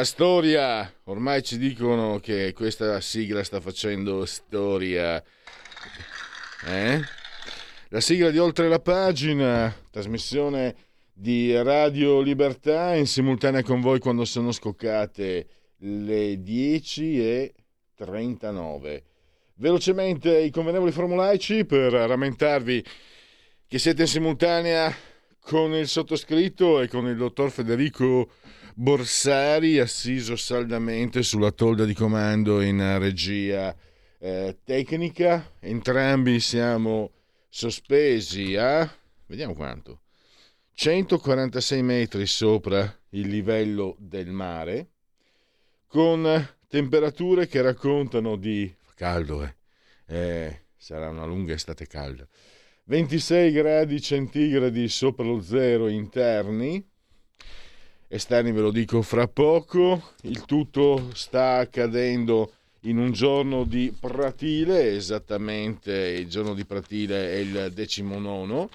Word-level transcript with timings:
La 0.00 0.06
storia, 0.06 0.90
ormai 1.04 1.42
ci 1.42 1.58
dicono 1.58 2.20
che 2.20 2.54
questa 2.54 3.02
sigla 3.02 3.44
sta 3.44 3.60
facendo 3.60 4.24
storia. 4.24 5.22
Eh? 6.66 7.00
La 7.90 8.00
sigla 8.00 8.30
di 8.30 8.38
Oltre 8.38 8.66
la 8.70 8.78
pagina, 8.78 9.70
trasmissione 9.90 10.74
di 11.12 11.54
Radio 11.54 12.22
Libertà 12.22 12.94
in 12.94 13.06
simultanea 13.06 13.62
con 13.62 13.82
voi 13.82 13.98
quando 13.98 14.24
sono 14.24 14.52
scoccate 14.52 15.46
le 15.80 16.40
10 16.40 17.20
e 17.20 17.54
39. 17.94 19.04
Velocemente 19.56 20.38
i 20.38 20.50
convenevoli 20.50 20.92
formulaici 20.92 21.66
per 21.66 21.92
rammentarvi 21.92 22.82
che 23.66 23.78
siete 23.78 24.00
in 24.00 24.08
simultanea 24.08 24.96
con 25.40 25.74
il 25.74 25.86
sottoscritto 25.86 26.80
e 26.80 26.88
con 26.88 27.06
il 27.06 27.18
dottor 27.18 27.50
Federico 27.50 28.30
Borsari 28.80 29.78
assiso 29.78 30.36
saldamente 30.36 31.22
sulla 31.22 31.50
tolda 31.50 31.84
di 31.84 31.92
comando 31.92 32.62
in 32.62 32.98
regia 32.98 33.76
eh, 34.18 34.56
tecnica. 34.64 35.52
Entrambi 35.60 36.40
siamo 36.40 37.10
sospesi 37.50 38.56
a, 38.56 38.90
vediamo 39.26 39.52
quanto, 39.52 40.00
146 40.72 41.82
metri 41.82 42.24
sopra 42.24 42.90
il 43.10 43.28
livello 43.28 43.96
del 43.98 44.30
mare, 44.30 44.88
con 45.86 46.48
temperature 46.66 47.48
che 47.48 47.60
raccontano 47.60 48.36
di... 48.36 48.74
caldo, 48.94 49.44
eh. 49.44 49.54
eh 50.06 50.60
sarà 50.74 51.10
una 51.10 51.26
lunga 51.26 51.52
estate 51.52 51.86
calda. 51.86 52.26
26 52.84 53.52
gradi 53.52 54.00
centigradi 54.00 54.88
sopra 54.88 55.26
lo 55.26 55.42
zero 55.42 55.86
interni, 55.86 56.82
esterni 58.12 58.50
ve 58.50 58.60
lo 58.60 58.72
dico 58.72 59.02
fra 59.02 59.28
poco. 59.28 60.14
Il 60.22 60.44
tutto 60.44 61.10
sta 61.14 61.58
accadendo 61.58 62.52
in 62.80 62.98
un 62.98 63.12
giorno 63.12 63.62
di 63.64 63.94
Pratile, 63.98 64.96
esattamente 64.96 65.92
il 65.92 66.28
giorno 66.28 66.54
di 66.54 66.64
Pratile 66.64 67.32
è 67.32 67.36
il 67.36 67.70
decimonono. 67.72 68.68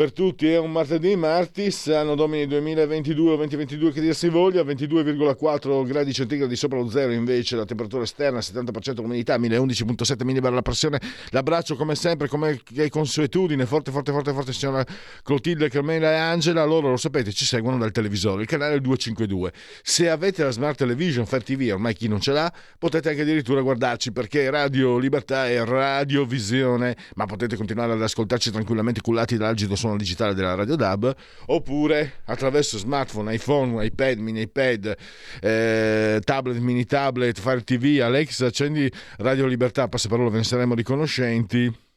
Per 0.00 0.14
tutti 0.14 0.50
è 0.50 0.56
un 0.56 0.72
martedì, 0.72 1.14
martis, 1.14 1.88
anno 1.88 2.14
domini 2.14 2.46
2022 2.46 3.36
2022 3.36 3.92
che 3.92 4.00
dir 4.00 4.14
si 4.14 4.30
voglia, 4.30 4.62
22,4 4.62 5.84
gradi 5.84 6.14
centigradi 6.14 6.56
sopra 6.56 6.78
lo 6.78 6.88
zero 6.88 7.12
invece 7.12 7.54
la 7.54 7.66
temperatura 7.66 8.04
esterna, 8.04 8.38
70% 8.38 9.00
umidità, 9.00 9.36
1011,7 9.36 10.24
millibar 10.24 10.54
la 10.54 10.62
pressione. 10.62 10.98
L'abbraccio 11.32 11.76
come 11.76 11.94
sempre, 11.96 12.28
come 12.28 12.62
è 12.76 12.88
consuetudine, 12.88 13.66
forte, 13.66 13.90
forte, 13.90 14.10
forte, 14.10 14.32
forte 14.32 14.54
signora 14.54 14.82
Clotilde, 15.22 15.68
Carmela 15.68 16.12
e 16.12 16.16
Angela, 16.16 16.64
loro 16.64 16.88
lo 16.88 16.96
sapete, 16.96 17.30
ci 17.30 17.44
seguono 17.44 17.76
dal 17.76 17.92
televisore, 17.92 18.40
il 18.40 18.48
canale 18.48 18.80
252. 18.80 19.52
Se 19.82 20.08
avete 20.08 20.42
la 20.42 20.50
Smart 20.50 20.78
Television, 20.78 21.26
Fair 21.26 21.42
TV, 21.42 21.68
ormai 21.72 21.92
chi 21.92 22.08
non 22.08 22.20
ce 22.20 22.32
l'ha, 22.32 22.50
potete 22.78 23.10
anche 23.10 23.20
addirittura 23.20 23.60
guardarci 23.60 24.12
perché 24.12 24.48
Radio 24.48 24.96
Libertà 24.96 25.46
è 25.46 25.62
radiovisione, 25.62 26.96
ma 27.16 27.26
potete 27.26 27.54
continuare 27.54 27.92
ad 27.92 28.00
ascoltarci 28.00 28.50
tranquillamente 28.50 29.02
cullati 29.02 29.36
dall'algido 29.36 29.76
suono 29.76 29.88
digitale 29.96 30.34
della 30.34 30.54
Radio 30.54 30.76
DAB 30.76 31.14
oppure 31.46 32.20
attraverso 32.24 32.78
smartphone, 32.78 33.34
iPhone, 33.34 33.84
iPad, 33.84 34.18
mini 34.18 34.42
iPad, 34.42 34.96
eh, 35.40 36.20
tablet, 36.24 36.58
mini 36.58 36.84
tablet, 36.84 37.38
Fire 37.38 37.62
TV, 37.62 38.00
Alexa, 38.02 38.46
accendi 38.46 38.90
Radio 39.18 39.46
Libertà, 39.46 39.88
passaparola, 39.88 40.30
ve 40.30 40.38
ne 40.38 40.44
saremo 40.44 40.74
riconoscenti 40.74 41.88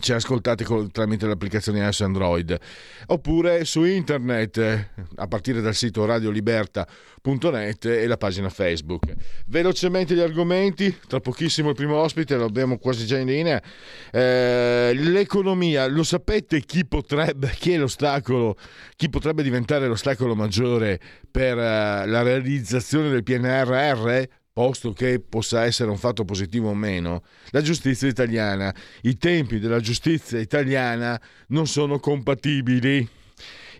ci 0.00 0.12
ascoltate 0.12 0.64
col, 0.64 0.90
tramite 0.90 1.26
l'applicazione 1.26 1.78
iOS 1.78 2.00
Android 2.00 2.58
oppure 3.06 3.64
su 3.64 3.84
internet 3.84 4.90
a 5.14 5.28
partire 5.28 5.60
dal 5.60 5.74
sito 5.76 6.04
radioliberta.net 6.04 7.84
e 7.84 8.06
la 8.06 8.16
pagina 8.16 8.48
Facebook. 8.48 9.14
Velocemente 9.46 10.14
gli 10.14 10.20
argomenti, 10.20 10.96
tra 11.06 11.20
pochissimo 11.20 11.68
il 11.68 11.76
primo 11.76 11.96
ospite, 11.96 12.36
lo 12.36 12.44
abbiamo 12.46 12.78
quasi 12.78 13.06
già 13.06 13.18
in 13.18 13.28
linea. 13.28 13.62
Eh, 14.10 14.92
l'economia, 14.94 15.86
lo 15.86 16.02
sapete 16.02 16.60
chi 16.60 16.84
potrebbe, 16.84 17.54
chi 17.56 17.72
è 17.72 17.78
l'ostacolo, 17.78 18.56
chi 18.96 19.08
potrebbe 19.08 19.44
diventare 19.44 19.86
l'ostacolo 19.86 20.34
maggiore 20.34 20.98
per 21.30 21.56
uh, 21.56 22.08
la 22.08 22.22
realizzazione 22.22 23.08
del 23.08 23.22
PNRR? 23.22 24.24
Posto 24.56 24.94
che 24.94 25.20
possa 25.20 25.64
essere 25.64 25.90
un 25.90 25.98
fatto 25.98 26.24
positivo 26.24 26.70
o 26.70 26.74
meno, 26.74 27.24
la 27.50 27.60
giustizia 27.60 28.08
italiana, 28.08 28.74
i 29.02 29.18
tempi 29.18 29.58
della 29.58 29.80
giustizia 29.80 30.38
italiana 30.38 31.20
non 31.48 31.66
sono 31.66 31.98
compatibili. 31.98 33.06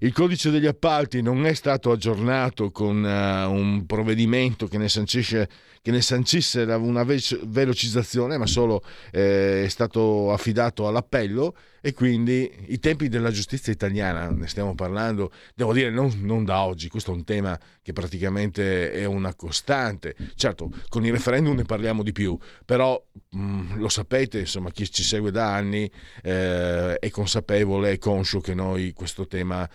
Il 0.01 0.13
codice 0.13 0.51
degli 0.51 0.67
appalti 0.67 1.23
non 1.23 1.47
è 1.47 1.55
stato 1.55 1.91
aggiornato 1.93 2.71
con 2.73 3.03
uh, 3.03 3.51
un 3.51 3.87
provvedimento 3.87 4.67
che 4.67 4.77
ne 4.77 4.91
sancisce 4.91 5.49
che 5.87 5.93
ne 5.93 6.01
sancisse 6.01 6.63
una 6.63 7.05
velocizzazione, 7.05 8.39
ma 8.39 8.47
solo 8.47 8.83
eh, 9.13 9.67
è 9.67 9.69
stato 9.69 10.33
affidato 10.33 10.89
all'appello 10.89 11.57
e 11.81 11.93
quindi 11.93 12.51
i 12.67 12.81
tempi 12.81 13.09
della 13.09 13.31
giustizia 13.31 13.73
italiana, 13.73 14.29
ne 14.29 14.49
stiamo 14.49 14.75
parlando, 14.75 15.31
devo 15.55 15.73
dire 15.73 15.91
non, 15.91 16.11
non 16.23 16.45
da 16.45 16.65
oggi, 16.65 16.89
questo 16.89 17.13
è 17.13 17.15
un 17.15 17.23
tema 17.23 17.57
che 17.83 17.93
praticamente 17.93 18.91
è 18.91 19.05
una 19.05 19.33
costante. 19.37 20.17
Certo, 20.35 20.73
con 20.89 21.05
i 21.05 21.11
referendum 21.13 21.55
ne 21.55 21.63
parliamo 21.63 22.03
di 22.03 22.11
più, 22.11 22.37
però 22.65 23.01
mh, 23.31 23.39
mm, 23.39 23.79
lo 23.79 23.89
sapete, 23.89 24.41
insomma, 24.41 24.73
chi 24.73 24.91
ci 24.91 25.05
segue 25.05 25.31
da 25.31 25.55
anni 25.55 25.89
eh, 26.25 26.99
è 26.99 27.11
consapevole, 27.11 27.93
è 27.93 27.99
conscio 27.99 28.41
che 28.41 28.55
noi 28.55 28.93
questo 28.93 29.29
tema 29.29 29.71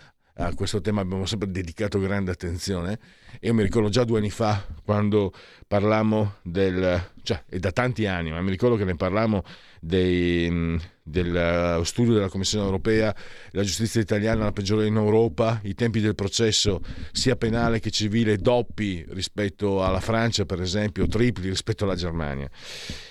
a 0.46 0.54
questo 0.56 0.82
tema 0.82 1.02
abbiamo 1.02 1.26
sempre 1.26 1.52
dedicato 1.52 2.00
grande 2.00 2.32
attenzione. 2.32 3.00
Io 3.42 3.54
mi 3.54 3.64
ricordo 3.64 3.90
già 3.90 4.04
due 4.04 4.18
anni 4.18 4.30
fa 4.30 4.66
quando 4.84 5.34
parlammo 5.68 6.36
del, 6.42 7.12
cioè 7.24 7.44
è 7.48 7.58
da 7.58 7.72
tanti 7.72 8.06
anni, 8.06 8.32
ma 8.32 8.42
mi 8.42 8.50
ricordo 8.50 8.76
che 8.76 8.84
ne 8.84 8.96
parlammo 8.96 9.44
dei, 9.80 10.80
del 11.04 11.82
studio 11.84 12.14
della 12.14 12.30
Commissione 12.30 12.66
europea, 12.66 13.16
la 13.52 13.64
giustizia 13.64 14.02
italiana 14.02 14.44
la 14.44 14.52
peggiore 14.52 14.86
in 14.88 14.96
Europa, 14.96 15.60
i 15.64 15.74
tempi 15.74 16.00
del 16.00 16.16
processo 16.16 16.82
sia 17.12 17.36
penale 17.36 17.80
che 17.80 17.92
civile 17.92 18.38
doppi 18.38 19.06
rispetto 19.10 19.84
alla 19.84 20.00
Francia, 20.00 20.46
per 20.46 20.62
esempio, 20.62 21.08
tripli 21.08 21.50
rispetto 21.50 21.84
alla 21.84 21.96
Germania. 21.96 22.50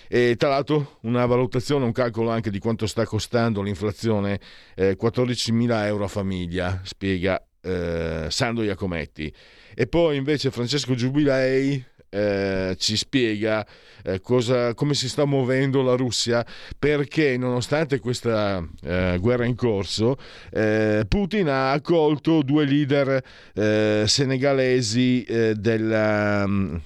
E 0.08 0.36
tra 0.36 0.48
l'altro 0.48 0.98
una 1.02 1.26
valutazione, 1.26 1.84
un 1.84 1.92
calcolo 1.92 2.30
anche 2.30 2.50
di 2.50 2.58
quanto 2.58 2.86
sta 2.86 3.04
costando 3.04 3.62
l'inflazione, 3.62 4.40
eh, 4.74 4.96
14.000 5.00 5.86
euro 5.86 6.04
a 6.04 6.08
famiglia, 6.08 6.80
spiega 6.84 7.42
eh, 7.62 8.26
Sandro 8.28 8.64
Iacometti. 8.64 9.32
E 9.74 9.86
poi 9.86 10.16
invece 10.16 10.50
Francesco 10.50 10.94
Giubilei 10.94 11.82
eh, 12.10 12.74
ci 12.78 12.96
spiega 12.96 13.66
eh, 14.02 14.20
cosa, 14.20 14.74
come 14.74 14.94
si 14.94 15.08
sta 15.08 15.24
muovendo 15.24 15.82
la 15.82 15.94
Russia 15.94 16.44
perché 16.78 17.36
nonostante 17.36 18.00
questa 18.00 18.66
eh, 18.82 19.16
guerra 19.20 19.44
in 19.44 19.54
corso 19.54 20.16
eh, 20.50 21.04
Putin 21.08 21.48
ha 21.48 21.70
accolto 21.70 22.42
due 22.42 22.64
leader 22.64 23.22
eh, 23.54 24.04
senegalesi 24.06 25.24
della 25.54 26.44
um, 26.44 26.80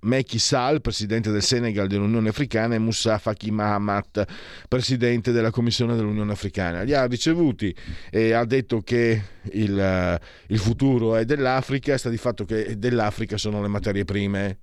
Macky 0.00 0.38
Sall, 0.38 0.80
presidente 0.80 1.30
del 1.30 1.42
Senegal 1.42 1.86
dell'Unione 1.86 2.28
Africana, 2.28 2.74
e 2.74 2.78
Moussa 2.78 3.18
Faki 3.18 3.50
Mahamat, 3.50 4.24
presidente 4.68 5.32
della 5.32 5.50
Commissione 5.50 5.96
dell'Unione 5.96 6.32
Africana. 6.32 6.82
Li 6.82 6.94
ha 6.94 7.06
ricevuti 7.06 7.74
e 8.10 8.32
ha 8.32 8.44
detto 8.44 8.80
che 8.80 9.22
il, 9.52 10.20
il 10.48 10.58
futuro 10.58 11.16
è 11.16 11.24
dell'Africa, 11.24 11.96
sta 11.96 12.08
di 12.08 12.18
fatto 12.18 12.44
che 12.44 12.78
dell'Africa 12.78 13.36
sono 13.36 13.62
le 13.62 13.68
materie 13.68 14.04
prime, 14.04 14.58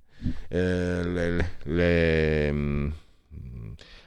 eh, 0.48 1.02
le, 1.02 1.50
le, 1.64 2.92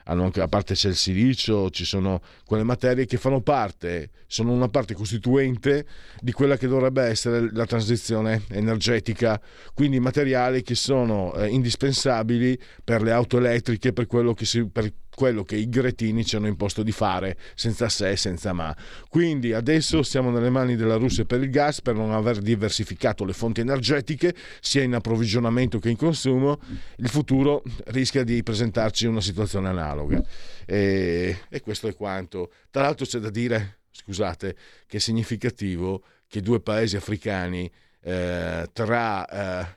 anche, 0.06 0.42
a 0.42 0.48
parte 0.48 0.74
c'è 0.74 0.90
il 0.90 0.96
silicio, 0.96 1.70
ci 1.70 1.86
sono 1.86 2.22
quelle 2.46 2.64
materie 2.64 3.06
che 3.06 3.18
fanno 3.18 3.42
parte, 3.42 4.10
sono 4.28 4.52
una 4.52 4.70
parte 4.70 4.94
costituente 4.94 5.86
di 6.20 6.32
quella 6.32 6.58
che 6.58 6.68
dovrebbe 6.68 7.04
essere 7.04 7.50
la 7.52 7.66
transizione 7.66 8.44
energetica, 8.50 9.40
quindi 9.74 10.00
materiali 10.00 10.62
che 10.62 10.76
sono 10.76 11.34
eh, 11.36 11.48
indispensabili 11.48 12.60
per 12.84 13.02
le 13.02 13.12
auto 13.12 13.38
elettriche, 13.38 13.94
per 13.94 14.08
quello 14.08 14.34
che 14.34 14.46
si, 14.46 14.68
per 14.68 14.92
quello 15.16 15.44
che 15.44 15.56
i 15.56 15.70
gretini 15.70 16.26
ci 16.26 16.36
hanno 16.36 16.48
imposto 16.48 16.84
di 16.84 16.92
fare 16.92 17.38
senza 17.56 17.90
se 17.90 18.12
e 18.12 18.18
senza 18.18 18.54
ma. 18.54 18.76
Quindi 19.10 19.54
adesso 19.54 20.04
siamo 20.04 20.32
nelle 20.32 20.50
mani 20.50 20.76
della 20.76 20.96
Russia 20.96 21.26
per 21.26 21.42
il 21.42 21.50
gas 21.50 21.82
per 21.82 21.96
non 21.96 22.12
aver 22.12 22.40
diversificato 22.40 23.26
le 23.26 23.34
fonti 23.34 23.62
energetiche 23.62 24.34
sia 24.60 24.84
in 24.84 24.94
approvvigionamento 24.94 25.80
che 25.80 25.90
in 25.90 25.98
consumo. 25.98 26.60
Il 26.98 27.10
futuro 27.10 27.64
rischia 27.86 28.24
di 28.24 28.42
presentarci 28.44 29.06
una 29.06 29.22
situazione 29.22 29.70
analoga. 29.70 30.22
E, 30.66 31.40
e 31.50 31.62
questo 31.62 31.88
è 31.88 31.96
quanto. 31.96 32.52
Tra 32.70 32.84
l'altro 32.84 33.06
c'è 33.06 33.20
da 33.20 33.30
dire, 33.30 33.80
scusate, 33.92 34.56
che 34.88 34.98
è 34.98 35.00
significativo 35.00 36.04
che 36.28 36.42
due 36.42 36.60
paesi 36.62 36.96
africani 36.96 37.72
eh, 38.02 38.68
tra 38.74 39.28
eh, 39.28 39.76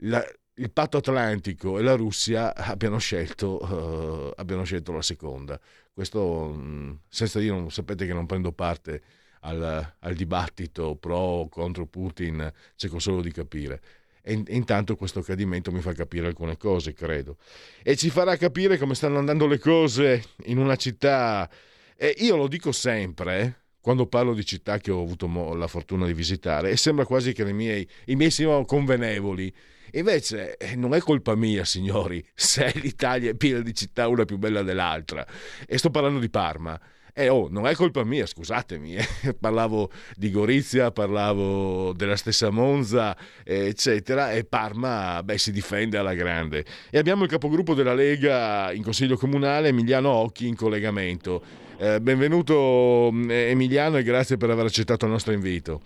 la, 0.00 0.24
il 0.58 0.70
patto 0.70 0.98
atlantico 0.98 1.78
e 1.78 1.82
la 1.82 1.94
Russia 1.94 2.54
abbiano 2.54 2.98
scelto, 2.98 3.58
uh, 3.62 4.32
abbiano 4.36 4.64
scelto 4.64 4.92
la 4.92 5.02
seconda. 5.02 5.60
Questo 5.92 6.22
um, 6.22 6.98
senza 7.08 7.38
dire, 7.38 7.54
non, 7.54 7.70
sapete 7.70 8.06
che 8.06 8.12
non 8.12 8.26
prendo 8.26 8.52
parte 8.52 9.02
al, 9.40 9.94
al, 9.98 10.14
dibattito 10.14 10.96
pro 10.96 11.16
o 11.16 11.48
contro 11.48 11.86
Putin, 11.86 12.50
cerco 12.74 12.98
solo 12.98 13.20
di 13.20 13.32
capire. 13.32 13.80
E, 14.22 14.42
intanto 14.48 14.96
questo 14.96 15.18
accadimento 15.20 15.70
mi 15.70 15.80
fa 15.80 15.92
capire 15.92 16.26
alcune 16.26 16.56
cose, 16.56 16.94
credo. 16.94 17.36
E 17.82 17.96
ci 17.96 18.08
farà 18.08 18.36
capire 18.36 18.78
come 18.78 18.94
stanno 18.94 19.18
andando 19.18 19.46
le 19.46 19.58
cose 19.58 20.22
in 20.44 20.58
una 20.58 20.76
città. 20.76 21.48
E 21.96 22.14
io 22.18 22.36
lo 22.36 22.48
dico 22.48 22.72
sempre, 22.72 23.64
quando 23.80 24.06
parlo 24.06 24.32
di 24.32 24.44
città 24.44 24.78
che 24.78 24.90
ho 24.90 25.02
avuto 25.02 25.54
la 25.54 25.66
fortuna 25.66 26.06
di 26.06 26.14
visitare, 26.14 26.70
e 26.70 26.76
sembra 26.76 27.04
quasi 27.04 27.32
che 27.34 27.44
miei, 27.52 27.86
i 28.06 28.16
miei 28.16 28.30
siano 28.30 28.64
convenevoli 28.64 29.54
Invece 29.96 30.56
eh, 30.56 30.76
non 30.76 30.94
è 30.94 31.00
colpa 31.00 31.34
mia, 31.34 31.64
signori, 31.64 32.24
se 32.34 32.72
l'Italia 32.76 33.30
è 33.30 33.34
piena 33.34 33.60
di 33.60 33.74
città 33.74 34.08
una 34.08 34.24
più 34.24 34.38
bella 34.38 34.62
dell'altra. 34.62 35.26
E 35.66 35.78
sto 35.78 35.90
parlando 35.90 36.18
di 36.18 36.30
Parma. 36.30 36.78
Eh, 37.18 37.30
oh, 37.30 37.48
non 37.48 37.66
è 37.66 37.74
colpa 37.74 38.04
mia, 38.04 38.26
scusatemi, 38.26 38.96
eh. 38.96 39.06
parlavo 39.40 39.90
di 40.14 40.30
Gorizia, 40.30 40.90
parlavo 40.90 41.94
della 41.94 42.14
stessa 42.16 42.50
Monza, 42.50 43.16
eccetera, 43.42 44.32
e 44.32 44.44
Parma, 44.44 45.22
beh, 45.22 45.38
si 45.38 45.50
difende 45.50 45.96
alla 45.96 46.12
grande. 46.12 46.62
E 46.90 46.98
abbiamo 46.98 47.22
il 47.24 47.30
capogruppo 47.30 47.72
della 47.72 47.94
Lega 47.94 48.70
in 48.72 48.82
Consiglio 48.82 49.16
Comunale, 49.16 49.68
Emiliano 49.68 50.10
Occhi, 50.10 50.46
in 50.46 50.56
collegamento. 50.56 51.64
Eh, 51.78 52.02
benvenuto 52.02 53.08
mm, 53.10 53.30
Emiliano 53.30 53.96
e 53.96 54.02
grazie 54.02 54.36
per 54.36 54.50
aver 54.50 54.66
accettato 54.66 55.06
il 55.06 55.12
nostro 55.12 55.32
invito. 55.32 55.80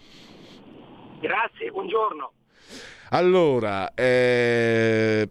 Grazie, 1.20 1.70
buongiorno. 1.70 2.32
Allora, 3.12 3.92
eh, 3.94 5.28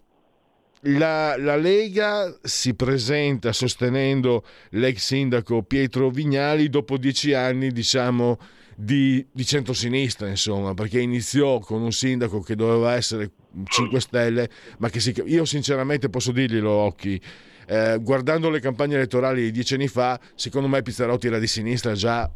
la, 0.81 1.37
la, 1.37 1.55
Lega 1.55 2.37
si 2.41 2.73
presenta 2.73 3.53
sostenendo 3.53 4.45
l'ex 4.71 4.97
sindaco 4.97 5.63
Pietro 5.63 6.09
Vignali 6.09 6.69
dopo 6.69 6.97
dieci 6.97 7.33
anni, 7.33 7.71
diciamo, 7.71 8.37
di, 8.75 9.25
di 9.31 9.45
centrosinistra, 9.45 10.27
insomma, 10.27 10.73
perché 10.73 10.99
iniziò 10.99 11.59
con 11.59 11.81
un 11.81 11.91
sindaco 11.91 12.41
che 12.41 12.55
doveva 12.55 12.95
essere 12.95 13.31
5 13.63 13.99
Stelle, 13.99 14.49
ma 14.79 14.89
che 14.89 14.99
si, 14.99 15.13
io 15.25 15.45
sinceramente 15.45 16.09
posso 16.09 16.31
dirglielo, 16.31 16.69
Occhi, 16.69 17.21
eh, 17.69 17.99
guardando 18.01 18.49
le 18.49 18.59
campagne 18.59 18.95
elettorali 18.95 19.43
di 19.43 19.51
dieci 19.51 19.75
anni 19.75 19.87
fa, 19.87 20.19
secondo 20.33 20.67
me 20.67 20.81
Pizzarotti 20.81 21.27
era 21.27 21.37
di 21.37 21.45
sinistra 21.45 21.93
già, 21.93 22.27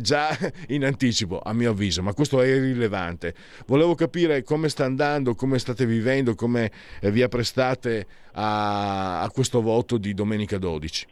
già, 0.00 0.28
in 0.68 0.84
anticipo, 0.84 1.40
a 1.44 1.52
mio 1.52 1.72
avviso, 1.72 2.02
ma 2.02 2.14
questo 2.14 2.40
è 2.40 2.46
irrilevante. 2.46 3.34
Volevo 3.66 3.94
capire 3.94 4.42
come 4.42 4.70
sta 4.70 4.86
andando, 4.86 5.34
come 5.34 5.58
state 5.58 5.84
vivendo, 5.84 6.34
come 6.34 6.70
eh, 7.02 7.10
vi 7.10 7.20
apprestate 7.20 8.06
a, 8.32 9.20
a 9.20 9.30
questo 9.30 9.60
voto 9.60 9.98
di 9.98 10.14
domenica 10.14 10.56
12. 10.56 11.06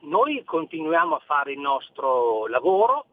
Noi 0.00 0.44
continuiamo 0.44 1.14
a 1.14 1.22
fare 1.24 1.52
il 1.52 1.58
nostro 1.58 2.46
lavoro, 2.48 3.06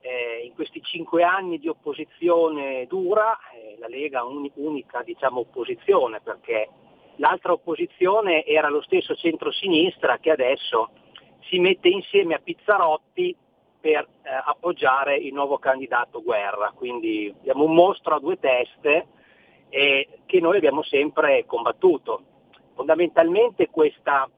eh, 0.00 0.46
in 0.46 0.54
questi 0.54 0.80
cinque 0.82 1.22
anni 1.22 1.58
di 1.58 1.68
opposizione 1.68 2.86
dura, 2.86 3.38
eh, 3.52 3.76
la 3.78 3.88
Lega 3.88 4.20
è 4.20 4.22
un'unica 4.22 5.02
diciamo, 5.02 5.40
opposizione 5.40 6.20
perché 6.22 6.68
l'altra 7.16 7.52
opposizione 7.52 8.44
era 8.44 8.68
lo 8.68 8.82
stesso 8.82 9.14
centro-sinistra 9.14 10.18
che 10.18 10.30
adesso 10.30 10.90
si 11.48 11.58
mette 11.58 11.88
insieme 11.88 12.34
a 12.34 12.40
Pizzarotti 12.42 13.36
per 13.80 14.08
eh, 14.22 14.30
appoggiare 14.44 15.16
il 15.16 15.32
nuovo 15.34 15.58
candidato 15.58 16.22
Guerra. 16.22 16.72
Quindi 16.74 17.32
abbiamo 17.38 17.64
un 17.64 17.74
mostro 17.74 18.14
a 18.14 18.20
due 18.20 18.38
teste 18.38 19.06
eh, 19.68 20.08
che 20.24 20.40
noi 20.40 20.56
abbiamo 20.56 20.82
sempre 20.82 21.44
combattuto. 21.46 22.22
Fondamentalmente 22.74 23.68
questa 23.68 24.28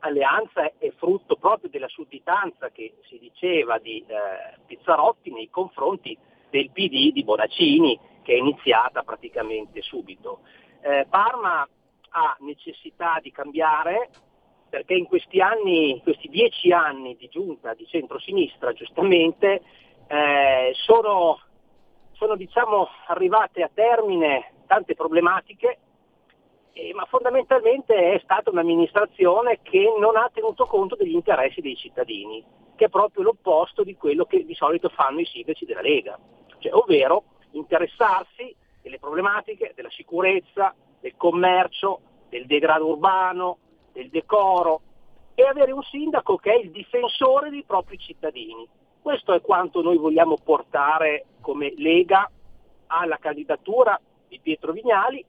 alleanza 0.00 0.70
è 0.78 0.92
frutto 0.96 1.36
proprio 1.36 1.70
della 1.70 1.88
sudditanza 1.88 2.70
che 2.70 2.96
si 3.08 3.18
diceva 3.18 3.78
di 3.78 4.04
eh, 4.06 4.58
Pizzarotti 4.66 5.32
nei 5.32 5.48
confronti 5.48 6.16
del 6.50 6.70
PD 6.70 7.12
di 7.12 7.24
Bonaccini 7.24 7.98
che 8.22 8.34
è 8.34 8.36
iniziata 8.36 9.02
praticamente 9.02 9.80
subito. 9.82 10.40
Eh, 10.82 11.06
Parma 11.08 11.66
ha 12.16 12.36
necessità 12.40 13.18
di 13.20 13.30
cambiare 13.30 14.08
perché 14.68 14.94
in 14.94 15.04
questi 15.04 15.40
anni, 15.40 16.00
questi 16.02 16.28
dieci 16.28 16.72
anni 16.72 17.14
di 17.16 17.28
giunta 17.28 17.74
di 17.74 17.86
centrosinistra 17.86 18.72
giustamente, 18.72 19.62
eh, 20.08 20.72
sono, 20.74 21.40
sono 22.12 22.36
diciamo, 22.36 22.88
arrivate 23.06 23.62
a 23.62 23.70
termine 23.72 24.52
tante 24.66 24.94
problematiche, 24.94 25.78
eh, 26.72 26.92
ma 26.94 27.04
fondamentalmente 27.04 28.14
è 28.14 28.20
stata 28.22 28.50
un'amministrazione 28.50 29.60
che 29.62 29.94
non 29.98 30.16
ha 30.16 30.28
tenuto 30.32 30.66
conto 30.66 30.96
degli 30.96 31.14
interessi 31.14 31.60
dei 31.60 31.76
cittadini, 31.76 32.44
che 32.74 32.86
è 32.86 32.88
proprio 32.88 33.22
l'opposto 33.22 33.84
di 33.84 33.94
quello 33.94 34.24
che 34.24 34.44
di 34.44 34.54
solito 34.54 34.88
fanno 34.88 35.20
i 35.20 35.26
sindaci 35.26 35.64
della 35.64 35.80
Lega, 35.80 36.18
cioè, 36.58 36.74
ovvero 36.74 37.22
interessarsi 37.52 38.54
delle 38.82 38.98
problematiche 38.98 39.72
della 39.74 39.90
sicurezza, 39.90 40.74
del 41.06 41.14
commercio, 41.16 42.00
del 42.28 42.46
degrado 42.46 42.88
urbano, 42.88 43.58
del 43.92 44.08
decoro 44.08 44.80
e 45.34 45.44
avere 45.44 45.70
un 45.70 45.82
sindaco 45.82 46.36
che 46.36 46.52
è 46.52 46.56
il 46.56 46.72
difensore 46.72 47.48
dei 47.48 47.62
propri 47.64 47.96
cittadini. 47.96 48.66
Questo 49.00 49.32
è 49.32 49.40
quanto 49.40 49.82
noi 49.82 49.98
vogliamo 49.98 50.36
portare 50.42 51.26
come 51.40 51.72
Lega 51.76 52.28
alla 52.88 53.18
candidatura 53.18 54.00
di 54.26 54.40
Pietro 54.40 54.72
Vignali. 54.72 55.24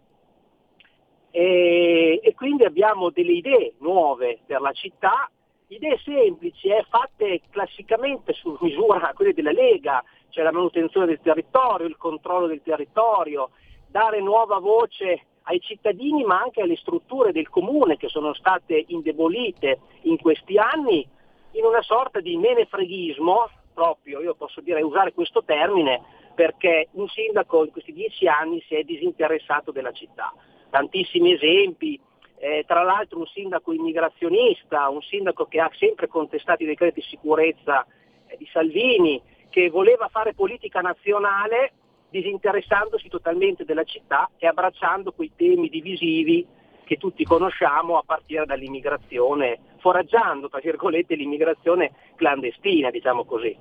E, 1.29 2.19
e 2.23 2.33
quindi 2.33 2.63
abbiamo 2.63 3.11
delle 3.11 3.33
idee 3.33 3.73
nuove 3.79 4.39
per 4.47 4.61
la 4.61 4.71
città, 4.71 5.29
idee 5.67 5.99
semplici, 6.03 6.69
eh, 6.69 6.85
fatte 6.89 7.41
classicamente 7.51 8.33
su 8.33 8.57
misura 8.61 9.11
quelle 9.13 9.33
della 9.33 9.51
Lega, 9.51 10.03
cioè 10.29 10.43
la 10.43 10.51
manutenzione 10.51 11.05
del 11.05 11.19
territorio, 11.21 11.85
il 11.85 11.97
controllo 11.97 12.47
del 12.47 12.63
territorio, 12.63 13.51
dare 13.87 14.21
nuova 14.21 14.57
voce 14.57 15.25
ai 15.47 15.59
cittadini 15.61 16.23
ma 16.23 16.41
anche 16.41 16.61
alle 16.61 16.75
strutture 16.75 17.31
del 17.31 17.49
comune 17.49 17.97
che 17.97 18.09
sono 18.09 18.33
state 18.33 18.85
indebolite 18.87 19.79
in 20.03 20.17
questi 20.17 20.57
anni 20.57 21.07
in 21.51 21.65
una 21.65 21.81
sorta 21.81 22.19
di 22.19 22.35
menefreghismo, 22.37 23.49
proprio 23.73 24.21
io 24.21 24.35
posso 24.35 24.61
dire 24.61 24.81
usare 24.81 25.13
questo 25.13 25.43
termine, 25.43 26.01
perché 26.35 26.89
un 26.91 27.07
sindaco 27.07 27.63
in 27.63 27.71
questi 27.71 27.93
dieci 27.93 28.27
anni 28.27 28.61
si 28.67 28.75
è 28.75 28.83
disinteressato 28.83 29.71
della 29.71 29.91
città. 29.91 30.33
Tantissimi 30.69 31.33
esempi, 31.33 31.99
eh, 32.37 32.63
tra 32.67 32.83
l'altro 32.83 33.19
un 33.19 33.25
sindaco 33.27 33.71
immigrazionista, 33.71 34.89
un 34.89 35.01
sindaco 35.01 35.45
che 35.45 35.59
ha 35.59 35.71
sempre 35.77 36.07
contestato 36.07 36.63
i 36.63 36.67
decreti 36.67 36.99
di 36.99 37.07
sicurezza 37.07 37.85
eh, 38.27 38.37
di 38.37 38.47
Salvini, 38.51 39.19
che 39.49 39.69
voleva 39.69 40.09
fare 40.09 40.33
politica 40.33 40.81
nazionale 40.81 41.71
disinteressandosi 42.09 43.09
totalmente 43.09 43.65
della 43.65 43.83
città 43.83 44.29
e 44.37 44.47
abbracciando 44.47 45.11
quei 45.11 45.31
temi 45.35 45.69
divisivi 45.69 46.45
che 46.85 46.97
tutti 46.97 47.23
conosciamo 47.25 47.97
a 47.97 48.03
partire 48.05 48.45
dall'immigrazione, 48.45 49.59
foraggiando 49.79 50.49
tra 50.49 50.59
virgolette 50.59 51.15
l'immigrazione 51.15 51.91
clandestina, 52.15 52.89
diciamo 52.89 53.25
così. 53.25 53.55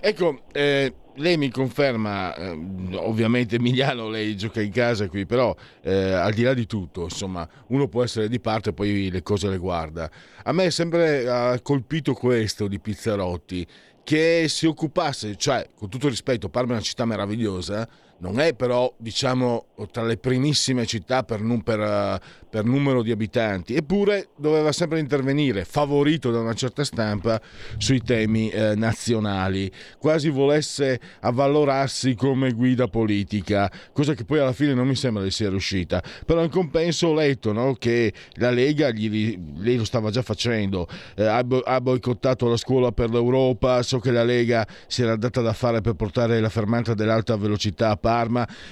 Ecco, 0.00 0.40
eh, 0.52 0.92
lei 1.16 1.36
mi 1.36 1.50
conferma, 1.50 2.34
eh, 2.34 2.58
ovviamente 2.96 3.56
Emiliano 3.56 4.08
lei 4.08 4.36
gioca 4.36 4.60
in 4.60 4.72
casa 4.72 5.08
qui, 5.08 5.26
però 5.26 5.54
eh, 5.82 6.12
al 6.12 6.32
di 6.32 6.42
là 6.42 6.54
di 6.54 6.66
tutto, 6.66 7.04
insomma, 7.04 7.48
uno 7.68 7.86
può 7.88 8.02
essere 8.02 8.28
di 8.28 8.40
parte 8.40 8.70
e 8.70 8.72
poi 8.72 9.10
le 9.10 9.22
cose 9.22 9.48
le 9.48 9.58
guarda. 9.58 10.10
A 10.42 10.52
me 10.52 10.70
sempre 10.70 11.60
colpito 11.62 12.14
questo 12.14 12.66
di 12.66 12.80
Pizzarotti, 12.80 13.66
che 14.04 14.46
si 14.48 14.66
occupasse, 14.66 15.36
cioè 15.36 15.70
con 15.74 15.88
tutto 15.88 16.08
rispetto, 16.08 16.48
Parma 16.48 16.72
è 16.72 16.74
una 16.74 16.82
città 16.82 17.04
meravigliosa, 17.04 17.88
non 18.24 18.40
è 18.40 18.54
però 18.54 18.90
diciamo 18.96 19.66
tra 19.90 20.02
le 20.02 20.16
primissime 20.16 20.86
città 20.86 21.24
per, 21.24 21.42
per, 21.62 22.20
per, 22.48 22.64
numero 22.64 23.02
di 23.02 23.10
abitanti, 23.10 23.74
eppure 23.74 24.28
doveva 24.36 24.72
sempre 24.72 24.98
intervenire, 24.98 25.66
favorito 25.66 26.30
da 26.30 26.40
una 26.40 26.54
certa 26.54 26.84
stampa, 26.84 27.38
sui 27.76 28.00
temi 28.00 28.48
eh, 28.48 28.74
nazionali, 28.76 29.70
quasi 29.98 30.30
volesse 30.30 30.98
avvalorarsi 31.20 32.14
come 32.14 32.52
guida 32.52 32.88
politica, 32.88 33.70
cosa 33.92 34.14
che 34.14 34.24
poi 34.24 34.38
alla 34.38 34.52
fine 34.52 34.72
non 34.72 34.86
mi 34.86 34.94
sembra 34.94 35.22
di 35.22 35.30
sia 35.30 35.50
riuscita. 35.50 36.02
Però 36.24 36.42
in 36.42 36.50
compenso 36.50 37.08
ho 37.08 37.14
letto 37.14 37.52
no, 37.52 37.74
che 37.74 38.10
la 38.36 38.50
Lega, 38.50 38.90
gli, 38.90 39.38
lei 39.56 39.76
lo 39.76 39.84
stava 39.84 40.10
già 40.10 40.22
facendo, 40.22 40.88
eh, 41.16 41.26
ha, 41.26 41.44
ha 41.64 41.80
boicottato 41.82 42.48
la 42.48 42.56
scuola 42.56 42.90
per 42.90 43.10
l'Europa, 43.10 43.82
so 43.82 43.98
che 43.98 44.12
la 44.12 44.24
Lega 44.24 44.66
si 44.86 45.02
era 45.02 45.16
data 45.16 45.42
da 45.42 45.52
fare 45.52 45.82
per 45.82 45.92
portare 45.92 46.40
la 46.40 46.48
fermata 46.48 46.94
dell'alta 46.94 47.36
velocità 47.36 47.90
a 47.90 47.96
Parma. 47.96 48.13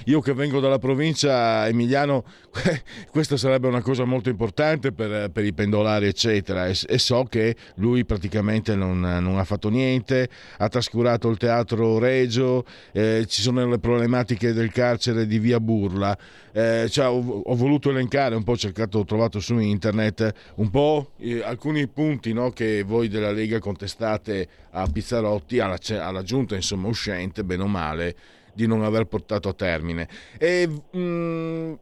Io 0.05 0.21
che 0.21 0.33
vengo 0.33 0.59
dalla 0.59 0.79
provincia 0.79 1.67
Emiliano, 1.67 2.23
questa 3.11 3.37
sarebbe 3.37 3.67
una 3.67 3.81
cosa 3.81 4.05
molto 4.05 4.29
importante 4.29 4.91
per, 4.91 5.29
per 5.31 5.43
i 5.43 5.53
pendolari, 5.53 6.07
eccetera. 6.07 6.67
E, 6.67 6.77
e, 6.87 6.97
so 6.97 7.25
che 7.25 7.55
lui 7.75 8.05
praticamente 8.05 8.75
non, 8.75 8.99
non, 8.99 9.37
ha 9.37 9.43
fatto 9.43 9.69
niente, 9.69 10.29
ha 10.57 10.67
trascurato 10.69 11.29
il 11.29 11.37
teatro 11.37 11.97
Regio, 11.99 12.65
eh, 12.91 13.25
ci 13.27 13.41
sono 13.41 13.67
le 13.67 13.79
problematiche 13.79 14.53
del 14.53 14.71
carcere 14.71 15.25
di 15.25 15.39
via 15.39 15.59
Burla. 15.59 16.17
Eh, 16.51 16.87
cioè, 16.89 17.07
ho, 17.07 17.41
ho, 17.41 17.55
voluto 17.55 17.89
elencare 17.89 18.35
un 18.35 18.43
po', 18.43 18.55
cercato, 18.55 18.99
ho 18.99 19.05
trovato 19.05 19.39
su 19.39 19.57
internet 19.57 20.31
un 20.55 20.69
po' 20.69 21.11
eh, 21.17 21.41
alcuni 21.41 21.87
punti 21.87 22.31
no, 22.31 22.51
che 22.51 22.83
voi 22.83 23.07
della 23.07 23.31
Lega 23.31 23.59
contestate 23.59 24.47
a 24.71 24.87
Pizzarotti, 24.87 25.59
alla, 25.59 25.77
alla 25.99 26.21
giunta 26.21 26.55
insomma 26.55 26.87
uscente, 26.87 27.43
bene 27.43 27.63
o 27.63 27.67
male 27.67 28.15
di 28.53 28.67
non 28.67 28.83
aver 28.83 29.05
portato 29.05 29.49
a 29.49 29.53
termine. 29.53 30.07
E 30.37 30.67
mh, 30.67 30.99
mm, 30.99 31.73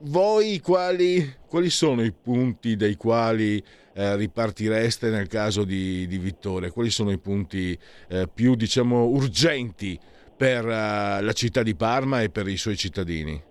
voi 0.00 0.60
quali, 0.60 1.36
quali, 1.46 1.70
sono 1.70 2.02
i 2.02 2.12
punti 2.12 2.76
dei 2.76 2.96
quali 2.96 3.62
eh, 3.94 4.16
ripartireste 4.16 5.08
nel 5.10 5.26
caso 5.26 5.64
di, 5.64 6.06
di, 6.06 6.18
vittoria? 6.18 6.70
Quali 6.70 6.90
sono 6.90 7.10
i 7.10 7.18
punti 7.18 7.78
eh, 8.08 8.28
più 8.32 8.54
diciamo 8.54 9.04
urgenti 9.04 9.98
per 10.36 10.66
uh, 10.66 11.24
la 11.24 11.32
città 11.32 11.62
di 11.62 11.74
Parma 11.74 12.20
e 12.20 12.28
per 12.28 12.46
i 12.46 12.58
suoi 12.58 12.76
cittadini? 12.76 13.42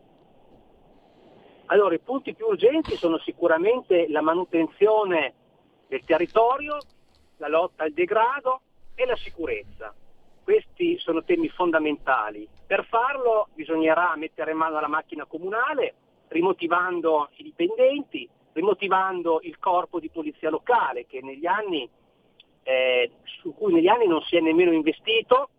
Allora, 1.67 1.96
i 1.96 2.00
punti 2.00 2.36
più 2.36 2.46
urgenti 2.46 2.96
sono 2.96 3.17
sicuramente 3.17 4.05
la 4.10 4.22
manutenzione 4.22 5.34
del 5.88 6.03
territorio, 6.05 6.77
la 7.38 7.48
lotta 7.48 7.84
al 7.84 7.91
degrado 7.91 8.62
e 8.94 9.05
la 9.08 9.15
sicurezza. 9.15 9.94
Questi 10.45 10.99
sono 10.99 11.23
temi 11.23 11.49
fondamentali. 11.49 12.47
Per 12.67 12.85
farlo 12.85 13.47
bisognerà 13.55 14.13
mettere 14.15 14.51
in 14.51 14.57
mano 14.57 14.77
alla 14.77 14.87
macchina 14.87 15.25
comunale, 15.25 15.95
rimotivando 16.27 17.29
i 17.37 17.43
dipendenti, 17.43 18.29
rimotivando 18.53 19.39
il 19.41 19.57
corpo 19.57 19.99
di 19.99 20.07
polizia 20.09 20.51
locale 20.51 21.07
anni, 21.47 21.89
eh, 22.61 23.11
su 23.23 23.55
cui 23.55 23.73
negli 23.73 23.87
anni 23.87 24.05
non 24.05 24.21
si 24.21 24.35
è 24.35 24.39
nemmeno 24.39 24.71
investito 24.71 25.49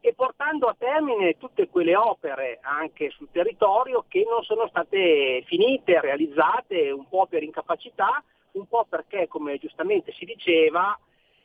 e 0.00 0.14
portando 0.14 0.66
a 0.66 0.74
termine 0.76 1.38
tutte 1.38 1.68
quelle 1.68 1.94
opere 1.94 2.58
anche 2.62 3.10
sul 3.10 3.28
territorio 3.30 4.04
che 4.08 4.26
non 4.28 4.42
sono 4.42 4.66
state 4.66 5.44
finite, 5.46 6.00
realizzate 6.00 6.90
un 6.90 7.08
po' 7.08 7.26
per 7.26 7.44
incapacità, 7.44 8.20
un 8.52 8.66
po' 8.66 8.84
perché, 8.88 9.28
come 9.28 9.58
giustamente 9.58 10.10
si 10.10 10.24
diceva, 10.24 10.98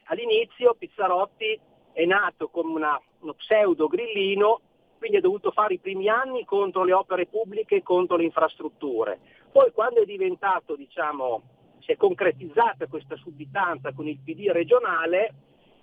all'inizio 0.05 0.73
Pizzarotti 0.73 1.73
è 1.95 2.03
nato 2.03 2.49
come 2.49 2.73
una, 2.73 3.01
uno 3.19 3.33
pseudo 3.35 3.87
grillino, 3.87 4.59
quindi 4.97 5.15
ha 5.15 5.21
dovuto 5.21 5.51
fare 5.51 5.75
i 5.75 5.79
primi 5.79 6.09
anni 6.09 6.43
contro 6.43 6.83
le 6.83 6.91
opere 6.91 7.25
pubbliche 7.25 7.81
contro 7.83 8.17
le 8.17 8.25
infrastrutture. 8.25 9.17
Poi 9.49 9.71
quando 9.71 10.01
è 10.01 10.05
diventato, 10.05 10.75
diciamo, 10.75 11.41
si 11.79 11.93
è 11.93 11.95
concretizzata 11.95 12.87
questa 12.87 13.15
sudditanza 13.15 13.93
con 13.93 14.09
il 14.09 14.19
PD 14.19 14.49
regionale, 14.49 15.33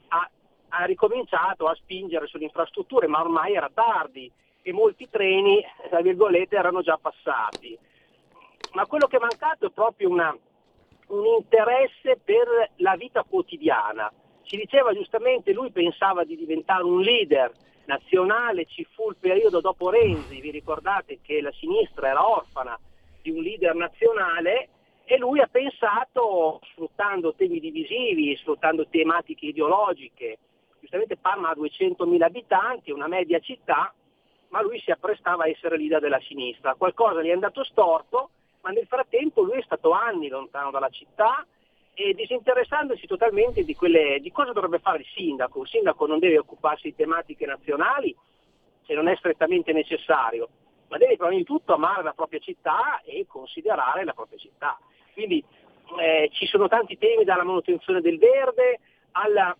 ha, 0.09 0.31
ha 0.69 0.85
ricominciato 0.85 1.67
a 1.67 1.75
spingere 1.77 2.27
sulle 2.27 2.45
infrastrutture, 2.45 3.07
ma 3.07 3.23
ormai 3.23 3.55
era 3.55 3.71
tardi 3.73 4.31
e 4.61 4.71
molti 4.71 5.09
treni, 5.09 5.65
tra 5.89 6.03
virgolette, 6.03 6.57
erano 6.57 6.83
già 6.83 6.99
passati. 7.01 7.79
Ma 8.73 8.85
quello 8.85 9.07
che 9.07 9.17
è 9.17 9.21
mancato 9.21 9.65
è 9.65 9.71
proprio 9.71 10.11
una, 10.11 10.37
un 11.07 11.25
interesse 11.39 12.21
per 12.23 12.73
la 12.77 12.97
vita 12.97 13.23
quotidiana 13.23 14.13
ci 14.43 14.57
diceva 14.57 14.93
giustamente, 14.93 15.53
lui 15.53 15.71
pensava 15.71 16.25
di 16.25 16.37
diventare 16.37 16.83
un 16.83 17.01
leader 17.01 17.53
nazionale, 17.87 18.67
ci 18.67 18.87
fu 18.93 19.11
il 19.11 19.17
periodo 19.19 19.61
dopo 19.61 19.91
Renzi, 19.91 20.41
vi 20.41 20.51
ricordate 20.51 21.19
che 21.23 21.41
la 21.41 21.53
sinistra 21.53 22.09
era 22.09 22.29
orfana 22.29 22.79
di 23.21 23.31
un 23.31 23.43
leader 23.43 23.75
nazionale 23.75 24.69
e 25.05 25.19
lui 25.19 25.41
ha 25.41 25.49
pensato, 25.51 26.61
sfruttando 26.73 27.35
temi 27.35 27.61
divisivi, 27.61 28.37
sfruttando 28.37 28.87
tematiche 28.89 29.47
ideologiche, 29.47 30.39
giustamente 30.81 31.17
Parma 31.17 31.51
ha 31.51 31.57
200.000 31.57 32.23
abitanti, 32.23 32.91
una 32.91 33.09
media 33.09 33.39
città, 33.41 33.93
ma 34.49 34.63
lui 34.63 34.79
si 34.81 34.91
apprestava 34.91 35.45
a 35.45 35.49
essere 35.49 35.77
leader 35.77 36.01
della 36.01 36.21
sinistra. 36.21 36.75
Qualcosa 36.75 37.23
gli 37.23 37.29
è 37.29 37.33
andato 37.33 37.65
storto, 37.65 38.31
ma 38.63 38.71
nel 38.71 38.87
frattempo 38.87 39.43
lui 39.43 39.59
è 39.59 39.63
stato 39.63 39.93
anni 39.93 40.29
lontano 40.29 40.71
dalla 40.71 40.91
città, 40.91 41.45
e 41.95 42.15
disinteressandosi 42.15 43.07
totalmente 43.07 43.65
di, 43.65 43.75
quelle, 43.75 44.19
di 44.21 44.31
cosa 44.33 44.53
dovrebbe 44.53 44.79
fare 44.79 45.01
il 45.01 45.07
sindaco. 45.15 45.63
Il 45.63 45.69
sindaco 45.69 46.07
non 46.07 46.19
deve 46.19 46.39
occuparsi 46.39 46.89
di 46.89 46.95
tematiche 46.95 47.45
nazionali 47.47 48.15
se 48.85 48.95
non 48.95 49.09
è 49.09 49.17
strettamente 49.17 49.73
necessario, 49.73 50.49
ma 50.89 50.97
deve 50.99 51.17
prima 51.17 51.35
di 51.35 51.45
tutto 51.45 51.75
amare 51.75 52.03
la 52.03 52.15
propria 52.15 52.41
città 52.41 53.01
e 53.05 53.27
considerare 53.29 54.05
la 54.05 54.15
propria 54.15 54.39
città. 54.39 54.79
Quindi 55.13 55.45
eh, 56.01 56.31
ci 56.33 56.47
sono 56.47 56.69
tanti 56.69 56.97
temi 56.97 57.25
dalla 57.25 57.45
manutenzione 57.45 58.01
del 58.01 58.19
verde 58.19 58.81
alla, 59.13 59.55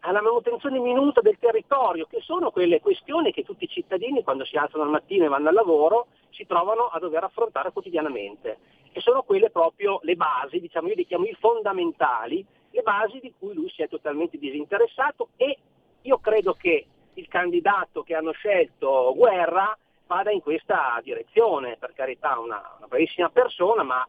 alla 0.00 0.20
manutenzione 0.20 0.80
minuta 0.80 1.20
del 1.20 1.38
territorio, 1.38 2.06
che 2.06 2.20
sono 2.20 2.50
quelle 2.50 2.80
questioni 2.80 3.32
che 3.32 3.44
tutti 3.44 3.64
i 3.64 3.68
cittadini 3.68 4.24
quando 4.24 4.44
si 4.44 4.56
alzano 4.56 4.82
al 4.82 4.90
mattino 4.90 5.24
e 5.24 5.28
vanno 5.28 5.48
al 5.48 5.54
lavoro 5.54 6.08
si 6.30 6.44
trovano 6.44 6.88
a 6.88 6.98
dover 6.98 7.24
affrontare 7.24 7.70
quotidianamente 7.70 8.58
e 8.96 9.00
sono 9.02 9.24
quelle 9.24 9.50
proprio 9.50 9.98
le 10.04 10.16
basi, 10.16 10.58
diciamo 10.58 10.88
io 10.88 10.94
li 10.94 11.04
chiamo 11.04 11.26
i 11.26 11.36
fondamentali, 11.38 12.42
le 12.70 12.80
basi 12.80 13.18
di 13.20 13.30
cui 13.38 13.52
lui 13.52 13.68
si 13.68 13.82
è 13.82 13.88
totalmente 13.88 14.38
disinteressato 14.38 15.28
e 15.36 15.58
io 16.00 16.18
credo 16.18 16.54
che 16.54 16.86
il 17.12 17.28
candidato 17.28 18.02
che 18.02 18.14
hanno 18.14 18.32
scelto 18.32 19.12
Guerra 19.14 19.76
vada 20.06 20.30
in 20.30 20.40
questa 20.40 20.98
direzione, 21.02 21.76
per 21.78 21.92
carità 21.92 22.38
una, 22.38 22.76
una 22.78 22.86
bravissima 22.86 23.28
persona, 23.28 23.82
ma 23.82 24.08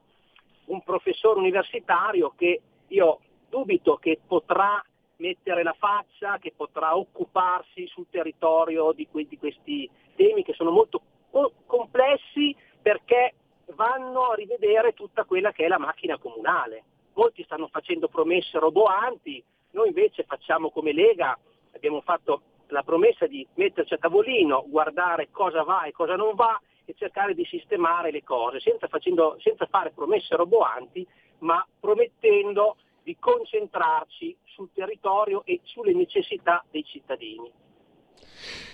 un 0.67 0.81
professore 0.83 1.37
universitario 1.37 2.31
che 2.37 2.61
io 2.87 3.19
dubito 3.49 3.97
che 3.97 4.21
potrà 4.25 4.81
mettere 5.17 5.63
la 5.63 5.75
faccia, 5.77 6.37
che 6.37 6.53
potrà 6.55 6.95
occuparsi 6.95 7.85
sul 7.87 8.05
territorio 8.09 8.93
di, 8.93 9.05
que- 9.11 9.27
di 9.27 9.37
questi 9.37 9.89
temi 10.15 10.43
che 10.43 10.53
sono 10.53 10.71
molto 10.71 11.01
co- 11.29 11.51
complessi 11.65 12.55
perché 12.81 13.33
vanno 13.75 14.31
a 14.31 14.35
rivedere 14.35 14.93
tutta 14.93 15.25
quella 15.25 15.51
che 15.51 15.65
è 15.65 15.67
la 15.67 15.79
macchina 15.79 16.17
comunale. 16.17 16.83
Molti 17.13 17.43
stanno 17.43 17.67
facendo 17.67 18.07
promesse 18.07 18.59
roboanti, 18.59 19.43
noi 19.71 19.87
invece 19.87 20.23
facciamo 20.23 20.69
come 20.69 20.93
Lega, 20.93 21.37
abbiamo 21.73 22.01
fatto 22.01 22.41
la 22.67 22.83
promessa 22.83 23.27
di 23.27 23.45
metterci 23.55 23.93
a 23.93 23.97
tavolino, 23.97 24.65
guardare 24.67 25.29
cosa 25.31 25.63
va 25.63 25.83
e 25.83 25.91
cosa 25.91 26.15
non 26.15 26.35
va 26.35 26.59
e 26.85 26.93
cercare 26.95 27.33
di 27.33 27.45
sistemare 27.45 28.11
le 28.11 28.23
cose, 28.23 28.59
senza, 28.59 28.87
facendo, 28.87 29.37
senza 29.39 29.65
fare 29.65 29.91
promesse 29.91 30.35
roboanti, 30.35 31.05
ma 31.39 31.65
promettendo 31.79 32.77
di 33.03 33.17
concentrarci 33.19 34.35
sul 34.43 34.69
territorio 34.73 35.43
e 35.45 35.59
sulle 35.63 35.93
necessità 35.93 36.63
dei 36.69 36.83
cittadini. 36.83 37.51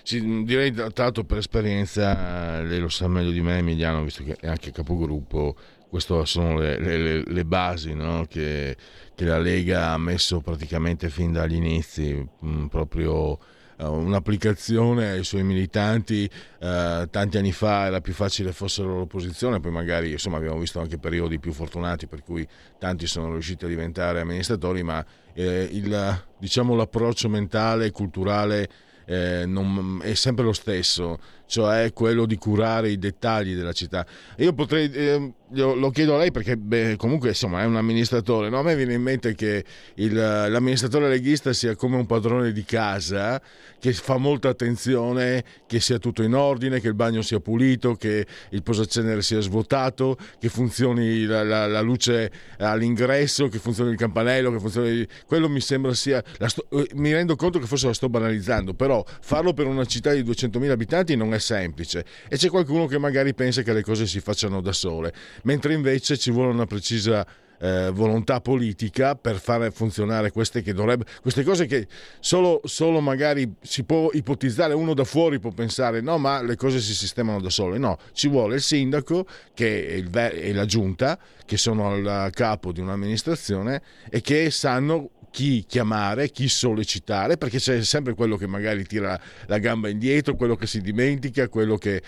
Sì, 0.04 0.44
direi 0.44 0.74
tanto 0.94 1.24
per 1.24 1.38
esperienza, 1.38 2.62
lei 2.62 2.80
lo 2.80 2.90
sa 2.90 3.08
meglio 3.08 3.32
di 3.32 3.42
me 3.42 3.60
Emiliano, 3.60 4.04
visto 4.04 4.24
che 4.24 4.36
è 4.38 4.48
anche 4.48 4.72
capogruppo, 4.72 5.56
queste 5.94 6.26
sono 6.26 6.58
le, 6.58 6.80
le, 6.80 7.24
le 7.24 7.46
basi 7.46 7.94
no? 7.94 8.26
che, 8.28 8.76
che, 9.14 9.26
la 9.26 9.38
Lega 9.38 9.92
ha 9.92 9.98
messo 9.98 10.42
praticamente 10.42 11.08
fin 11.10 11.32
dagli 11.32 11.54
inizi, 11.54 12.14
mh, 12.14 12.48
mm, 12.48 12.66
proprio 12.66 13.40
uh, 13.78 13.86
un'applicazione 13.86 15.12
ai 15.12 15.24
suoi 15.24 15.44
militanti. 15.44 16.28
Uh, 16.60 17.08
tanti 17.10 17.38
anni 17.38 17.52
fa 17.52 17.86
era 17.86 18.02
più 18.02 18.14
facile 18.14 18.52
fossero 18.52 18.98
l'opposizione, 18.98 19.60
poi 19.60 19.72
magari 19.72 20.12
insomma, 20.12 20.38
abbiamo 20.38 20.58
visto 20.58 20.80
anche 20.80 20.98
periodi 20.98 21.38
più 21.38 21.54
fortunati 21.54 22.08
per 22.08 22.24
cui 22.24 22.46
tanti 22.80 23.06
sono 23.06 23.32
riusciti 23.32 23.66
a 23.66 23.68
diventare 23.68 24.20
amministratori, 24.20 24.82
ma 24.82 25.06
eh, 25.34 25.70
il, 25.72 26.24
diciamo, 26.40 26.76
l'approccio 26.76 27.30
mentale 27.30 27.86
e 27.86 27.92
culturale 27.92 28.70
eh, 29.06 29.46
non, 29.46 30.00
è 30.04 30.14
sempre 30.14 30.46
lo 30.46 30.54
stesso, 30.54 31.20
cioè 31.54 31.94
quello 31.94 32.26
di 32.26 32.36
curare 32.36 32.90
i 32.90 32.98
dettagli 32.98 33.54
della 33.54 33.74
città. 33.74 34.04
Io 34.38 34.54
potrei, 34.54 34.92
eh, 34.92 35.34
lo 35.52 35.92
chiedo 35.92 36.16
a 36.16 36.18
lei 36.18 36.32
perché 36.32 36.58
beh, 36.58 36.96
comunque 36.98 37.30
insomma 37.30 37.62
è 37.62 37.66
un 37.66 37.76
amministratore, 37.76 38.50
no? 38.50 38.58
a 38.58 38.64
me 38.64 38.76
viene 38.76 38.94
in 38.94 39.04
mente 39.04 39.36
che 39.36 39.64
il, 39.96 40.16
l'amministratore 40.16 41.08
leghista 41.08 41.54
sia 41.54 41.76
come 41.76 41.98
un 41.98 42.08
padrone 42.08 42.52
di 42.54 42.64
casa 42.64 43.40
che 43.78 43.94
fa 43.94 44.18
molta 44.18 44.50
attenzione 44.50 45.44
che 45.68 45.80
sia 45.80 46.00
tutto 46.00 46.24
in 46.24 46.34
ordine, 46.34 46.80
che 46.80 46.88
il 46.88 46.96
bagno 46.96 47.22
sia 47.22 47.40
pulito, 47.40 47.96
che 47.96 48.26
il 48.52 48.64
posacenere 48.64 49.22
sia 49.22 49.42
svuotato, 49.42 50.18
che 50.40 50.48
funzioni 50.50 51.26
la, 51.26 51.44
la, 51.44 51.68
la 51.68 51.82
luce 51.82 52.32
all'ingresso, 52.60 53.50
che 53.50 53.60
funzioni 53.60 53.92
il 53.92 53.98
campanello, 53.98 54.52
che 54.52 54.60
funzioni... 54.60 55.06
Quello 55.28 55.50
mi 55.50 55.60
sembra 55.60 55.94
sia... 55.94 56.24
Sto, 56.46 56.66
eh, 56.72 56.90
mi 56.94 57.12
rendo 57.12 57.36
conto 57.36 57.60
che 57.60 57.68
forse 57.68 57.88
la 57.88 57.94
sto 57.94 58.08
banalizzando, 58.08 58.74
però 58.74 59.04
farlo 59.20 59.52
per 59.52 59.68
una 59.68 59.84
città 59.84 60.14
di 60.14 60.24
200.000 60.24 60.70
abitanti 60.70 61.18
non 61.18 61.34
è 61.34 61.40
semplice. 61.44 62.06
E 62.28 62.38
c'è 62.38 62.50
qualcuno 62.50 62.88
che 62.88 62.98
magari 62.98 63.34
pensa 63.34 63.62
che 63.62 63.74
le 63.74 63.84
cose 63.84 64.08
si 64.08 64.20
facciano 64.20 64.62
da 64.62 64.72
sole, 64.72 65.14
mentre 65.44 65.74
invece 65.74 66.18
ci 66.18 66.32
vuole 66.32 66.52
una 66.52 66.66
precisa 66.66 67.26
eh, 67.64 67.92
volontà 67.92 68.42
politica 68.42 69.16
per 69.16 69.40
fare 69.40 69.72
funzionare 69.72 70.32
queste, 70.32 70.62
che 70.62 70.74
dovrebbe, 70.74 71.06
queste 71.22 71.44
cose 71.44 71.66
che 71.66 71.88
solo, 72.20 72.60
solo, 72.66 73.00
magari 73.00 73.56
si 73.62 73.86
può 73.86 74.10
ipotizzare, 74.12 74.74
uno 74.74 74.94
da 74.94 75.06
fuori 75.06 75.40
può 75.40 75.52
pensare 75.52 76.02
no 76.02 76.18
ma 76.18 76.42
le 76.42 76.58
cose 76.58 76.82
si 76.82 76.94
sistemano 76.94 77.40
da 77.40 77.50
sole, 77.50 77.78
no, 77.78 77.98
ci 78.12 78.28
vuole 78.28 78.56
il 78.56 78.62
sindaco 78.62 79.26
il, 79.56 80.10
è 80.10 80.52
la 80.52 80.66
giunta 80.66 81.18
che 81.46 81.56
sono 81.56 81.92
al 81.92 82.32
capo 82.34 82.74
di 82.74 82.82
un'amministrazione 82.82 83.82
e 84.10 84.20
che 84.20 84.52
sanno 84.52 85.10
chi 85.34 85.66
chiamare, 85.68 86.30
chi 86.30 86.48
sollecitare, 86.48 87.38
perché 87.38 87.58
c'è 87.58 87.84
sempre 87.84 88.14
quello 88.14 88.38
che 88.38 88.46
magari 88.46 88.86
tira 88.86 89.20
la 89.48 89.58
gamba 89.58 89.90
indietro, 89.90 90.36
quello 90.36 90.56
che 90.56 90.68
si 90.68 90.80
dimentica, 90.80 91.50
quello 91.50 91.76
che, 91.76 92.04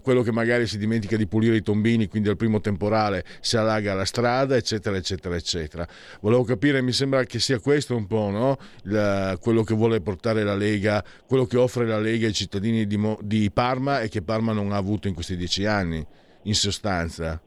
quello 0.00 0.22
che 0.22 0.32
magari 0.32 0.66
si 0.66 0.78
dimentica 0.78 1.18
di 1.18 1.26
pulire 1.26 1.56
i 1.56 1.62
tombini, 1.62 2.08
quindi 2.08 2.30
al 2.30 2.38
primo 2.38 2.62
temporale 2.62 3.22
si 3.40 3.58
allaga 3.58 3.92
la 3.92 4.06
strada, 4.06 4.56
eccetera, 4.56 4.96
eccetera, 4.96 5.36
eccetera. 5.36 5.86
Volevo 6.22 6.42
capire, 6.44 6.80
mi 6.80 6.92
sembra 6.92 7.22
che 7.24 7.38
sia 7.38 7.60
questo 7.60 7.94
un 7.94 8.06
po' 8.06 8.30
no? 8.30 8.56
la, 8.84 9.36
quello 9.38 9.62
che 9.62 9.74
vuole 9.74 10.00
portare 10.00 10.42
la 10.42 10.56
Lega, 10.56 11.04
quello 11.26 11.44
che 11.44 11.58
offre 11.58 11.86
la 11.86 11.98
Lega 11.98 12.28
ai 12.28 12.32
cittadini 12.32 12.86
di, 12.86 12.98
di 13.20 13.50
Parma 13.50 14.00
e 14.00 14.08
che 14.08 14.22
Parma 14.22 14.54
non 14.54 14.72
ha 14.72 14.76
avuto 14.76 15.06
in 15.06 15.12
questi 15.12 15.36
dieci 15.36 15.66
anni, 15.66 16.02
in 16.44 16.54
sostanza. 16.54 17.42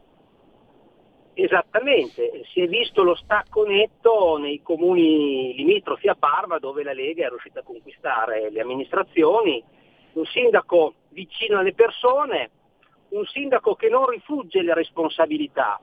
Esattamente, 1.44 2.44
si 2.54 2.62
è 2.62 2.68
visto 2.68 3.02
lo 3.02 3.16
stacco 3.16 3.66
netto 3.66 4.38
nei 4.38 4.62
comuni 4.62 5.56
limitrofi 5.56 6.08
a 6.08 6.14
Parma 6.14 6.60
dove 6.60 6.84
la 6.84 6.94
Lega 6.94 7.26
è 7.26 7.30
riuscita 7.30 7.62
a 7.62 7.64
conquistare 7.64 8.52
le 8.52 8.62
amministrazioni, 8.62 9.64
un 10.14 10.26
sindaco 10.26 10.94
vicino 11.10 11.58
alle 11.58 11.74
persone, 11.74 12.52
un 13.10 13.26
sindaco 13.26 13.74
che 13.74 13.90
non 13.90 14.06
rifugge 14.06 14.62
le 14.62 14.76
responsabilità, 14.76 15.82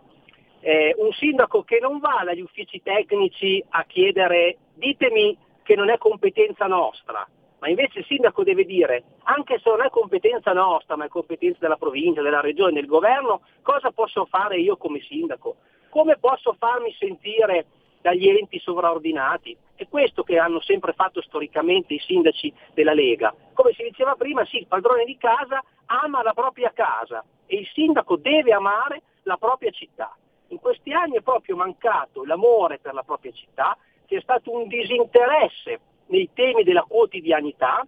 eh, 0.61 0.95
un 0.97 1.11
sindaco 1.15 1.65
che 1.65 1.81
non 1.81 1.99
va 1.99 2.23
dagli 2.25 2.41
uffici 2.41 2.81
tecnici 2.81 3.61
a 3.71 3.83
chiedere 3.83 4.59
ditemi 4.75 5.37
che 5.65 5.75
non 5.75 5.91
è 5.91 5.99
competenza 5.99 6.67
nostra, 6.67 7.29
ma 7.61 7.69
invece 7.69 8.01
il 8.01 8.05
sindaco 8.07 8.45
deve 8.45 8.65
dire, 8.65 9.05
anche 9.25 9.59
se 9.59 9.69
non 9.69 9.83
è 9.83 9.91
competenza 9.91 10.53
nostra, 10.53 10.97
ma 10.97 11.07
è 11.07 11.09
competenza 11.09 11.59
della 11.61 11.77
provincia, 11.77 12.23
della 12.23 12.41
regione, 12.41 12.73
del 12.73 12.87
governo, 12.87 13.43
cosa 13.63 13.91
posso 13.91 14.27
fare 14.27 14.59
io 14.59 14.77
come 14.77 15.01
sindaco? 15.01 15.57
Come 15.89 16.17
posso 16.19 16.55
farmi 16.59 16.95
sentire 16.99 17.67
dagli 18.01 18.29
enti 18.29 18.61
sovraordinati? 18.61 19.57
È 19.75 19.89
questo 19.89 20.23
che 20.23 20.39
hanno 20.39 20.61
sempre 20.61 20.93
fatto 20.93 21.21
storicamente 21.21 21.95
i 21.95 21.99
sindaci 21.99 22.53
della 22.75 22.95
Lega. 22.95 23.35
Come 23.55 23.73
si 23.73 23.83
diceva 23.83 24.15
prima, 24.15 24.45
sì, 24.45 24.59
il 24.59 24.67
padrone 24.67 25.05
di 25.05 25.17
casa 25.17 25.63
ama 25.87 26.23
la 26.23 26.35
propria 26.35 26.73
casa 26.73 27.25
e 27.47 27.57
il 27.57 27.69
sindaco 27.73 28.17
deve 28.17 28.53
amare 28.53 29.03
la 29.23 29.37
propria 29.37 29.71
città. 29.71 30.17
In 30.49 30.61
questi 30.61 30.93
anni 30.93 31.17
è 31.17 31.23
proprio 31.23 31.57
mancato 31.57 32.25
l'amore 32.25 32.79
per 32.79 32.95
la 32.95 33.03
propria 33.03 33.33
città, 33.33 33.77
c'è 34.07 34.21
stato 34.21 34.51
un 34.51 34.67
disinteresse 34.69 35.81
nei 36.09 36.31
temi 36.35 36.63
della 36.63 36.83
quotidianità, 36.83 37.87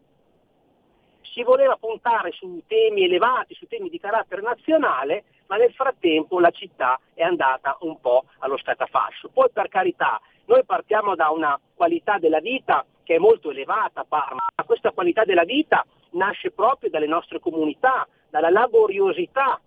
si 1.23 1.43
voleva 1.43 1.77
puntare 1.77 2.33
su 2.33 2.63
temi 2.67 3.05
elevati, 3.05 3.55
su 3.55 3.67
temi 3.67 3.89
di 3.89 4.01
carattere 4.01 4.43
nazionale, 4.43 5.25
ma 5.47 5.57
nel 5.57 5.73
frattempo 5.73 6.41
la 6.41 6.51
città 6.51 6.99
è 7.15 7.23
andata 7.23 7.77
un 7.81 8.01
po' 8.01 8.25
allo 8.39 8.57
scatafascio. 8.57 9.31
Poi 9.33 9.49
per 9.53 9.69
carità, 9.69 10.21
noi 10.47 10.65
partiamo 10.65 11.15
da 11.15 11.31
una 11.31 11.59
qualità 11.75 12.19
della 12.19 12.41
vita 12.41 12.85
che 13.05 13.17
è 13.17 13.19
molto 13.19 13.51
elevata 13.51 14.01
a 14.01 14.07
Parma, 14.09 14.45
ma 14.55 14.65
questa 14.65 14.91
qualità 14.93 15.25
della 15.25 15.45
vita 15.45 15.85
nasce 16.11 16.51
proprio 16.51 16.91
dalle 16.91 17.07
nostre 17.07 17.39
comunità, 17.41 18.07
dalla 18.29 18.51
laboriosità 18.51 19.61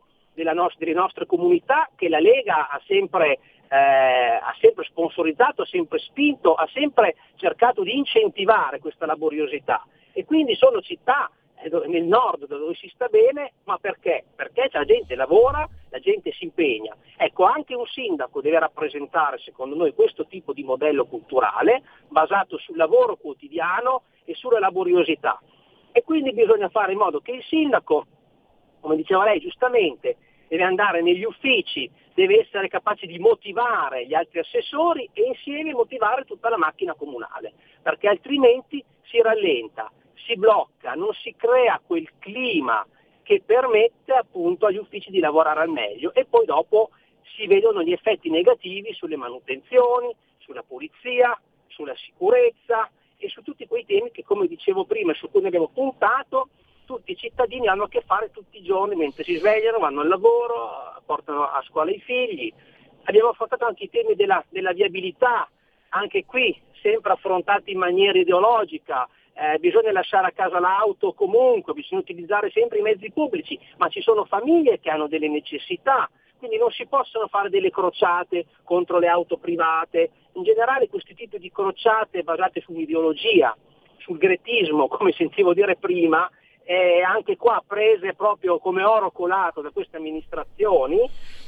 nostra, 0.54 0.80
delle 0.80 0.94
nostre 0.94 1.26
comunità 1.26 1.90
che 1.96 2.10
la 2.10 2.20
Lega 2.20 2.70
ha 2.70 2.82
sempre 2.86 3.40
eh, 3.74 4.40
ha 4.40 4.56
sempre 4.62 4.84
sponsorizzato, 4.86 5.64
ha 5.64 5.66
sempre 5.66 5.98
spinto, 5.98 6.54
ha 6.54 6.70
sempre 6.72 7.16
cercato 7.38 7.82
di 7.82 7.98
incentivare 7.98 8.78
questa 8.78 9.08
laboriosità. 9.08 9.84
E 10.12 10.26
quindi 10.26 10.54
sono 10.54 10.80
città 10.80 11.32
eh, 11.56 11.72
nel 11.88 12.04
nord 12.04 12.46
dove 12.46 12.76
si 12.76 12.88
sta 12.94 13.08
bene, 13.08 13.54
ma 13.64 13.80
perché? 13.80 14.26
Perché 14.36 14.70
la 14.72 14.86
gente 14.86 15.16
lavora, 15.16 15.68
la 15.90 15.98
gente 15.98 16.32
si 16.34 16.44
impegna. 16.44 16.96
Ecco, 17.18 17.46
anche 17.46 17.74
un 17.74 17.88
sindaco 17.88 18.42
deve 18.42 18.60
rappresentare, 18.60 19.40
secondo 19.40 19.76
noi, 19.76 19.96
questo 19.96 20.28
tipo 20.28 20.54
di 20.54 20.64
modello 20.64 21.06
culturale 21.06 21.82
basato 22.10 22.60
sul 22.60 22.78
lavoro 22.78 23.16
quotidiano 23.16 24.04
e 24.24 24.36
sulla 24.36 24.60
laboriosità. 24.60 25.42
E 25.92 26.04
quindi 26.04 26.32
bisogna 26.32 26.70
fare 26.70 26.92
in 26.92 27.00
modo 27.00 27.22
che 27.22 27.32
il 27.32 27.44
sindaco, 27.44 28.06
come 28.82 28.96
diceva 28.98 29.24
lei 29.24 29.40
giustamente, 29.40 30.18
deve 30.48 30.64
andare 30.64 31.02
negli 31.02 31.24
uffici, 31.24 31.90
deve 32.14 32.42
essere 32.42 32.68
capace 32.68 33.06
di 33.06 33.20
motivare 33.20 34.06
gli 34.06 34.14
altri 34.14 34.40
assessori 34.40 35.10
e 35.14 35.24
insieme 35.24 35.74
motivare 35.74 36.26
tutta 36.26 36.50
la 36.50 36.58
macchina 36.58 36.94
comunale, 36.94 37.54
perché 37.82 38.08
altrimenti 38.08 38.84
si 39.04 39.22
rallenta, 39.22 39.92
si 40.26 40.36
blocca, 40.36 40.94
non 40.94 41.14
si 41.14 41.34
crea 41.36 41.82
quel 41.86 42.08
clima 42.20 42.86
che 43.24 43.42
permette 43.46 44.14
appunto 44.14 44.66
agli 44.66 44.78
uffici 44.78 45.10
di 45.10 45.20
lavorare 45.20 45.62
al 45.62 45.70
meglio 45.70 46.14
e 46.14 46.26
poi 46.26 46.46
dopo 46.46 46.90
si 47.36 47.48
vedono 47.48 47.82
gli 47.82 47.92
effetti 47.92 48.30
negativi 48.30 48.94
sulle 48.94 49.16
manutenzioni, 49.16 50.14
sulla 50.38 50.62
pulizia, 50.62 51.40
sulla 51.68 51.96
sicurezza 51.96 52.90
e 53.18 53.30
su 53.30 53.42
tutti 53.42 53.66
quei 53.66 53.86
temi 53.86 54.12
che 54.12 54.24
come 54.24 54.48
dicevo 54.48 54.86
prima 54.86 55.14
su 55.14 55.30
cui 55.32 55.46
abbiamo 55.46 55.70
puntato 55.70 56.50
tutti 56.86 57.12
i 57.12 57.16
cittadini 57.16 57.68
hanno 57.68 57.84
a 57.84 57.90
che 57.90 58.02
fare 58.02 58.30
tutti 58.32 58.58
i 58.58 58.64
giorni 58.64 58.96
mentre 58.96 59.24
si 59.24 59.36
svegliano, 59.36 59.80
vanno 59.80 60.02
al 60.02 60.10
lavoro, 60.10 60.93
portano 61.06 61.44
a 61.44 61.62
scuola 61.68 61.92
i 61.92 62.00
figli. 62.00 62.52
Abbiamo 63.04 63.30
affrontato 63.30 63.66
anche 63.66 63.86
i 63.86 63.90
temi 63.90 64.16
della, 64.16 64.44
della 64.50 64.72
viabilità, 64.72 65.50
anche 65.90 66.26
qui 66.26 66.60
sempre 66.82 67.14
affrontati 67.14 67.72
in 67.72 67.78
maniera 67.78 68.18
ideologica, 68.18 69.08
eh, 69.34 69.58
bisogna 69.60 69.92
lasciare 69.92 70.28
a 70.28 70.32
casa 70.32 70.60
l'auto 70.60 71.14
comunque, 71.14 71.74
bisogna 71.74 72.02
utilizzare 72.02 72.52
sempre 72.52 72.80
i 72.80 72.82
mezzi 72.82 73.12
pubblici, 73.12 73.60
ma 73.78 73.88
ci 73.90 74.02
sono 74.02 74.26
famiglie 74.26 74.80
che 74.80 74.90
hanno 74.90 75.08
delle 75.08 75.28
necessità, 75.28 76.10
quindi 76.38 76.58
non 76.58 76.72
si 76.72 76.86
possono 76.86 77.28
fare 77.28 77.50
delle 77.50 77.72
crociate 77.72 78.46
contro 78.64 79.00
le 79.00 79.08
auto 79.08 79.38
private. 79.38 80.12
In 80.34 80.44
generale 80.44 80.90
questi 80.90 81.16
tipi 81.16 81.40
di 81.40 81.52
crociate 81.52 82.24
basate 82.24 82.62
sull'ideologia, 82.62 83.56
sul 83.98 84.18
gretismo, 84.18 84.88
come 84.88 85.14
sentivo 85.14 85.54
dire 85.54 85.78
prima, 85.78 86.30
eh, 86.64 87.02
anche 87.02 87.38
qua 87.38 87.64
prese 87.66 88.14
proprio 88.14 88.58
come 88.60 88.84
oro 88.84 89.12
colato 89.12 89.62
da 89.62 89.72
queste 89.72 89.98
amministrazioni, 89.98 91.00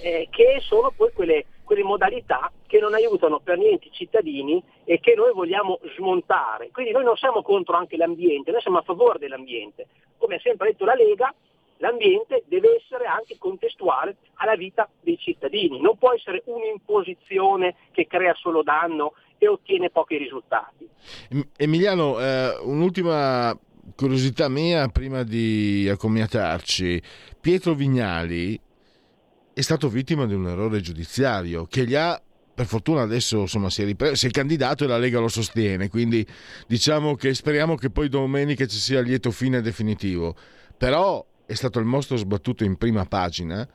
eh, 0.01 0.27
che 0.29 0.59
sono 0.61 0.91
poi 0.95 1.11
quelle, 1.13 1.45
quelle, 1.63 1.83
modalità 1.83 2.51
che 2.67 2.79
non 2.79 2.93
aiutano 2.93 3.39
per 3.39 3.57
niente 3.57 3.87
i 3.87 3.93
cittadini 3.93 4.61
e 4.83 4.99
che 4.99 5.15
noi 5.15 5.33
vogliamo 5.33 5.79
smontare. 5.95 6.69
Quindi 6.71 6.91
noi 6.91 7.03
non 7.03 7.15
siamo 7.15 7.41
contro 7.41 7.75
anche 7.75 7.97
l'ambiente, 7.97 8.51
noi 8.51 8.61
siamo 8.61 8.79
a 8.79 8.83
favore 8.83 9.19
dell'ambiente. 9.19 9.87
Come 10.17 10.35
ha 10.35 10.39
sempre 10.39 10.71
detto 10.71 10.85
la 10.85 10.95
Lega, 10.95 11.33
l'ambiente 11.77 12.43
deve 12.47 12.75
essere 12.75 13.05
anche 13.05 13.37
contestuale 13.37 14.17
alla 14.35 14.55
vita 14.55 14.89
dei 15.01 15.17
cittadini, 15.17 15.79
non 15.79 15.97
può 15.97 16.13
essere 16.13 16.43
un'imposizione 16.45 17.75
che 17.91 18.07
crea 18.07 18.33
solo 18.35 18.63
danno 18.63 19.13
e 19.37 19.47
ottiene 19.47 19.89
pochi 19.89 20.17
risultati. 20.17 20.89
Emiliano, 21.57 22.19
eh, 22.19 22.57
un'ultima 22.63 23.57
curiosità 23.95 24.49
mia 24.49 24.87
prima 24.87 25.23
di 25.23 25.87
accomiatarci, 25.89 27.01
Pietro 27.39 27.75
Vignali 27.75 28.59
è 29.53 29.61
stato 29.61 29.87
vittima 29.89 30.25
di 30.25 30.33
un 30.33 30.47
errore 30.47 30.81
giudiziario 30.81 31.65
che 31.65 31.85
gli 31.85 31.95
ha 31.95 32.19
per 32.55 32.65
fortuna 32.65 33.01
adesso 33.01 33.41
insomma, 33.41 33.69
si, 33.69 33.81
è 33.81 33.85
ripreso, 33.85 34.15
si 34.15 34.27
è 34.27 34.29
candidato 34.29 34.85
e 34.85 34.87
la 34.87 34.97
Lega 34.97 35.19
lo 35.19 35.27
sostiene, 35.27 35.89
quindi 35.89 36.25
diciamo 36.67 37.15
che 37.15 37.33
speriamo 37.33 37.75
che 37.75 37.89
poi 37.89 38.07
domenica 38.07 38.65
ci 38.65 38.77
sia 38.77 38.99
il 38.99 39.07
lieto 39.07 39.29
fine 39.31 39.61
definitivo. 39.61 40.35
Però 40.77 41.25
è 41.45 41.53
stato 41.53 41.79
il 41.79 41.85
mostro 41.85 42.15
sbattuto 42.15 42.63
in 42.63 42.77
prima 42.77 43.05
pagina 43.05 43.67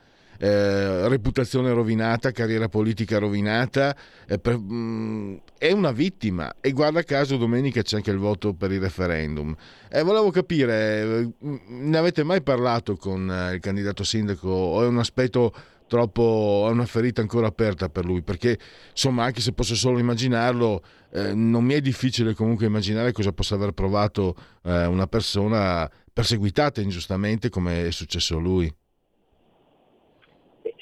eh, 0.43 1.07
reputazione 1.07 1.71
rovinata, 1.71 2.31
carriera 2.31 2.67
politica 2.67 3.19
rovinata, 3.19 3.95
eh, 4.27 4.39
per, 4.39 4.57
mh, 4.57 4.73
mm, 4.73 5.35
è 5.59 5.71
una 5.71 5.91
vittima 5.91 6.55
e 6.59 6.71
guarda 6.71 7.03
caso 7.03 7.37
domenica 7.37 7.83
c'è 7.83 7.97
anche 7.97 8.09
il 8.09 8.17
voto 8.17 8.55
per 8.55 8.71
il 8.71 8.79
referendum. 8.79 9.55
Eh, 9.87 10.01
volevo 10.01 10.31
capire, 10.31 11.31
mm, 11.45 11.55
ne 11.67 11.97
avete 11.97 12.23
mai 12.23 12.41
parlato 12.41 12.95
con 12.95 13.29
eh, 13.29 13.53
il 13.53 13.59
candidato 13.59 14.03
sindaco 14.03 14.49
o 14.49 14.83
è 14.83 14.87
un 14.87 14.97
aspetto 14.97 15.53
troppo, 15.85 16.65
è 16.67 16.71
una 16.71 16.85
ferita 16.87 17.21
ancora 17.21 17.45
aperta 17.45 17.89
per 17.89 18.05
lui, 18.05 18.23
perché 18.23 18.57
insomma 18.89 19.25
anche 19.25 19.41
se 19.41 19.51
posso 19.51 19.75
solo 19.75 19.99
immaginarlo, 19.99 20.83
eh, 21.11 21.35
non 21.35 21.63
mi 21.63 21.75
è 21.75 21.81
difficile 21.81 22.33
comunque 22.33 22.65
immaginare 22.65 23.11
cosa 23.11 23.31
possa 23.31 23.53
aver 23.53 23.73
provato 23.73 24.35
eh, 24.63 24.85
una 24.85 25.05
persona 25.05 25.87
perseguitata 26.11 26.81
ingiustamente 26.81 27.49
come 27.49 27.87
è 27.87 27.91
successo 27.91 28.37
a 28.37 28.39
lui. 28.39 28.73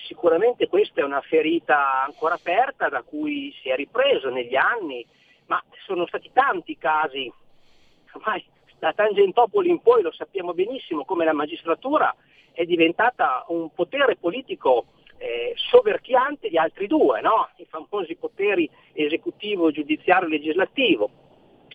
Sicuramente 0.10 0.68
questa 0.68 1.02
è 1.02 1.04
una 1.04 1.22
ferita 1.22 2.04
ancora 2.04 2.34
aperta 2.34 2.90
da 2.90 3.04
cui 3.04 3.54
si 3.62 3.70
è 3.70 3.76
ripreso 3.76 4.32
negli 4.32 4.56
anni, 4.56 5.06
ma 5.46 5.64
sono 5.86 6.08
stati 6.08 6.32
tanti 6.34 6.80
casi, 6.80 7.32
ormai 8.14 8.44
da 8.80 8.92
Tangentopoli 8.92 9.70
in 9.70 9.82
poi 9.82 10.02
lo 10.02 10.12
sappiamo 10.12 10.56
benissimo 10.56 11.06
come 11.06 11.26
la 11.26 11.34
magistratura 11.34 12.16
è 12.54 12.66
diventata 12.66 13.46
un 13.50 13.72
potere 13.72 14.16
politico 14.16 14.88
eh, 15.18 15.54
soverchiante 15.70 16.50
di 16.50 16.58
altri 16.58 16.88
due, 16.88 17.22
no? 17.22 17.50
i 17.58 17.68
famosi 17.70 18.16
poteri 18.16 18.68
esecutivo, 18.94 19.70
giudiziario 19.70 20.28
e 20.28 20.32
legislativo. 20.32 21.12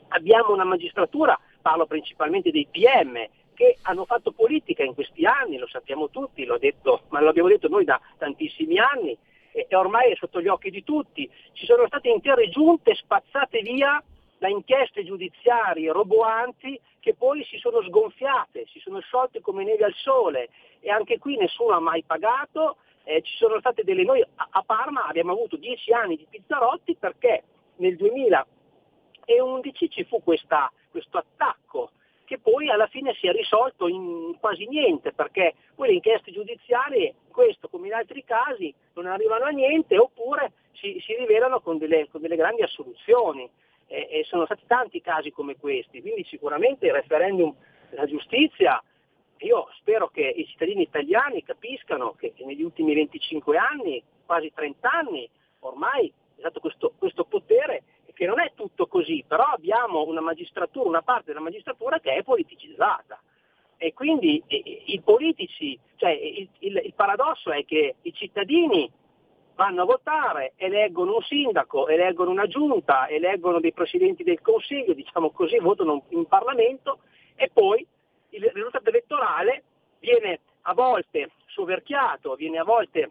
Abbiamo 0.09 0.53
una 0.53 0.64
magistratura, 0.64 1.38
parlo 1.62 1.87
principalmente 1.87 2.51
dei 2.51 2.66
PM, 2.68 3.16
che 3.55 3.79
hanno 3.83 4.05
fatto 4.05 4.33
politica 4.33 4.83
in 4.83 4.95
questi 4.95 5.25
anni, 5.25 5.57
lo 5.57 5.67
sappiamo 5.67 6.11
tutti, 6.11 6.47
detto, 6.59 7.03
ma 7.09 7.21
lo 7.21 7.31
abbiamo 7.31 7.49
detto 7.49 7.69
noi 7.69 7.85
da 7.85 8.01
tantissimi 8.19 8.79
anni, 8.79 9.17
e, 9.53 9.67
e 9.69 9.77
ormai 9.77 10.11
è 10.11 10.17
sotto 10.17 10.43
gli 10.43 10.49
occhi 10.49 10.71
di 10.71 10.83
tutti. 10.83 11.31
Ci 11.53 11.64
sono 11.64 11.87
state 11.87 12.09
intere 12.09 12.49
giunte 12.49 12.95
spazzate 12.95 13.61
via 13.61 14.03
da 14.38 14.49
inchieste 14.49 15.05
giudiziarie 15.05 15.93
roboanti 15.93 16.79
che 17.01 17.14
poi 17.14 17.45
si 17.45 17.57
sono 17.59 17.83
sgonfiate, 17.83 18.67
si 18.73 18.81
sono 18.81 19.01
sciolte 19.01 19.40
come 19.40 19.62
neve 19.64 19.85
al 19.85 19.95
sole 19.95 20.49
e 20.81 20.90
anche 20.90 21.19
qui 21.19 21.37
nessuno 21.37 21.75
ha 21.75 21.81
mai 21.81 22.03
pagato, 22.03 22.79
eh, 23.05 23.23
ci 23.23 23.37
sono 23.37 23.59
state 23.61 23.85
delle 23.85 24.05
noi 24.05 24.21
a, 24.23 24.49
a 24.51 24.62
Parma 24.62 25.07
abbiamo 25.07 25.33
avuto 25.33 25.57
dieci 25.57 25.93
anni 25.93 26.17
di 26.17 26.27
Pizzarotti 26.29 26.97
perché 26.97 27.45
nel 27.77 27.97
2011 27.97 29.90
ci 29.90 30.05
fu 30.05 30.23
questa, 30.23 30.73
questo 30.90 31.19
attacco 31.19 31.90
che 32.35 32.40
poi 32.40 32.68
alla 32.68 32.88
fine 32.88 33.14
si 33.14 33.29
è 33.29 33.33
risolto 33.33 33.87
in 33.87 34.37
quasi 34.40 34.66
niente 34.66 35.12
perché 35.12 35.55
poi 35.75 35.88
le 35.88 35.94
inchieste 35.94 36.33
giudiziarie, 36.33 37.14
questo 37.31 37.68
come 37.68 37.87
in 37.87 37.94
altri 37.94 38.25
casi, 38.25 38.75
non 38.94 39.07
arrivano 39.07 39.44
a 39.44 39.51
niente 39.51 39.97
oppure 39.97 40.53
si, 40.73 41.01
si 41.05 41.14
rivelano 41.14 41.61
con 41.61 41.79
delle, 41.79 42.09
con 42.11 42.20
delle, 42.20 42.37
grandi 42.37 42.62
assoluzioni. 42.62 43.49
E, 43.87 44.09
e 44.11 44.25
sono 44.25 44.47
stati 44.47 44.62
tanti 44.66 45.03
casi 45.03 45.31
come 45.31 45.57
questi, 45.57 46.01
quindi 46.01 46.25
sicuramente 46.25 46.87
il 46.87 46.94
referendum 46.94 47.55
della 47.90 48.07
giustizia 48.07 48.83
io 49.38 49.68
spero 49.79 50.09
che 50.09 50.23
i 50.23 50.47
cittadini 50.47 50.83
italiani 50.83 51.42
capiscano 51.42 52.14
che 52.14 52.33
negli 52.38 52.62
ultimi 52.62 52.94
25 52.94 53.59
anni, 53.59 54.03
quasi 54.25 54.51
30 54.55 54.90
anni, 54.90 55.29
ormai 55.61 56.09
è 56.09 56.40
stato 56.40 56.61
questo, 56.61 56.94
questo 56.97 57.25
potere 57.25 57.83
che 58.14 58.27
non 58.27 58.40
è 58.40 58.53
tutto 58.55 58.87
così, 58.87 59.24
però 59.27 59.44
abbiamo 59.44 60.05
una 60.05 60.20
magistratura, 60.20 60.88
una 60.88 61.03
parte 61.03 61.27
della 61.27 61.40
magistratura 61.40 62.00
che 62.00 62.14
è 62.14 62.22
politicizzata. 62.22 63.20
E 63.77 63.92
quindi 63.92 64.42
i, 64.46 65.00
politici, 65.03 65.79
cioè 65.96 66.11
il, 66.11 66.48
il, 66.61 66.81
il 66.85 66.94
paradosso 66.94 67.50
è 67.50 67.64
che 67.64 67.96
i 68.00 68.12
cittadini 68.14 68.90
vanno 69.57 69.83
a 69.83 69.85
votare, 69.85 70.53
eleggono 70.57 71.16
un 71.16 71.22
sindaco, 71.22 71.88
eleggono 71.88 72.31
una 72.31 72.46
giunta, 72.46 73.09
eleggono 73.09 73.61
dei 73.61 73.72
presidenti 73.72 74.22
del 74.22 74.40
Consiglio, 74.40 74.94
diciamo 74.94 75.31
così, 75.31 75.59
votano 75.59 76.05
in 76.11 76.27
Parlamento 76.27 77.00
e 77.35 77.50
poi 77.53 77.87
il 78.31 78.50
risultato 78.53 78.88
elettorale 78.88 79.64
viene 79.98 80.40
a 80.62 80.74
volte 80.74 81.31
soverchiato, 81.46 82.35
viene 82.35 82.59
a 82.59 82.64
volte 82.64 83.11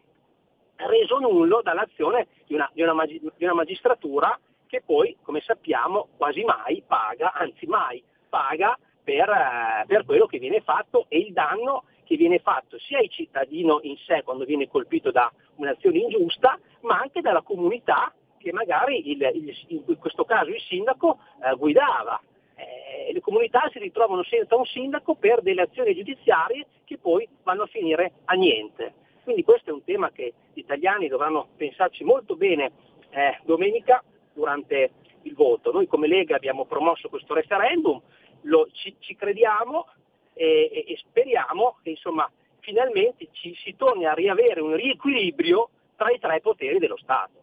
reso 0.76 1.18
nullo 1.18 1.62
dall'azione 1.62 2.26
di 2.46 2.54
una, 2.54 2.68
di 2.72 2.82
una, 2.82 3.04
di 3.06 3.44
una 3.44 3.54
magistratura 3.54 4.38
che 4.74 4.82
poi, 4.84 5.16
come 5.22 5.40
sappiamo, 5.40 6.08
quasi 6.16 6.42
mai 6.42 6.82
paga, 6.84 7.32
anzi 7.32 7.64
mai 7.66 8.02
paga 8.28 8.76
per, 9.04 9.28
eh, 9.28 9.84
per, 9.86 10.04
quello 10.04 10.26
che 10.26 10.38
viene 10.38 10.62
fatto 10.62 11.06
e 11.08 11.18
il 11.18 11.32
danno 11.32 11.84
che 12.02 12.16
viene 12.16 12.40
fatto 12.40 12.76
sia 12.80 12.98
al 12.98 13.08
cittadino 13.08 13.78
in 13.82 13.96
sé 13.98 14.22
quando 14.24 14.44
viene 14.44 14.68
colpito 14.68 15.12
da 15.12 15.32
un'azione 15.56 15.98
ingiusta, 15.98 16.58
ma 16.80 16.98
anche 16.98 17.20
dalla 17.20 17.42
comunità 17.42 18.12
che 18.36 18.52
magari 18.52 19.10
il, 19.10 19.22
il, 19.34 19.84
in 19.86 19.98
questo 19.98 20.24
caso 20.24 20.50
il 20.50 20.60
sindaco 20.60 21.18
eh, 21.42 21.54
guidava 21.54 22.20
eh, 22.56 23.12
le 23.12 23.20
comunità 23.20 23.68
si 23.72 23.78
ritrovano 23.78 24.24
senza 24.24 24.56
un 24.56 24.64
sindaco 24.64 25.14
per 25.14 25.40
delle 25.40 25.62
azioni 25.62 25.94
giudiziarie 25.94 26.66
che 26.84 26.98
poi 26.98 27.28
vanno 27.44 27.62
a 27.62 27.66
finire 27.66 28.12
a 28.24 28.34
niente. 28.34 28.94
Quindi 29.22 29.44
questo 29.44 29.70
è 29.70 29.72
un 29.72 29.84
tema 29.84 30.10
che 30.10 30.34
gli 30.52 30.58
italiani 30.58 31.08
dovranno 31.08 31.48
pensarci 31.56 32.04
molto 32.04 32.36
bene 32.36 32.72
eh, 33.10 33.38
domenica 33.44 34.02
durante 34.34 34.90
il 35.22 35.34
voto. 35.34 35.72
Noi 35.72 35.86
come 35.86 36.06
Lega 36.06 36.36
abbiamo 36.36 36.66
promosso 36.66 37.08
questo 37.08 37.34
referendum, 37.34 38.00
lo, 38.42 38.68
ci, 38.72 38.94
ci, 38.98 39.16
crediamo 39.16 39.86
e, 40.34 40.70
e, 40.72 40.92
e 40.92 40.96
speriamo 41.08 41.78
che 41.82 41.90
insomma, 41.90 42.30
finalmente 42.60 43.28
ci 43.32 43.54
si 43.62 43.74
torni 43.76 44.04
a 44.04 44.12
riavere 44.12 44.60
un 44.60 44.74
riequilibrio 44.74 45.70
tra 45.96 46.10
i 46.10 46.18
tre 46.18 46.40
poteri 46.40 46.78
dello 46.78 46.96
Stato. 46.98 47.42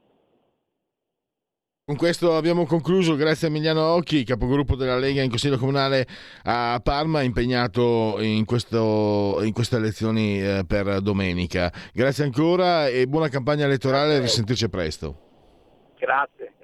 Con 1.84 1.99
questo 1.99 2.38
abbiamo 2.38 2.65
concluso, 2.65 3.15
grazie 3.15 3.47
a 3.47 3.49
Emiliano 3.49 3.82
Occhi, 3.95 4.23
capogruppo 4.23 4.77
della 4.77 4.97
Lega 4.97 5.23
in 5.23 5.30
Consiglio 5.30 5.58
Comunale 5.58 6.08
a 6.43 6.80
Parma, 6.82 7.21
impegnato 7.21 8.15
in, 8.21 8.45
questo, 8.45 9.39
in 9.41 9.51
queste 9.51 9.75
elezioni 9.75 10.41
eh, 10.41 10.63
per 10.65 11.01
domenica. 11.01 11.69
Grazie 11.91 12.23
ancora 12.23 12.88
e 12.88 13.08
buona 13.08 13.27
campagna 13.27 13.65
elettorale, 13.65 14.21
risentirci 14.21 14.69
presto. 14.69 15.15
Grazie, 15.97 16.40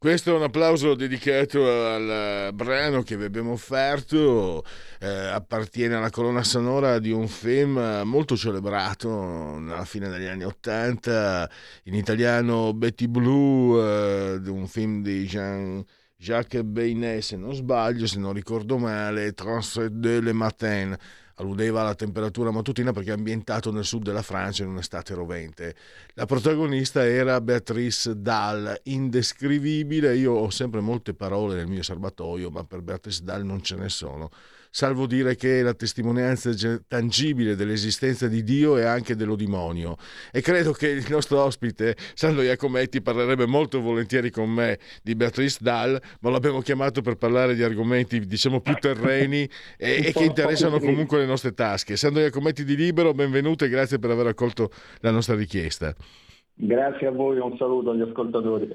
Questo 0.00 0.30
è 0.32 0.34
un 0.34 0.44
applauso 0.44 0.94
dedicato 0.94 1.62
al 1.68 2.54
brano 2.54 3.02
che 3.02 3.18
vi 3.18 3.24
abbiamo 3.24 3.52
offerto, 3.52 4.64
eh, 4.98 5.06
appartiene 5.06 5.94
alla 5.94 6.08
colonna 6.08 6.42
sonora 6.42 6.98
di 6.98 7.10
un 7.10 7.28
film 7.28 7.78
molto 8.06 8.34
celebrato 8.34 9.58
nella 9.58 9.84
fine 9.84 10.08
degli 10.08 10.24
anni 10.24 10.44
Ottanta, 10.44 11.46
in 11.82 11.92
italiano 11.92 12.72
Betty 12.72 13.08
Blue, 13.08 14.38
eh, 14.42 14.48
un 14.48 14.66
film 14.68 15.02
di 15.02 15.26
Jean... 15.26 15.84
Jacques 16.16 16.62
Beinet, 16.62 17.22
se 17.22 17.36
non 17.36 17.54
sbaglio, 17.54 18.06
se 18.06 18.18
non 18.18 18.34
ricordo 18.34 18.76
male, 18.76 19.32
Transfert 19.32 19.90
de 19.90 20.20
le 20.20 20.34
Matin 20.34 20.94
alludeva 21.40 21.80
alla 21.80 21.94
temperatura 21.94 22.50
mattutina 22.50 22.92
perché 22.92 23.10
è 23.10 23.14
ambientato 23.14 23.72
nel 23.72 23.84
sud 23.84 24.02
della 24.04 24.22
Francia 24.22 24.62
in 24.62 24.68
un'estate 24.68 25.14
rovente. 25.14 25.74
La 26.14 26.26
protagonista 26.26 27.04
era 27.04 27.40
Beatrice 27.40 28.20
Dahl, 28.20 28.78
indescrivibile, 28.84 30.16
io 30.16 30.32
ho 30.32 30.50
sempre 30.50 30.80
molte 30.80 31.14
parole 31.14 31.56
nel 31.56 31.66
mio 31.66 31.82
serbatoio, 31.82 32.50
ma 32.50 32.64
per 32.64 32.82
Beatrice 32.82 33.24
Dahl 33.24 33.44
non 33.44 33.62
ce 33.62 33.76
ne 33.76 33.88
sono 33.88 34.30
salvo 34.70 35.06
dire 35.06 35.34
che 35.34 35.60
è 35.60 35.62
la 35.62 35.74
testimonianza 35.74 36.50
tangibile 36.86 37.56
dell'esistenza 37.56 38.28
di 38.28 38.42
Dio 38.44 38.78
e 38.78 38.84
anche 38.84 39.16
dello 39.16 39.34
demonio. 39.34 39.96
E 40.32 40.40
credo 40.40 40.72
che 40.72 40.88
il 40.88 41.06
nostro 41.08 41.42
ospite, 41.42 41.96
Sandro 42.14 42.42
Iacometti, 42.42 43.02
parlerebbe 43.02 43.46
molto 43.46 43.80
volentieri 43.80 44.30
con 44.30 44.48
me 44.48 44.78
di 45.02 45.14
Beatrice 45.16 45.58
Dahl, 45.60 46.00
ma 46.20 46.30
l'abbiamo 46.30 46.60
chiamato 46.60 47.02
per 47.02 47.16
parlare 47.16 47.54
di 47.54 47.62
argomenti, 47.62 48.24
diciamo, 48.24 48.60
più 48.60 48.74
terreni 48.80 49.48
e, 49.76 50.06
e 50.06 50.12
che 50.12 50.24
interessano 50.24 50.78
comunque 50.78 51.18
le 51.18 51.26
nostre 51.26 51.52
tasche. 51.52 51.96
Sandro 51.96 52.22
Iacometti 52.22 52.64
di 52.64 52.76
Libero, 52.76 53.12
benvenuto 53.12 53.64
e 53.64 53.68
grazie 53.68 53.98
per 53.98 54.10
aver 54.10 54.28
accolto 54.28 54.70
la 55.00 55.10
nostra 55.10 55.34
richiesta. 55.34 55.94
Grazie 56.62 57.06
a 57.06 57.10
voi, 57.10 57.38
un 57.38 57.56
saluto 57.56 57.92
agli 57.92 58.02
ascoltatori. 58.02 58.68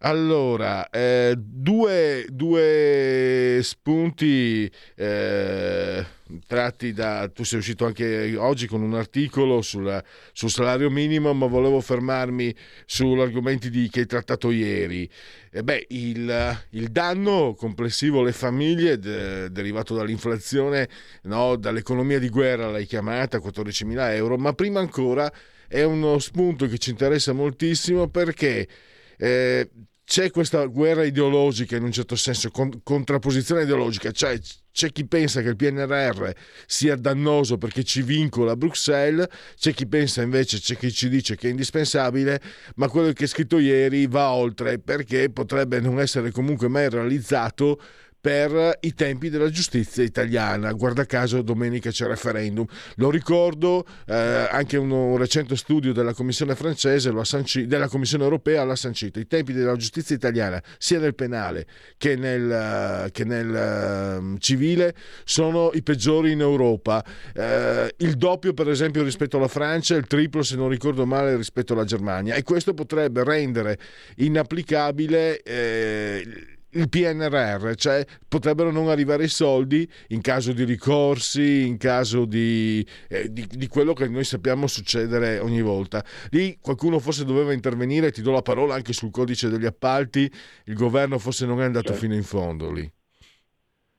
Allora, 0.00 0.90
eh, 0.90 1.36
due, 1.38 2.26
due, 2.28 3.60
spunti 3.62 4.68
eh, 4.96 6.04
tratti 6.48 6.92
da... 6.92 7.30
Tu 7.32 7.44
sei 7.44 7.60
uscito 7.60 7.86
anche 7.86 8.34
oggi 8.36 8.66
con 8.66 8.82
un 8.82 8.94
articolo 8.94 9.62
sulla, 9.62 10.02
sul 10.32 10.50
salario 10.50 10.90
minimo, 10.90 11.32
ma 11.34 11.46
volevo 11.46 11.80
fermarmi 11.80 12.52
sugli 12.84 13.20
argomenti 13.20 13.70
di, 13.70 13.88
che 13.88 14.00
hai 14.00 14.06
trattato 14.06 14.50
ieri. 14.50 15.08
Eh 15.52 15.62
beh, 15.62 15.86
il, 15.90 16.58
il, 16.70 16.88
danno 16.88 17.54
complessivo 17.56 18.22
alle 18.22 18.32
famiglie 18.32 18.98
de, 18.98 19.52
derivato 19.52 19.94
dall'inflazione, 19.94 20.88
no, 21.22 21.54
dall'economia 21.54 22.18
di 22.18 22.28
guerra 22.28 22.72
l'hai 22.72 22.86
chiamata, 22.86 23.38
14.000 23.38 24.14
euro, 24.14 24.36
ma 24.36 24.52
prima 24.52 24.80
ancora 24.80 25.30
è 25.68 25.82
uno 25.82 26.18
spunto 26.18 26.66
che 26.66 26.78
ci 26.78 26.90
interessa 26.90 27.32
moltissimo 27.32 28.08
perché 28.08 28.68
eh, 29.16 29.68
c'è 30.04 30.30
questa 30.30 30.64
guerra 30.66 31.04
ideologica 31.04 31.76
in 31.76 31.82
un 31.82 31.92
certo 31.92 32.14
senso, 32.14 32.50
con, 32.50 32.82
contrapposizione 32.82 33.62
ideologica, 33.62 34.10
cioè 34.10 34.38
c'è 34.70 34.90
chi 34.92 35.06
pensa 35.06 35.40
che 35.40 35.48
il 35.48 35.56
PNRR 35.56 36.30
sia 36.66 36.94
dannoso 36.96 37.56
perché 37.56 37.84
ci 37.84 38.02
vincola 38.02 38.52
a 38.52 38.56
Bruxelles, 38.56 39.26
c'è 39.56 39.72
chi 39.72 39.86
pensa 39.86 40.20
invece, 40.20 40.58
c'è 40.58 40.76
chi 40.76 40.92
ci 40.92 41.08
dice 41.08 41.36
che 41.36 41.46
è 41.46 41.50
indispensabile, 41.50 42.40
ma 42.76 42.88
quello 42.88 43.12
che 43.12 43.24
è 43.24 43.26
scritto 43.26 43.58
ieri 43.58 44.06
va 44.06 44.30
oltre 44.30 44.78
perché 44.78 45.30
potrebbe 45.30 45.80
non 45.80 45.98
essere 45.98 46.30
comunque 46.30 46.68
mai 46.68 46.90
realizzato 46.90 47.80
per 48.24 48.78
i 48.80 48.94
tempi 48.94 49.28
della 49.28 49.50
giustizia 49.50 50.02
italiana. 50.02 50.72
Guarda 50.72 51.04
caso 51.04 51.42
domenica 51.42 51.90
c'è 51.90 52.06
referendum. 52.06 52.64
Lo 52.94 53.10
ricordo, 53.10 53.84
eh, 54.06 54.14
anche 54.14 54.78
un, 54.78 55.18
recente 55.18 55.56
studio 55.56 55.92
della 55.92 56.14
Commissione 56.14 56.54
francese, 56.54 57.12
sanci- 57.24 57.66
della 57.66 57.86
Commissione 57.86 58.24
europea 58.24 58.64
l'ha 58.64 58.76
sancito. 58.76 59.20
I 59.20 59.26
tempi 59.26 59.52
della 59.52 59.76
giustizia 59.76 60.16
italiana, 60.16 60.58
sia 60.78 60.98
nel 61.00 61.14
penale 61.14 61.66
che 61.98 62.16
nel, 62.16 63.10
che 63.12 63.24
nel 63.24 64.22
uh, 64.22 64.38
civile, 64.38 64.94
sono 65.24 65.70
i 65.74 65.82
peggiori 65.82 66.32
in 66.32 66.40
Europa. 66.40 67.04
Uh, 67.34 67.88
il 67.98 68.14
doppio, 68.16 68.54
per 68.54 68.70
esempio, 68.70 69.02
rispetto 69.02 69.36
alla 69.36 69.48
Francia, 69.48 69.96
il 69.96 70.06
triplo, 70.06 70.42
se 70.42 70.56
non 70.56 70.70
ricordo 70.70 71.04
male, 71.04 71.36
rispetto 71.36 71.74
alla 71.74 71.84
Germania. 71.84 72.36
E 72.36 72.42
questo 72.42 72.72
potrebbe 72.72 73.22
rendere 73.22 73.78
inapplicabile... 74.16 75.42
Eh, 75.42 76.52
il 76.74 76.88
PNRR, 76.88 77.74
cioè 77.74 78.04
potrebbero 78.28 78.70
non 78.70 78.88
arrivare 78.88 79.24
i 79.24 79.28
soldi 79.28 79.88
in 80.08 80.20
caso 80.20 80.52
di 80.52 80.64
ricorsi, 80.64 81.66
in 81.66 81.76
caso 81.76 82.24
di, 82.24 82.84
eh, 83.08 83.32
di, 83.32 83.46
di, 83.48 83.66
quello 83.66 83.92
che 83.92 84.08
noi 84.08 84.24
sappiamo 84.24 84.66
succedere 84.66 85.38
ogni 85.38 85.62
volta. 85.62 86.02
Lì 86.30 86.58
qualcuno 86.60 86.98
forse 86.98 87.24
doveva 87.24 87.52
intervenire, 87.52 88.10
ti 88.10 88.22
do 88.22 88.32
la 88.32 88.42
parola 88.42 88.74
anche 88.74 88.92
sul 88.92 89.10
codice 89.10 89.48
degli 89.48 89.66
appalti, 89.66 90.30
il 90.64 90.74
governo 90.74 91.18
forse 91.18 91.46
non 91.46 91.60
è 91.60 91.64
andato 91.64 91.88
certo. 91.88 92.00
fino 92.00 92.14
in 92.14 92.22
fondo 92.22 92.72
lì. 92.72 92.90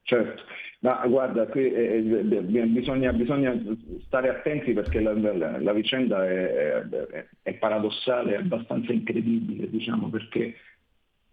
Certo. 0.03 0.43
Ma 0.79 1.03
guarda, 1.07 1.47
qui 1.47 1.73
eh, 1.73 1.95
eh 1.97 2.65
bisogna, 2.67 3.11
bisogna, 3.11 3.59
stare 4.05 4.29
attenti 4.29 4.71
perché 4.71 4.99
la, 4.99 5.13
la, 5.13 5.59
la 5.59 5.73
vicenda 5.73 6.27
è, 6.27 6.83
è, 6.83 7.27
è 7.41 7.53
paradossale, 7.55 8.35
è 8.35 8.37
abbastanza 8.37 8.91
incredibile, 8.91 9.67
diciamo, 9.67 10.09
perché 10.09 10.53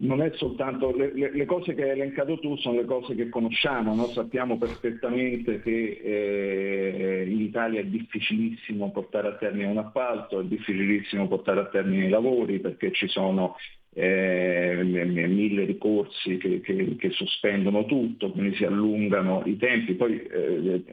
non 0.03 0.21
è 0.21 0.31
soltanto 0.35 0.95
le, 0.95 1.11
le, 1.13 1.31
le, 1.33 1.45
cose 1.45 1.73
che 1.73 1.83
hai 1.83 1.89
elencato 1.91 2.39
tu 2.39 2.55
sono 2.57 2.77
le 2.77 2.85
cose 2.85 3.15
che 3.15 3.29
conosciamo, 3.29 3.95
no? 3.95 4.07
sappiamo 4.07 4.57
perfettamente 4.57 5.61
che 5.61 6.01
eh, 6.03 7.25
in 7.27 7.41
Italia 7.41 7.79
è 7.79 7.85
difficilissimo 7.85 8.91
portare 8.91 9.29
a 9.29 9.35
termine 9.35 9.67
un 9.67 9.77
appalto, 9.77 10.39
è 10.39 10.43
difficilissimo 10.43 11.27
portare 11.27 11.61
a 11.61 11.65
termine 11.65 12.05
i 12.05 12.09
lavori 12.09 12.59
perché 12.59 12.91
ci 12.91 13.07
sono 13.07 13.55
eh, 13.95 14.79
mille 14.83 15.65
ricorsi 15.65 16.37
che, 16.37 16.61
che, 16.61 16.95
che, 16.97 17.09
sospendono 17.11 17.85
tutto, 17.85 18.31
quindi 18.31 18.55
si 18.55 18.65
allungano 18.65 19.43
i 19.45 19.55
tempi, 19.57 19.93
poi 19.93 20.19
eh, 20.21 20.83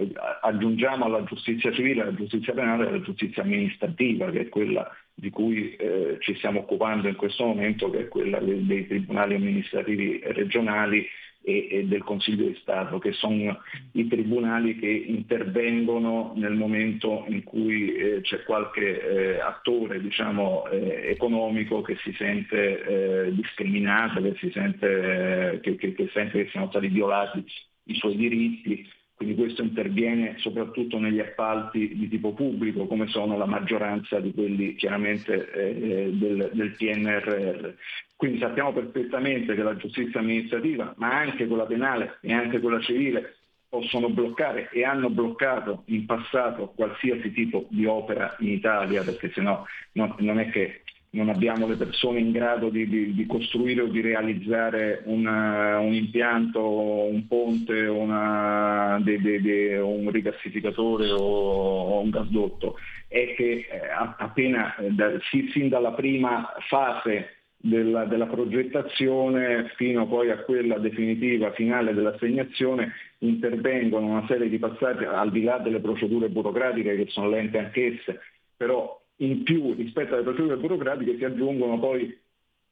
aggiungiamo 0.42 1.06
alla 1.06 1.24
giustizia 1.24 1.72
civile, 1.72 2.02
alla 2.02 2.14
giustizia 2.14 2.52
penale, 2.52 2.90
la 2.90 3.00
giustizia 3.00 3.42
amministrativa 3.42 4.30
che 4.30 4.40
è 4.40 4.48
quella 4.48 4.88
di 5.20 5.28
cui 5.28 5.76
eh, 5.76 6.16
ci 6.20 6.34
stiamo 6.36 6.60
occupando 6.60 7.06
in 7.06 7.14
questo 7.14 7.44
momento, 7.44 7.90
che 7.90 8.00
è 8.00 8.08
quella 8.08 8.38
dei, 8.38 8.64
dei 8.64 8.86
tribunali 8.86 9.34
amministrativi 9.34 10.18
regionali 10.24 11.06
e, 11.42 11.68
e, 11.70 11.84
del 11.84 12.02
Consiglio 12.02 12.46
di 12.46 12.56
Stato, 12.62 12.98
che 12.98 13.12
sono 13.12 13.60
i 13.92 14.08
tribunali 14.08 14.78
che 14.78 14.88
intervengono 14.88 16.32
nel 16.36 16.54
momento 16.54 17.26
in 17.28 17.42
cui 17.44 17.92
eh, 17.92 18.20
c'è 18.22 18.44
qualche 18.44 19.34
eh, 19.36 19.40
attore 19.40 20.00
diciamo, 20.00 20.66
eh, 20.70 21.10
economico 21.10 21.82
che 21.82 21.96
si 21.96 22.14
sente 22.14 23.26
eh, 23.26 23.34
discriminato, 23.34 24.22
che, 24.22 24.34
si 24.38 24.50
sente, 24.50 25.52
eh, 25.52 25.60
che, 25.60 25.76
che, 25.76 25.92
che 25.92 26.08
sente 26.14 26.44
che 26.44 26.50
siano 26.50 26.70
stati 26.70 26.88
violati 26.88 27.44
i 27.84 27.94
suoi 27.94 28.16
diritti 28.16 28.88
quindi 29.20 29.36
questo 29.36 29.60
interviene 29.60 30.36
soprattutto 30.38 30.98
negli 30.98 31.20
appalti 31.20 31.94
di 31.94 32.08
tipo 32.08 32.32
pubblico, 32.32 32.86
come 32.86 33.06
sono 33.08 33.36
la 33.36 33.44
maggioranza 33.44 34.18
di 34.18 34.32
quelli 34.32 34.76
chiaramente 34.76 35.52
eh, 35.52 36.10
del, 36.10 36.48
del 36.54 36.70
PNRR. 36.70 37.68
Quindi 38.16 38.38
sappiamo 38.38 38.72
perfettamente 38.72 39.54
che 39.54 39.62
la 39.62 39.76
giustizia 39.76 40.20
amministrativa, 40.20 40.94
ma 40.96 41.18
anche 41.18 41.46
quella 41.46 41.66
penale 41.66 42.16
e 42.22 42.32
anche 42.32 42.60
quella 42.60 42.80
civile, 42.80 43.34
possono 43.68 44.08
bloccare 44.08 44.70
e 44.72 44.84
hanno 44.84 45.10
bloccato 45.10 45.82
in 45.88 46.06
passato 46.06 46.72
qualsiasi 46.74 47.30
tipo 47.30 47.66
di 47.68 47.84
opera 47.84 48.34
in 48.38 48.48
Italia, 48.48 49.02
perché 49.02 49.30
sennò 49.34 49.62
no, 49.92 50.16
non 50.20 50.38
è 50.38 50.48
che 50.48 50.80
non 51.12 51.28
abbiamo 51.28 51.66
le 51.66 51.74
persone 51.74 52.20
in 52.20 52.30
grado 52.30 52.68
di, 52.68 52.88
di, 52.88 53.14
di 53.14 53.26
costruire 53.26 53.82
o 53.82 53.86
di 53.86 54.00
realizzare 54.00 55.02
una, 55.06 55.78
un 55.80 55.92
impianto, 55.92 56.62
un 56.62 57.26
ponte, 57.26 57.86
una, 57.86 59.00
de, 59.02 59.20
de, 59.20 59.40
de, 59.40 59.78
un 59.78 60.08
rigassificatore 60.10 61.10
o, 61.10 61.18
o, 61.18 62.00
un 62.00 62.10
gasdotto, 62.10 62.76
è 63.08 63.34
che 63.34 63.66
eh, 63.70 63.80
appena 64.18 64.76
eh, 64.76 64.90
da, 64.90 65.10
sin 65.30 65.68
dalla 65.68 65.92
prima 65.92 66.54
fase 66.68 67.38
della, 67.56 68.04
della, 68.04 68.26
progettazione 68.26 69.72
fino 69.76 70.06
poi 70.06 70.30
a 70.30 70.38
quella 70.38 70.78
definitiva 70.78 71.52
finale 71.52 71.92
dell'assegnazione 71.92 72.92
intervengono 73.18 74.06
una 74.06 74.26
serie 74.26 74.48
di 74.48 74.58
passaggi 74.58 75.04
al 75.04 75.30
di 75.30 75.42
là 75.42 75.58
delle 75.58 75.80
procedure 75.80 76.30
burocratiche 76.30 76.96
che 76.96 77.06
sono 77.08 77.28
lente 77.28 77.58
anch'esse, 77.58 78.20
però 78.56 78.99
in 79.20 79.42
più 79.42 79.74
rispetto 79.74 80.14
alle 80.14 80.22
procedure 80.22 80.56
burocratiche 80.56 81.16
si 81.16 81.24
aggiungono 81.24 81.78
poi 81.78 82.18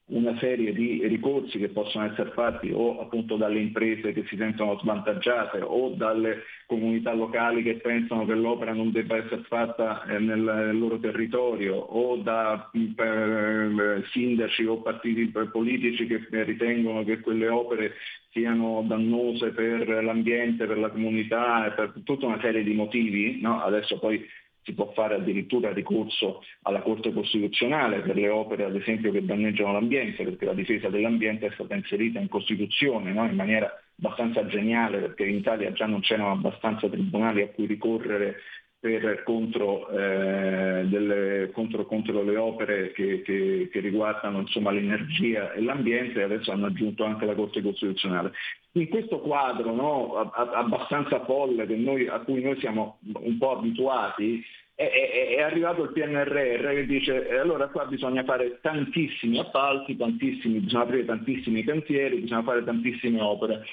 una 0.09 0.39
serie 0.39 0.73
di 0.73 1.07
ricorsi 1.07 1.59
che 1.59 1.69
possono 1.69 2.07
essere 2.07 2.31
fatti 2.31 2.71
o 2.73 2.99
appunto 3.01 3.37
dalle 3.37 3.61
imprese 3.61 4.13
che 4.13 4.25
si 4.27 4.37
sentono 4.37 4.79
svantaggiate 4.79 5.61
o 5.61 5.91
dalle 5.91 6.45
comunità 6.67 7.13
locali 7.13 7.63
che 7.63 7.77
pensano 7.77 8.25
che 8.25 8.35
l'opera 8.35 8.73
non 8.73 8.91
debba 8.91 9.17
essere 9.17 9.43
fatta 9.43 10.05
eh, 10.05 10.19
nel 10.19 10.79
loro 10.79 10.99
territorio 10.99 11.77
o 11.77 12.17
da 12.17 12.71
eh, 12.73 14.03
sindaci 14.11 14.65
o 14.65 14.81
partiti 14.81 15.31
politici 15.53 16.07
che 16.07 16.27
ritengono 16.31 17.05
che 17.05 17.21
quelle 17.21 17.49
opere 17.49 17.93
siano 18.31 18.83
dannose 18.87 19.51
per 19.51 19.87
l'ambiente, 20.03 20.67
per 20.67 20.79
la 20.79 20.91
comunità 20.91 21.71
per 21.77 21.93
tutta 22.03 22.27
una 22.27 22.41
serie 22.41 22.63
di 22.63 22.73
motivi. 22.73 23.41
No? 23.43 23.63
Adesso 23.63 23.99
poi 23.99 24.25
si 24.63 24.75
può 24.75 24.93
fare 24.93 25.15
addirittura 25.15 25.73
ricorso 25.73 26.43
alla 26.63 26.83
Corte 26.83 27.13
Costituzionale 27.13 28.01
per 28.01 28.17
le 28.17 28.29
opere 28.29 28.65
ad 28.65 28.77
esempio 28.77 29.11
che 29.11 29.25
danneggiano 29.25 29.73
l'ambiente, 29.73 30.25
perché 30.25 30.45
la 30.45 30.55
difesa 30.55 30.89
dell'ambiente 30.89 31.47
è 31.47 31.51
stata 31.55 31.75
inserita 31.75 32.19
in 32.19 32.29
Costituzione 32.29 33.13
no? 33.13 33.25
in 33.27 33.35
maniera 33.35 33.71
abbastanza 33.99 34.47
geniale, 34.47 34.99
perché 35.01 35.25
in 35.25 35.37
Italia 35.37 35.73
già 35.73 35.87
non 35.87 36.01
c'erano 36.01 36.33
abbastanza 36.33 36.89
tribunali 36.89 37.43
a 37.43 37.49
cui 37.49 37.67
ricorrere 37.67 38.37
per, 38.81 39.23
contro, 39.25 39.89
eh, 39.91 40.85
delle, 40.87 41.51
contro, 41.53 41.85
contro, 41.85 42.23
le 42.23 42.37
opere 42.37 42.93
che, 42.93 43.23
che, 43.23 43.69
che 43.73 43.81
riguardano 43.81 44.41
insomma, 44.41 44.71
l'energia 44.71 45.53
e 45.53 45.63
l'ambiente 45.63 46.21
e 46.21 46.23
adesso 46.23 46.53
hanno 46.53 46.67
aggiunto 46.67 47.05
anche 47.05 47.27
la 47.27 47.35
Corte 47.35 47.61
Costituzionale. 47.61 48.33
In 48.73 48.89
questo 48.89 49.19
quadro 49.21 49.75
no, 49.75 50.31
abbastanza 50.33 51.25
folle 51.25 51.67
noi, 51.77 52.07
a 52.07 52.21
cui 52.21 52.41
noi 52.41 52.59
siamo 52.61 52.99
un 53.15 53.37
po' 53.37 53.59
abituati, 53.59 54.45
è, 54.77 55.35
è, 55.37 55.43
arrivato 55.43 55.83
il 55.83 55.91
PNRR 55.91 56.69
che 56.69 56.87
dice 56.87 57.37
allora 57.37 57.67
qua 57.67 57.85
bisogna 57.87 58.23
fare 58.23 58.61
tantissimi 58.61 59.41
appalti, 59.41 59.97
tantissimi, 59.97 60.61
bisogna 60.61 60.85
aprire 60.85 61.05
tantissimi 61.05 61.65
cantieri, 61.65 62.21
bisogna 62.21 62.45
fare 62.45 62.63
tantissime 62.63 63.21
opere. 63.21 63.65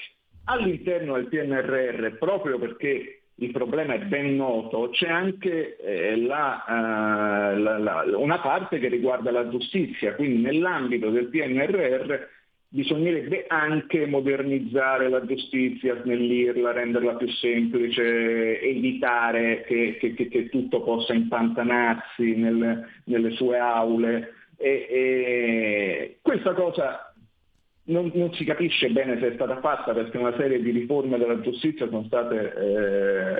All'interno 0.46 1.14
del 1.14 1.28
PNRR, 1.28 2.18
proprio 2.18 2.58
perché 2.58 3.25
il 3.38 3.50
problema 3.50 3.94
è 3.94 3.98
ben 3.98 4.34
noto, 4.36 4.88
c'è 4.90 5.08
anche 5.08 5.76
eh, 5.76 6.16
la, 6.16 6.64
uh, 6.66 7.58
la, 7.58 7.78
la, 7.78 8.04
una 8.16 8.38
parte 8.40 8.78
che 8.78 8.88
riguarda 8.88 9.30
la 9.30 9.48
giustizia, 9.48 10.14
quindi 10.14 10.40
nell'ambito 10.40 11.10
del 11.10 11.28
PNRR 11.28 12.34
bisognerebbe 12.68 13.44
anche 13.48 14.06
modernizzare 14.06 15.08
la 15.08 15.24
giustizia, 15.24 16.00
snellirla, 16.02 16.72
renderla 16.72 17.14
più 17.14 17.28
semplice, 17.28 18.60
evitare 18.60 19.64
che, 19.64 19.96
che, 19.98 20.14
che 20.14 20.48
tutto 20.48 20.82
possa 20.82 21.12
impantanarsi 21.12 22.36
nel, 22.36 22.86
nelle 23.04 23.30
sue 23.32 23.58
aule. 23.58 24.32
E, 24.58 24.86
e 24.88 26.18
questa 26.22 26.54
cosa 26.54 27.05
non, 27.86 28.10
non, 28.14 28.32
si 28.34 28.44
capisce 28.44 28.90
bene 28.90 29.18
se 29.20 29.28
è 29.28 29.34
stata 29.34 29.60
fatta 29.60 29.92
perché 29.92 30.16
una 30.16 30.34
serie 30.36 30.60
di 30.60 30.70
riforme 30.70 31.18
della 31.18 31.40
giustizia 31.40 31.86
sono, 31.88 32.04
state, 32.04 32.54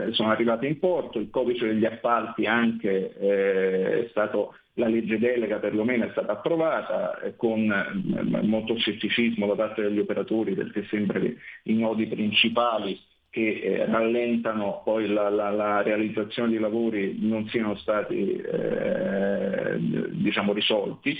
eh, 0.08 0.12
sono 0.12 0.30
arrivate 0.30 0.66
in 0.66 0.78
porto, 0.78 1.18
il 1.18 1.30
codice 1.30 1.66
degli 1.66 1.84
appalti 1.84 2.46
anche 2.46 3.16
eh, 3.18 4.04
è 4.04 4.08
stato, 4.10 4.54
la 4.74 4.88
legge 4.88 5.18
delega 5.18 5.58
perlomeno 5.58 6.04
è 6.04 6.10
stata 6.10 6.32
approvata 6.32 7.18
eh, 7.20 7.36
con 7.36 7.70
eh, 7.70 8.42
molto 8.42 8.76
scetticismo 8.76 9.46
da 9.46 9.54
parte 9.54 9.82
degli 9.82 9.98
operatori 9.98 10.54
perché 10.54 10.84
sembra 10.84 11.18
che 11.18 11.36
i 11.64 11.74
nodi 11.74 12.06
principali 12.06 12.98
che 13.30 13.60
eh, 13.62 13.84
rallentano 13.86 14.82
poi 14.84 15.08
la, 15.08 15.28
la, 15.28 15.50
la, 15.50 15.82
realizzazione 15.82 16.50
dei 16.50 16.58
lavori 16.60 17.16
non 17.20 17.48
siano 17.48 17.74
stati 17.76 18.36
eh, 18.36 19.76
diciamo, 20.10 20.52
risolti 20.52 21.16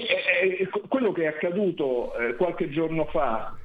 e, 0.00 0.56
e, 0.60 0.68
quello 0.88 1.12
che 1.12 1.22
è 1.22 1.26
accaduto 1.26 2.16
eh, 2.16 2.34
qualche 2.36 2.70
giorno 2.70 3.04
fa 3.06 3.56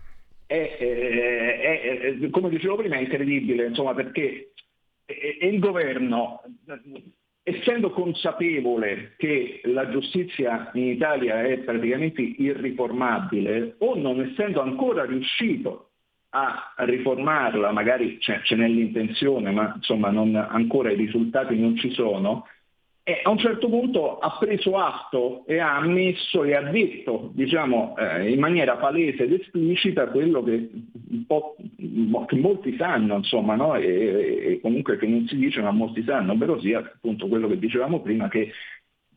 è, 0.45 0.77
è, 0.77 1.99
è, 2.19 2.29
come 2.29 2.49
dicevo 2.49 2.75
prima, 2.75 2.97
incredibile, 2.97 3.67
insomma, 3.67 3.93
perché 3.93 4.51
il 5.41 5.59
governo, 5.59 6.41
essendo 7.43 7.91
consapevole 7.91 9.13
che 9.17 9.61
la 9.65 9.89
giustizia 9.89 10.69
in 10.73 10.87
Italia 10.87 11.43
è 11.43 11.59
praticamente 11.59 12.21
irriformabile, 12.21 13.75
o 13.79 13.95
non 13.95 14.19
essendo 14.21 14.61
ancora 14.61 15.05
riuscito 15.05 15.91
a 16.31 16.73
riformarla, 16.77 17.71
magari 17.71 18.17
c'è, 18.17 18.41
c'è 18.41 18.55
nell'intenzione, 18.55 19.51
ma 19.51 19.73
insomma 19.75 20.09
non, 20.09 20.35
ancora 20.35 20.91
i 20.91 20.95
risultati 20.95 21.57
non 21.57 21.77
ci 21.77 21.91
sono, 21.91 22.45
e 23.09 23.21
a 23.23 23.29
un 23.29 23.37
certo 23.37 23.69
punto 23.69 24.19
ha 24.19 24.35
preso 24.37 24.75
atto 24.75 25.45
e 25.47 25.59
ha 25.59 25.77
ammesso 25.77 26.43
e 26.43 26.55
ha 26.55 26.61
detto 26.61 27.31
diciamo, 27.31 27.95
eh, 27.97 28.29
in 28.29 28.37
maniera 28.37 28.75
palese 28.75 29.23
ed 29.23 29.31
esplicita 29.31 30.07
quello 30.07 30.43
che, 30.43 30.69
che 32.25 32.35
molti 32.35 32.75
sanno, 32.75 33.15
insomma, 33.15 33.55
no? 33.55 33.75
e, 33.75 33.85
e, 33.85 34.59
comunque 34.61 34.97
che 34.97 35.07
non 35.07 35.25
si 35.25 35.37
dice 35.37 35.61
ma 35.61 35.71
molti 35.71 36.03
sanno, 36.03 36.33
ovvero 36.33 36.59
sia 36.59 36.79
appunto 36.79 37.29
quello 37.29 37.47
che 37.47 37.57
dicevamo 37.57 38.01
prima 38.01 38.27
che 38.27 38.51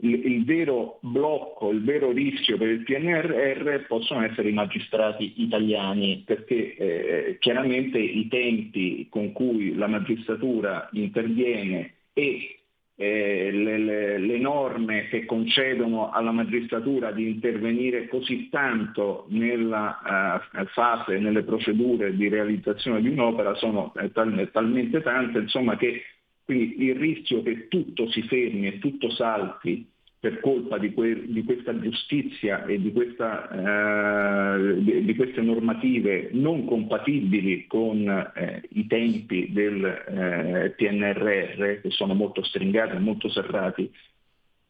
il, 0.02 0.24
il 0.24 0.44
vero 0.44 1.00
blocco, 1.02 1.70
il 1.70 1.82
vero 1.82 2.12
rischio 2.12 2.58
per 2.58 2.68
il 2.68 2.84
PNRR 2.84 3.86
possono 3.88 4.22
essere 4.22 4.50
i 4.50 4.52
magistrati 4.52 5.32
italiani, 5.38 6.22
perché 6.24 6.76
eh, 6.76 7.36
chiaramente 7.40 7.98
i 7.98 8.28
tempi 8.28 9.08
con 9.10 9.32
cui 9.32 9.74
la 9.74 9.88
magistratura 9.88 10.88
interviene 10.92 11.94
e 12.12 12.59
eh, 13.02 13.50
le, 13.50 13.78
le, 13.78 14.18
le, 14.18 14.38
norme 14.38 15.08
che 15.08 15.24
concedono 15.24 16.10
alla 16.10 16.32
magistratura 16.32 17.12
di 17.12 17.30
intervenire 17.30 18.06
così 18.08 18.50
tanto 18.50 19.24
nella 19.28 20.42
uh, 20.52 20.66
fase, 20.66 21.18
nelle 21.18 21.42
procedure 21.42 22.14
di 22.14 22.28
realizzazione 22.28 23.00
di 23.00 23.08
un'opera 23.08 23.54
sono 23.54 23.94
eh, 23.96 24.12
tal, 24.12 24.50
talmente 24.52 25.00
tante 25.00 25.38
insomma, 25.38 25.78
che 25.78 26.02
quindi 26.44 26.84
il 26.84 26.96
rischio 26.96 27.42
che 27.42 27.68
tutto 27.68 28.06
si 28.10 28.20
fermi 28.24 28.66
e 28.66 28.78
tutto 28.80 29.08
salti 29.12 29.89
per 30.20 30.38
colpa 30.40 30.76
di, 30.76 30.92
que- 30.92 31.24
di 31.26 31.42
questa 31.44 31.76
giustizia 31.80 32.66
e 32.66 32.78
di, 32.78 32.92
questa, 32.92 33.48
eh, 34.54 34.74
di, 34.82 35.04
di, 35.06 35.16
queste 35.16 35.40
normative 35.40 36.28
non 36.32 36.66
compatibili 36.66 37.66
con 37.66 38.06
eh, 38.34 38.62
i 38.74 38.86
tempi 38.86 39.50
del 39.50 39.82
eh, 39.82 40.74
PNRR, 40.76 41.80
che 41.80 41.90
sono 41.90 42.12
molto 42.12 42.42
stringati 42.42 42.96
e 42.96 42.98
molto 42.98 43.30
serrati. 43.30 43.90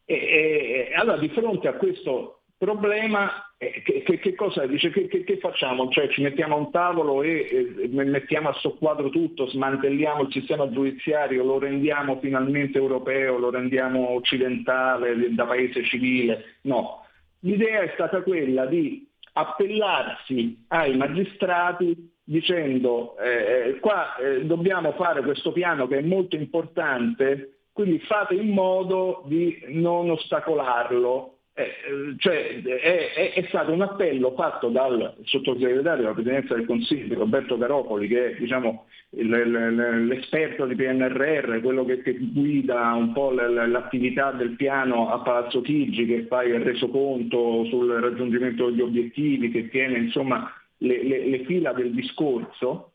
E, 0.04 0.14
e, 0.14 0.94
allora 0.94 1.18
di 1.18 1.28
fronte 1.30 1.66
a 1.66 1.74
questo 1.74 2.39
problema 2.60 3.54
eh, 3.56 3.80
che, 3.82 4.02
che, 4.02 4.18
che, 4.18 4.34
cosa 4.34 4.66
dice? 4.66 4.90
Che, 4.90 5.08
che, 5.08 5.38
facciamo? 5.38 5.88
Cioè 5.88 6.08
ci 6.10 6.20
mettiamo 6.20 6.56
a 6.56 6.58
un 6.58 6.70
tavolo 6.70 7.22
e, 7.22 7.74
e 7.80 7.88
mettiamo 7.88 8.50
a 8.50 8.52
soqquadro 8.52 9.08
tutto, 9.08 9.48
smantelliamo 9.48 10.22
il 10.24 10.32
sistema 10.32 10.70
giudiziario, 10.70 11.42
lo 11.42 11.58
rendiamo 11.58 12.18
finalmente 12.20 12.76
europeo, 12.76 13.38
lo 13.38 13.48
rendiamo 13.48 14.10
occidentale, 14.10 15.32
da 15.34 15.46
paese 15.46 15.82
civile? 15.84 16.58
No. 16.62 17.06
L'idea 17.40 17.80
è 17.80 17.92
stata 17.94 18.20
quella 18.20 18.66
di 18.66 19.08
appellarsi 19.32 20.64
ai 20.68 20.96
magistrati 20.98 22.12
dicendo 22.22 23.16
eh, 23.16 23.78
qua 23.80 24.16
eh, 24.16 24.44
dobbiamo 24.44 24.92
fare 24.92 25.22
questo 25.22 25.50
piano 25.50 25.86
che 25.86 25.98
è 25.98 26.02
molto 26.02 26.36
importante, 26.36 27.60
quindi 27.72 28.00
fate 28.00 28.34
in 28.34 28.50
modo 28.50 29.22
di 29.26 29.64
non 29.68 30.10
ostacolarlo 30.10 31.36
eh, 31.60 32.14
cioè, 32.18 32.62
è, 32.62 33.12
è, 33.12 33.32
è, 33.34 33.44
stato 33.48 33.72
un 33.72 33.82
appello 33.82 34.32
fatto 34.32 34.68
dal 34.68 35.16
sottosegretario 35.24 36.02
della 36.02 36.14
Presidenza 36.14 36.54
del 36.54 36.66
Consiglio, 36.66 37.18
Roberto 37.18 37.58
Caropoli, 37.58 38.08
che 38.08 38.30
è 38.30 38.34
diciamo, 38.38 38.86
l'esperto 39.10 40.66
di 40.66 40.74
PNRR, 40.74 41.60
quello 41.60 41.84
che, 41.84 42.02
che 42.02 42.16
guida 42.18 42.92
un 42.92 43.12
po' 43.12 43.30
l'attività 43.30 44.32
del 44.32 44.56
piano 44.56 45.10
a 45.10 45.20
Palazzo 45.20 45.60
Chigi, 45.60 46.06
che 46.06 46.26
fa 46.26 46.42
il 46.42 46.60
resoconto 46.60 47.64
sul 47.66 47.90
raggiungimento 47.90 48.70
degli 48.70 48.80
obiettivi, 48.80 49.50
che 49.50 49.68
tiene 49.68 49.98
insomma, 49.98 50.52
le, 50.78 51.02
le, 51.02 51.26
le 51.26 51.44
fila 51.44 51.72
del 51.72 51.92
discorso, 51.92 52.92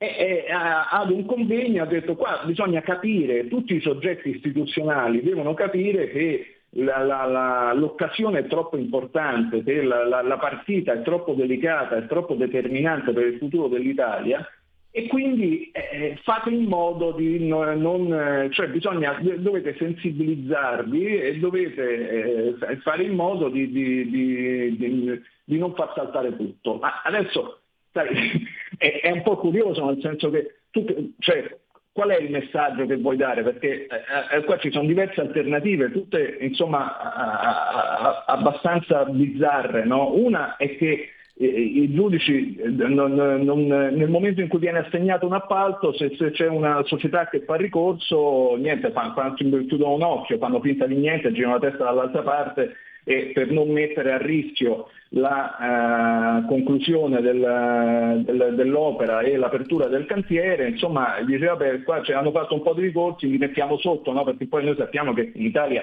e, 0.00 0.06
e, 0.06 0.44
ad 0.48 1.10
un 1.10 1.26
convegno 1.26 1.82
ha 1.82 1.86
detto 1.86 2.14
qua 2.14 2.42
bisogna 2.46 2.80
capire, 2.82 3.48
tutti 3.48 3.74
i 3.74 3.80
soggetti 3.80 4.30
istituzionali 4.30 5.22
devono 5.22 5.54
capire 5.54 6.08
che 6.08 6.57
la, 6.70 7.02
la, 7.02 7.24
la, 7.24 7.72
l'occasione 7.72 8.40
è 8.40 8.46
troppo 8.46 8.76
importante, 8.76 9.62
la, 9.82 10.38
partita 10.38 10.92
è 10.92 11.02
troppo 11.02 11.32
delicata, 11.32 11.96
è 11.96 12.06
troppo 12.06 12.34
determinante 12.34 13.12
per 13.12 13.26
il 13.26 13.38
futuro 13.38 13.68
dell'Italia 13.68 14.46
e 14.90 15.06
quindi 15.06 15.70
eh, 15.70 15.80
eh 15.92 16.18
fate 16.22 16.50
in 16.50 16.64
modo 16.64 17.12
di 17.12 17.46
non, 17.46 17.80
non, 17.80 18.48
cioè 18.52 18.68
bisogna, 18.68 19.18
dovete 19.38 19.76
sensibilizzarvi 19.78 21.20
e 21.20 21.38
dovete 21.38 22.56
eh, 22.58 22.76
fare 22.82 23.04
in 23.04 23.14
modo 23.14 23.48
di, 23.48 23.70
di, 23.70 24.10
di, 24.10 25.22
di, 25.44 25.58
non 25.58 25.74
far 25.74 25.92
saltare 25.94 26.36
tutto. 26.36 26.76
Ma 26.76 27.02
adesso 27.02 27.60
sai, 27.92 28.46
è, 28.76 29.00
è, 29.02 29.10
un 29.10 29.22
po' 29.22 29.36
curioso 29.36 29.84
nel 29.86 30.00
senso 30.00 30.30
che 30.30 30.60
tu, 30.70 30.84
cioè, 31.18 31.56
qual 31.98 32.10
è 32.10 32.20
il 32.20 32.30
messaggio 32.30 32.86
che 32.86 32.94
vuoi 32.94 33.16
dare? 33.16 33.42
Perché 33.42 33.88
eh, 33.88 34.36
eh, 34.36 34.44
qua 34.44 34.56
ci 34.58 34.70
sono 34.70 34.86
diverse 34.86 35.20
alternative, 35.20 35.90
tutte 35.90 36.36
insomma 36.42 36.96
a, 36.96 37.72
a, 37.98 38.24
abbastanza 38.24 39.04
bizzarre. 39.06 39.84
No? 39.84 40.14
Una 40.14 40.54
è 40.54 40.76
che 40.76 41.08
eh, 41.34 41.44
i 41.44 41.92
giudici 41.92 42.54
eh, 42.54 42.68
non, 42.68 43.14
non, 43.14 43.66
nel 43.66 44.08
momento 44.08 44.40
in 44.40 44.46
cui 44.46 44.60
viene 44.60 44.78
assegnato 44.78 45.26
un 45.26 45.32
appalto, 45.32 45.92
se, 45.92 46.14
se 46.16 46.30
c'è 46.30 46.46
una 46.46 46.84
società 46.84 47.26
che 47.26 47.40
fa 47.40 47.56
ricorso, 47.56 48.54
niente, 48.54 48.92
fanno, 48.92 49.14
fanno, 49.14 49.34
chiudono 49.34 49.94
un 49.94 50.02
occhio, 50.02 50.38
fanno 50.38 50.60
finta 50.60 50.86
di 50.86 50.94
niente, 50.94 51.32
girano 51.32 51.54
la 51.54 51.68
testa 51.68 51.82
dall'altra 51.82 52.22
parte 52.22 52.76
e 53.02 53.32
per 53.34 53.50
non 53.50 53.70
mettere 53.70 54.12
a 54.12 54.18
rischio 54.18 54.88
la 55.12 56.42
uh, 56.42 56.46
conclusione 56.46 57.20
del, 57.20 58.22
del, 58.24 58.54
dell'opera 58.54 59.20
e 59.20 59.36
l'apertura 59.36 59.86
del 59.86 60.04
cantiere, 60.04 60.68
insomma 60.68 61.20
diceva 61.24 61.56
beh, 61.56 61.82
qua 61.82 62.02
cioè, 62.02 62.16
hanno 62.16 62.30
fatto 62.30 62.54
un 62.54 62.62
po' 62.62 62.74
di 62.74 62.82
ricorsi, 62.82 63.30
li 63.30 63.38
mettiamo 63.38 63.78
sotto, 63.78 64.12
no? 64.12 64.24
perché 64.24 64.46
poi 64.46 64.64
noi 64.64 64.76
sappiamo 64.76 65.14
che 65.14 65.32
in 65.34 65.44
Italia 65.46 65.82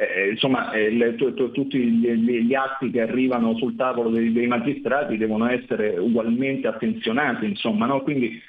eh, 0.00 0.30
insomma, 0.30 0.72
eh, 0.72 0.90
le, 0.90 1.14
t- 1.14 1.34
t- 1.34 1.50
tutti 1.50 1.78
gli, 1.78 2.08
gli, 2.46 2.54
atti 2.54 2.90
che 2.90 3.02
arrivano 3.02 3.54
sul 3.56 3.76
tavolo 3.76 4.08
dei, 4.08 4.32
dei 4.32 4.46
magistrati 4.46 5.18
devono 5.18 5.50
essere 5.50 5.98
ugualmente 5.98 6.68
attenzionati, 6.68 7.44
insomma, 7.44 7.84
no? 7.84 8.00
quindi 8.00 8.40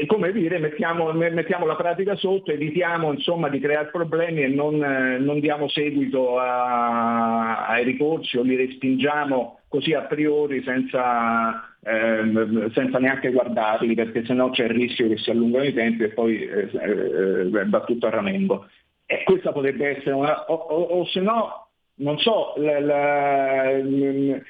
eh, 0.00 0.06
come 0.06 0.32
dire, 0.32 0.58
mettiamo, 0.58 1.12
mettiamo, 1.12 1.66
la 1.66 1.76
pratica 1.76 2.14
sotto, 2.16 2.52
evitiamo 2.52 3.12
insomma, 3.12 3.48
di 3.48 3.58
creare 3.58 3.88
problemi 3.90 4.42
e 4.42 4.48
non, 4.48 4.82
eh, 4.82 5.18
non 5.18 5.40
diamo 5.40 5.68
seguito 5.68 6.38
a, 6.38 7.66
ai 7.66 7.84
ricorsi 7.84 8.36
o 8.36 8.42
li 8.42 8.56
respingiamo 8.56 9.60
così 9.68 9.94
a 9.94 10.02
priori 10.02 10.62
senza, 10.62 11.76
eh, 11.82 12.70
senza 12.72 12.98
neanche 12.98 13.32
guardarli, 13.32 13.94
perché 13.94 14.24
sennò 14.24 14.50
c'è 14.50 14.64
il 14.64 14.70
rischio 14.70 15.08
che 15.08 15.16
si 15.16 15.30
allungano 15.30 15.64
i 15.64 15.72
tempi 15.72 16.04
e 16.04 16.08
poi 16.10 16.42
eh, 16.42 16.68
eh, 16.72 17.66
va 17.66 17.80
tutto 17.84 18.06
a 18.06 18.10
ramengo. 18.10 18.66
Questa 19.24 19.52
potrebbe 19.52 19.98
essere 19.98 20.12
una... 20.14 20.44
o, 20.44 20.54
o, 20.54 20.82
o 21.00 21.06
se 21.06 21.20
no 21.20 21.61
non 22.02 22.18
so, 22.18 22.54
la, 22.56 22.80
la, 22.80 23.70
eh, 23.70 24.42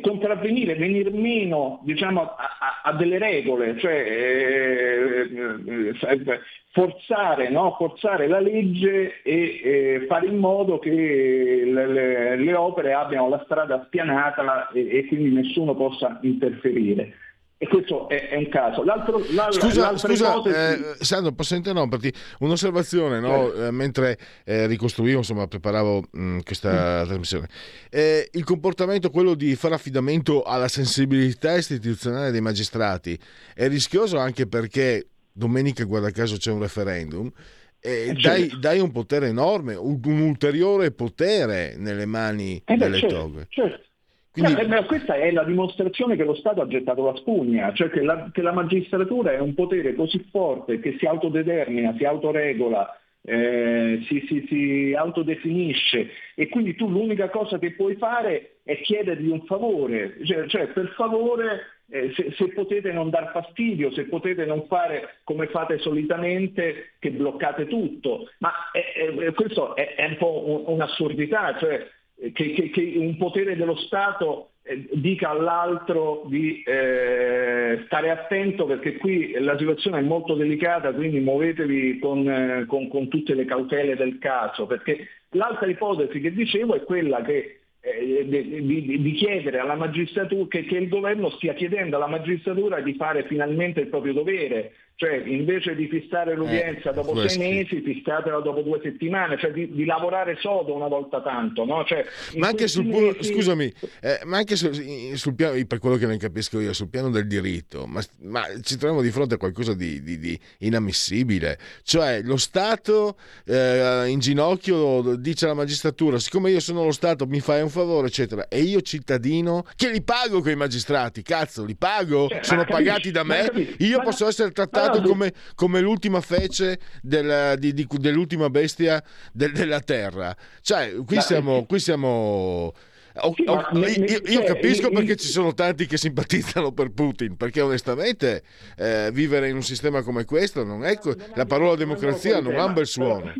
contravvenire, 0.00 0.76
venire 0.76 1.10
meno 1.10 1.80
diciamo, 1.82 2.22
a, 2.22 2.80
a, 2.84 2.92
delle 2.92 3.18
regole, 3.18 3.76
cioè 3.78 3.92
eh, 3.92 5.28
eh, 5.66 6.40
forzare, 6.70 7.50
no? 7.50 7.74
forzare, 7.76 8.28
la 8.28 8.40
legge 8.40 9.22
e 9.22 10.04
fare 10.08 10.26
in 10.26 10.36
modo 10.36 10.78
che 10.78 10.90
le, 10.90 11.86
le, 11.86 12.36
le, 12.36 12.54
opere 12.54 12.92
abbiano 12.92 13.28
la 13.28 13.42
strada 13.44 13.82
spianata 13.86 14.68
e, 14.70 14.98
e 14.98 15.06
quindi 15.06 15.30
nessuno 15.30 15.74
possa 15.74 16.18
interferire. 16.22 17.23
E 17.64 17.66
questo 17.66 18.10
è, 18.10 18.28
è 18.28 18.36
un 18.36 18.48
caso. 18.50 18.84
L'altro, 18.84 19.24
la, 19.30 19.50
scusa, 19.50 19.96
scusa 19.96 20.32
ipotesi... 20.32 20.82
eh, 21.00 21.02
Sandro, 21.02 21.32
posso 21.32 21.54
interromperti? 21.54 22.12
Un'osservazione, 22.40 23.20
no? 23.20 23.50
eh. 23.54 23.70
mentre 23.70 24.18
eh, 24.44 24.66
ricostruivo, 24.66 25.18
insomma, 25.18 25.46
preparavo 25.46 26.02
mh, 26.10 26.22
mm, 26.22 26.38
questa 26.40 27.02
mm. 27.02 27.06
trasmissione. 27.06 27.48
Eh, 27.88 28.28
il 28.32 28.44
comportamento, 28.44 29.08
quello 29.08 29.32
di 29.32 29.54
fare 29.56 29.74
affidamento 29.76 30.42
alla 30.42 30.68
sensibilità 30.68 31.56
istituzionale 31.56 32.30
dei 32.30 32.42
magistrati, 32.42 33.18
è 33.54 33.66
rischioso 33.66 34.18
anche 34.18 34.46
perché 34.46 35.06
domenica, 35.32 35.84
guarda 35.84 36.10
caso, 36.10 36.36
c'è 36.36 36.52
un 36.52 36.60
referendum. 36.60 37.32
Eh, 37.80 38.12
dai, 38.12 38.42
certo. 38.42 38.58
dai, 38.58 38.78
un 38.78 38.92
potere 38.92 39.28
enorme, 39.28 39.74
un, 39.74 39.98
un 40.04 40.20
ulteriore 40.20 40.90
potere 40.90 41.76
nelle 41.78 42.04
mani 42.04 42.60
eh 42.62 42.76
delle 42.76 42.98
certo, 42.98 43.14
toghe. 43.14 43.46
Certo. 43.48 43.92
Quindi... 44.34 44.66
No, 44.66 44.84
questa 44.84 45.14
è 45.14 45.30
la 45.30 45.44
dimostrazione 45.44 46.16
che 46.16 46.24
lo 46.24 46.34
Stato 46.34 46.60
ha 46.60 46.66
gettato 46.66 47.04
la 47.04 47.14
spugna, 47.14 47.72
cioè 47.72 47.88
che 47.88 48.02
la, 48.02 48.30
che 48.32 48.42
la 48.42 48.52
magistratura 48.52 49.30
è 49.30 49.38
un 49.38 49.54
potere 49.54 49.94
così 49.94 50.26
forte 50.28 50.80
che 50.80 50.96
si 50.98 51.06
autodetermina, 51.06 51.94
si 51.96 52.04
autoregola, 52.04 52.98
eh, 53.22 54.02
si, 54.08 54.24
si, 54.26 54.44
si, 54.48 54.92
autodefinisce. 54.92 56.10
E 56.34 56.48
quindi 56.48 56.74
tu 56.74 56.90
l'unica 56.90 57.30
cosa 57.30 57.60
che 57.60 57.74
puoi 57.74 57.94
fare 57.94 58.56
è 58.64 58.80
chiedergli 58.80 59.28
un 59.28 59.44
favore, 59.44 60.16
cioè, 60.24 60.48
cioè 60.48 60.66
per 60.66 60.88
favore 60.96 61.60
eh, 61.90 62.12
se, 62.16 62.32
se, 62.36 62.48
potete 62.48 62.90
non 62.90 63.10
dar 63.10 63.30
fastidio, 63.30 63.92
se 63.92 64.06
potete 64.06 64.44
non 64.44 64.66
fare 64.66 65.18
come 65.22 65.46
fate 65.46 65.78
solitamente 65.78 66.94
che 66.98 67.12
bloccate 67.12 67.68
tutto, 67.68 68.30
ma 68.38 68.52
eh, 68.72 69.32
questo 69.32 69.76
è, 69.76 69.94
è, 69.94 70.06
un 70.06 70.16
po' 70.16 70.70
un'assurdità, 70.72 71.56
cioè 71.56 71.86
che, 72.32 72.52
che, 72.52 72.70
che 72.70 72.94
un 72.96 73.16
potere 73.16 73.56
dello 73.56 73.76
Stato 73.76 74.50
eh, 74.62 74.88
dica 74.92 75.28
all'altro 75.30 76.24
di 76.26 76.62
eh, 76.62 77.82
stare 77.84 78.10
attento 78.10 78.64
perché 78.64 78.96
qui 78.96 79.32
la 79.38 79.58
situazione 79.58 79.98
è 79.98 80.02
molto 80.02 80.34
delicata, 80.34 80.92
quindi 80.92 81.20
muovetevi 81.20 81.98
con, 81.98 82.28
eh, 82.28 82.64
con, 82.66 82.88
con 82.88 83.08
tutte 83.08 83.34
le 83.34 83.44
cautele 83.44 83.94
del 83.94 84.18
caso, 84.18 84.66
perché 84.66 85.06
l'altra 85.30 85.66
ipotesi 85.66 86.18
che 86.20 86.32
dicevo 86.32 86.74
è 86.74 86.82
quella 86.82 87.20
che 87.20 87.58
eh, 87.80 88.24
di, 88.26 88.64
di, 88.64 89.02
di, 89.02 89.12
chiedere 89.12 89.58
alla 89.58 89.74
magistratura 89.74 90.46
che, 90.48 90.64
che, 90.64 90.78
il 90.78 90.88
governo 90.88 91.28
stia 91.30 91.52
chiedendo 91.52 91.96
alla 91.96 92.06
magistratura 92.06 92.80
di 92.80 92.94
fare 92.94 93.24
finalmente 93.24 93.80
il 93.80 93.88
proprio 93.88 94.14
dovere, 94.14 94.72
cioè 94.96 95.22
invece 95.26 95.74
di 95.74 95.88
fissare 95.88 96.36
l'udienza 96.36 96.90
eh, 96.90 96.92
dopo 96.92 97.26
sei 97.26 97.36
mesi, 97.38 97.80
fissatela 97.80 98.38
dopo 98.38 98.60
due 98.60 98.78
settimane, 98.80 99.36
cioè 99.38 99.50
di, 99.50 99.72
di 99.72 99.84
lavorare 99.84 100.36
sodo 100.38 100.72
una 100.72 100.86
volta 100.86 101.20
tanto. 101.20 101.64
No? 101.64 101.84
Cioè, 101.84 102.04
ma 102.36 102.48
anche 102.48 102.68
sul 102.68 102.84
mesi... 102.84 103.32
scusami, 103.32 103.72
eh, 104.00 104.20
ma 104.24 104.36
anche 104.36 104.54
sul, 104.54 104.72
sul, 105.16 105.34
piano, 105.34 105.60
per 105.66 105.80
quello 105.80 105.96
che 105.96 106.06
non 106.06 106.16
capisco 106.16 106.60
io, 106.60 106.72
sul 106.72 106.88
piano 106.88 107.10
del 107.10 107.26
diritto, 107.26 107.86
ma, 107.86 108.00
ma 108.20 108.44
ci 108.62 108.76
troviamo 108.76 109.02
di 109.02 109.10
fronte 109.10 109.34
a 109.34 109.36
qualcosa 109.36 109.74
di, 109.74 110.00
di, 110.00 110.16
di 110.18 110.38
inammissibile. 110.58 111.58
Cioè 111.82 112.20
lo 112.22 112.36
Stato 112.36 113.16
eh, 113.46 114.04
in 114.06 114.20
ginocchio 114.20 115.16
dice 115.16 115.46
alla 115.46 115.54
magistratura, 115.54 116.20
siccome 116.20 116.52
io 116.52 116.60
sono 116.60 116.84
lo 116.84 116.92
Stato 116.92 117.26
mi 117.26 117.40
fai 117.40 117.62
un 117.62 117.68
favore, 117.68 118.06
eccetera, 118.06 118.46
e 118.46 118.60
io 118.60 118.80
cittadino 118.80 119.64
che 119.74 119.90
li 119.90 120.02
pago 120.02 120.40
quei 120.40 120.54
magistrati, 120.54 121.22
cazzo, 121.22 121.64
li 121.64 121.74
pago, 121.74 122.28
cioè, 122.28 122.44
sono 122.44 122.64
pagati 122.64 123.10
da 123.10 123.24
me, 123.24 123.50
io 123.78 124.00
posso 124.00 124.28
essere 124.28 124.52
trattato 124.52 124.82
trattato 124.84 125.08
come, 125.08 125.32
come, 125.54 125.80
l'ultima 125.80 126.20
fece 126.20 126.78
del, 127.02 127.58
di, 127.58 127.72
di, 127.72 127.86
dell'ultima 127.88 128.50
bestia 128.50 129.02
del, 129.32 129.52
della 129.52 129.80
terra. 129.80 130.36
Cioè, 130.60 130.94
qui 131.04 131.20
siamo... 131.20 131.64
Qui 131.66 131.78
siamo 131.78 132.72
Oh, 133.16 133.32
oh, 133.46 133.78
io, 133.78 134.04
io, 134.04 134.20
cioè, 134.24 134.44
capisco 134.44 134.90
perché 134.90 135.14
ci 135.14 135.28
sono 135.28 135.54
tanti 135.54 135.86
che 135.86 135.96
simpatizzano 135.96 136.72
per 136.72 136.90
Putin, 136.90 137.36
perché 137.36 137.60
onestamente 137.60 138.42
eh, 138.76 139.10
vivere 139.12 139.48
in 139.48 139.54
un 139.54 139.62
sistema 139.62 140.02
come 140.02 140.24
questo 140.24 140.64
non 140.64 140.84
è 140.84 140.98
la 141.34 141.46
parola 141.46 141.76
democrazia 141.76 142.40
non 142.40 142.56
ha 142.56 142.64
un 142.64 142.72
bel 142.72 142.88
suono. 142.88 143.32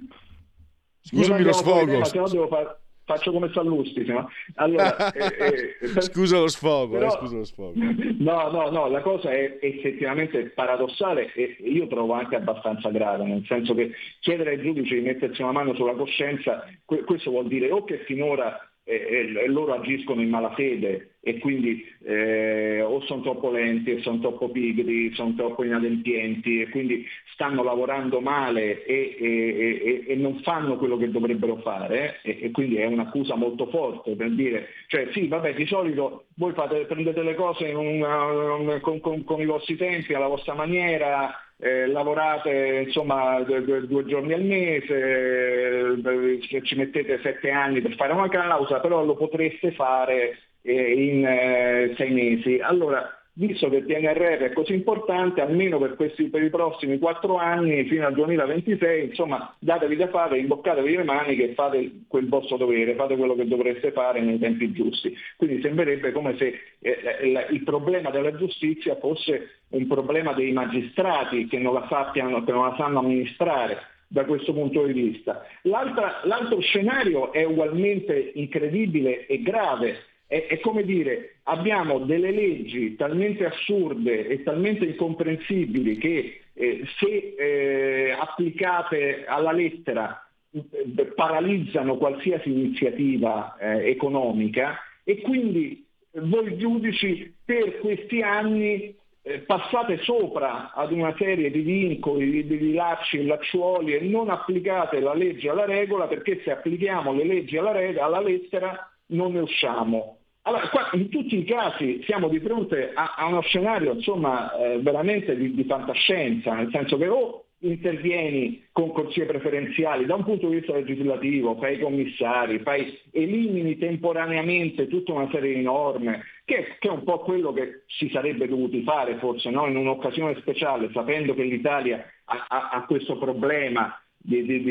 Scusami 1.00 1.42
lo 1.42 1.52
sfogo. 1.52 2.02
Tema, 2.02 2.78
faccio 3.04 3.32
come 3.32 3.50
Sallusti. 3.52 4.04
No? 4.04 4.28
Allora, 4.56 5.12
eh, 5.12 5.76
eh, 5.80 6.00
scusa 6.00 6.38
lo 6.38 6.48
sfogo, 6.48 6.98
però, 6.98 7.06
eh, 7.06 7.10
scusa 7.10 7.36
lo 7.36 7.44
sfogo. 7.44 7.72
No, 8.24 8.50
no, 8.50 8.70
no, 8.70 8.88
la 8.88 9.02
cosa 9.02 9.30
è 9.30 9.58
effettivamente 9.60 10.46
paradossale 10.46 11.30
e 11.34 11.56
io 11.60 11.86
trovo 11.88 12.14
anche 12.14 12.36
abbastanza 12.36 12.88
grave, 12.88 13.24
nel 13.24 13.44
senso 13.46 13.74
che 13.74 13.90
chiedere 14.20 14.52
ai 14.52 14.62
giudici 14.62 14.94
di 14.94 15.02
mettersi 15.02 15.42
una 15.42 15.52
mano 15.52 15.74
sulla 15.74 15.92
coscienza, 15.92 16.64
questo 16.84 17.30
vuol 17.30 17.48
dire 17.48 17.70
o 17.70 17.84
che 17.84 17.98
finora 18.06 18.58
e, 18.84 19.46
loro 19.48 19.74
agiscono 19.74 20.20
in 20.20 20.28
malafede 20.28 21.14
e 21.20 21.38
quindi 21.38 21.82
eh, 22.04 22.82
o 22.82 23.00
sono 23.06 23.22
troppo 23.22 23.50
lenti, 23.50 24.02
sono 24.02 24.18
troppo 24.18 24.50
pigri, 24.50 25.14
sono 25.14 25.34
troppo 25.34 25.64
inadempienti 25.64 26.60
e 26.60 26.68
quindi 26.68 27.06
stanno 27.32 27.62
lavorando 27.62 28.20
male 28.20 28.84
e, 28.84 29.16
e, 29.18 30.04
e 30.06 30.14
non 30.16 30.40
fanno 30.42 30.76
quello 30.76 30.98
che 30.98 31.10
dovrebbero 31.10 31.56
fare 31.56 32.20
e, 32.22 32.50
quindi 32.50 32.76
è 32.76 32.84
un'accusa 32.84 33.36
molto 33.36 33.66
forte 33.68 34.14
per 34.16 34.30
dire, 34.32 34.68
cioè 34.88 35.08
sì, 35.12 35.28
vabbè, 35.28 35.54
di 35.54 35.66
solito 35.66 36.26
voi 36.36 36.52
fate, 36.52 36.84
prendete 36.84 37.22
le 37.22 37.34
cose 37.34 37.72
una, 37.72 38.80
con, 38.80 39.00
con, 39.00 39.24
con 39.24 39.40
i 39.40 39.46
vostri 39.46 39.76
tempi, 39.76 40.12
alla 40.12 40.28
vostra 40.28 40.52
maniera, 40.52 41.32
eh, 41.64 41.86
lavorate 41.86 42.82
insomma 42.84 43.40
due, 43.40 43.86
due, 43.86 44.04
giorni 44.04 44.34
al 44.34 44.42
mese, 44.44 45.96
eh, 45.96 46.62
ci 46.62 46.76
mettete 46.76 47.20
sette 47.22 47.50
anni 47.50 47.80
per 47.80 47.94
fare 47.94 48.12
una 48.12 48.28
causa, 48.28 48.80
però 48.80 49.02
lo 49.02 49.16
potreste 49.16 49.72
fare 49.72 50.36
eh, 50.60 50.92
in 50.92 51.24
eh, 51.24 51.94
sei 51.96 52.10
mesi. 52.10 52.58
Allora, 52.60 53.08
visto 53.34 53.68
che 53.68 53.76
il 53.76 53.84
PNRR 53.84 54.42
è 54.42 54.52
così 54.52 54.74
importante, 54.74 55.40
almeno 55.40 55.78
per, 55.78 55.96
questi, 55.96 56.28
per 56.28 56.42
i 56.42 56.50
prossimi 56.50 56.98
quattro 56.98 57.36
anni 57.36 57.84
fino 57.84 58.06
al 58.06 58.14
2026, 58.14 59.06
insomma, 59.06 59.54
datevi 59.58 59.96
da 59.96 60.08
fare, 60.08 60.38
imboccatevi 60.38 60.96
le 60.96 61.04
maniche 61.04 61.50
e 61.50 61.54
fate 61.54 61.90
quel 62.06 62.28
vostro 62.28 62.56
dovere, 62.56 62.94
fate 62.94 63.16
quello 63.16 63.34
che 63.34 63.46
dovreste 63.46 63.90
fare 63.90 64.20
nei 64.20 64.38
tempi 64.38 64.72
giusti. 64.72 65.14
Quindi 65.36 65.60
sembrerebbe 65.62 66.12
come 66.12 66.36
se 66.36 66.60
eh, 66.78 67.46
il 67.50 67.62
problema 67.64 68.10
della 68.10 68.34
giustizia 68.36 68.96
fosse 68.96 69.62
un 69.70 69.86
problema 69.88 70.32
dei 70.32 70.52
magistrati 70.52 71.46
che 71.48 71.58
non 71.58 71.74
la, 71.74 71.86
sappiano, 71.88 72.44
che 72.44 72.52
non 72.52 72.68
la 72.68 72.74
sanno 72.76 73.00
amministrare 73.00 73.78
da 74.06 74.24
questo 74.26 74.52
punto 74.52 74.84
di 74.84 74.92
vista. 74.92 75.44
l'altro 75.62 76.60
scenario 76.60 77.32
è 77.32 77.42
ugualmente 77.42 78.32
incredibile 78.34 79.26
e 79.26 79.42
grave 79.42 79.96
è, 80.26 80.46
è, 80.46 80.60
come 80.60 80.84
dire, 80.84 81.36
abbiamo 81.44 82.00
delle 82.00 82.30
leggi 82.30 82.96
talmente 82.96 83.44
assurde 83.44 84.26
e 84.26 84.42
talmente 84.42 84.84
incomprensibili 84.84 85.98
che 85.98 86.40
eh, 86.52 86.82
se 86.98 87.34
eh, 87.36 88.10
applicate 88.12 89.24
alla 89.26 89.52
lettera 89.52 90.26
eh, 90.50 91.04
paralizzano 91.14 91.96
qualsiasi 91.96 92.50
iniziativa 92.50 93.56
eh, 93.58 93.90
economica 93.90 94.78
e 95.02 95.20
quindi 95.20 95.84
voi 96.12 96.56
giudici 96.56 97.34
per 97.44 97.78
questi 97.80 98.22
anni 98.22 98.94
eh, 99.22 99.38
passate 99.40 99.98
sopra 100.02 100.72
ad 100.72 100.92
una 100.92 101.14
serie 101.16 101.50
di 101.50 101.60
vincoli, 101.60 102.46
di, 102.46 102.58
di 102.58 102.72
lacci 102.72 103.18
e 103.18 103.24
lacciuoli 103.24 103.94
e 103.94 104.00
non 104.00 104.30
applicate 104.30 105.00
la 105.00 105.14
legge 105.14 105.48
alla 105.48 105.64
regola 105.64 106.06
perché 106.06 106.40
se 106.44 106.50
applichiamo 106.50 107.12
le 107.12 107.24
leggi 107.24 107.56
alla, 107.56 107.72
regola, 107.72 108.04
alla 108.04 108.20
lettera 108.20 108.93
non 109.08 109.32
ne 109.32 109.40
usciamo. 109.40 110.18
Allora, 110.46 110.68
qua 110.68 110.90
in 110.92 111.08
tutti 111.08 111.38
i 111.38 111.44
casi 111.44 112.02
siamo 112.04 112.28
di 112.28 112.38
fronte 112.38 112.92
a, 112.92 113.14
a 113.16 113.26
uno 113.26 113.40
scenario 113.40 113.94
insomma, 113.94 114.54
eh, 114.54 114.78
veramente 114.80 115.34
di, 115.36 115.54
di, 115.54 115.64
fantascienza, 115.64 116.52
nel 116.52 116.68
senso 116.70 116.98
che 116.98 117.08
o 117.08 117.44
intervieni 117.60 118.66
con 118.70 118.92
corsie 118.92 119.24
preferenziali 119.24 120.04
da 120.04 120.16
un 120.16 120.24
punto 120.24 120.48
di 120.48 120.56
vista 120.56 120.74
legislativo, 120.74 121.56
fai 121.56 121.76
i 121.76 121.80
commissari, 121.80 122.58
fai, 122.58 122.98
elimini 123.10 123.78
temporaneamente 123.78 124.86
tutta 124.86 125.14
una 125.14 125.30
serie 125.30 125.54
di 125.54 125.62
norme, 125.62 126.24
che, 126.44 126.76
che, 126.78 126.88
è 126.88 126.92
un 126.92 127.04
po' 127.04 127.20
quello 127.20 127.54
che 127.54 127.84
si 127.86 128.10
sarebbe 128.10 128.46
dovuti 128.46 128.82
fare 128.82 129.16
forse 129.16 129.48
no? 129.48 129.66
in 129.66 129.76
un'occasione 129.76 130.36
speciale, 130.40 130.90
sapendo 130.92 131.32
che 131.32 131.42
l'Italia 131.42 132.04
ha, 132.26 132.44
ha, 132.48 132.68
ha 132.68 132.84
questo 132.84 133.16
problema 133.16 133.98
di, 134.26 134.42
di, 134.42 134.62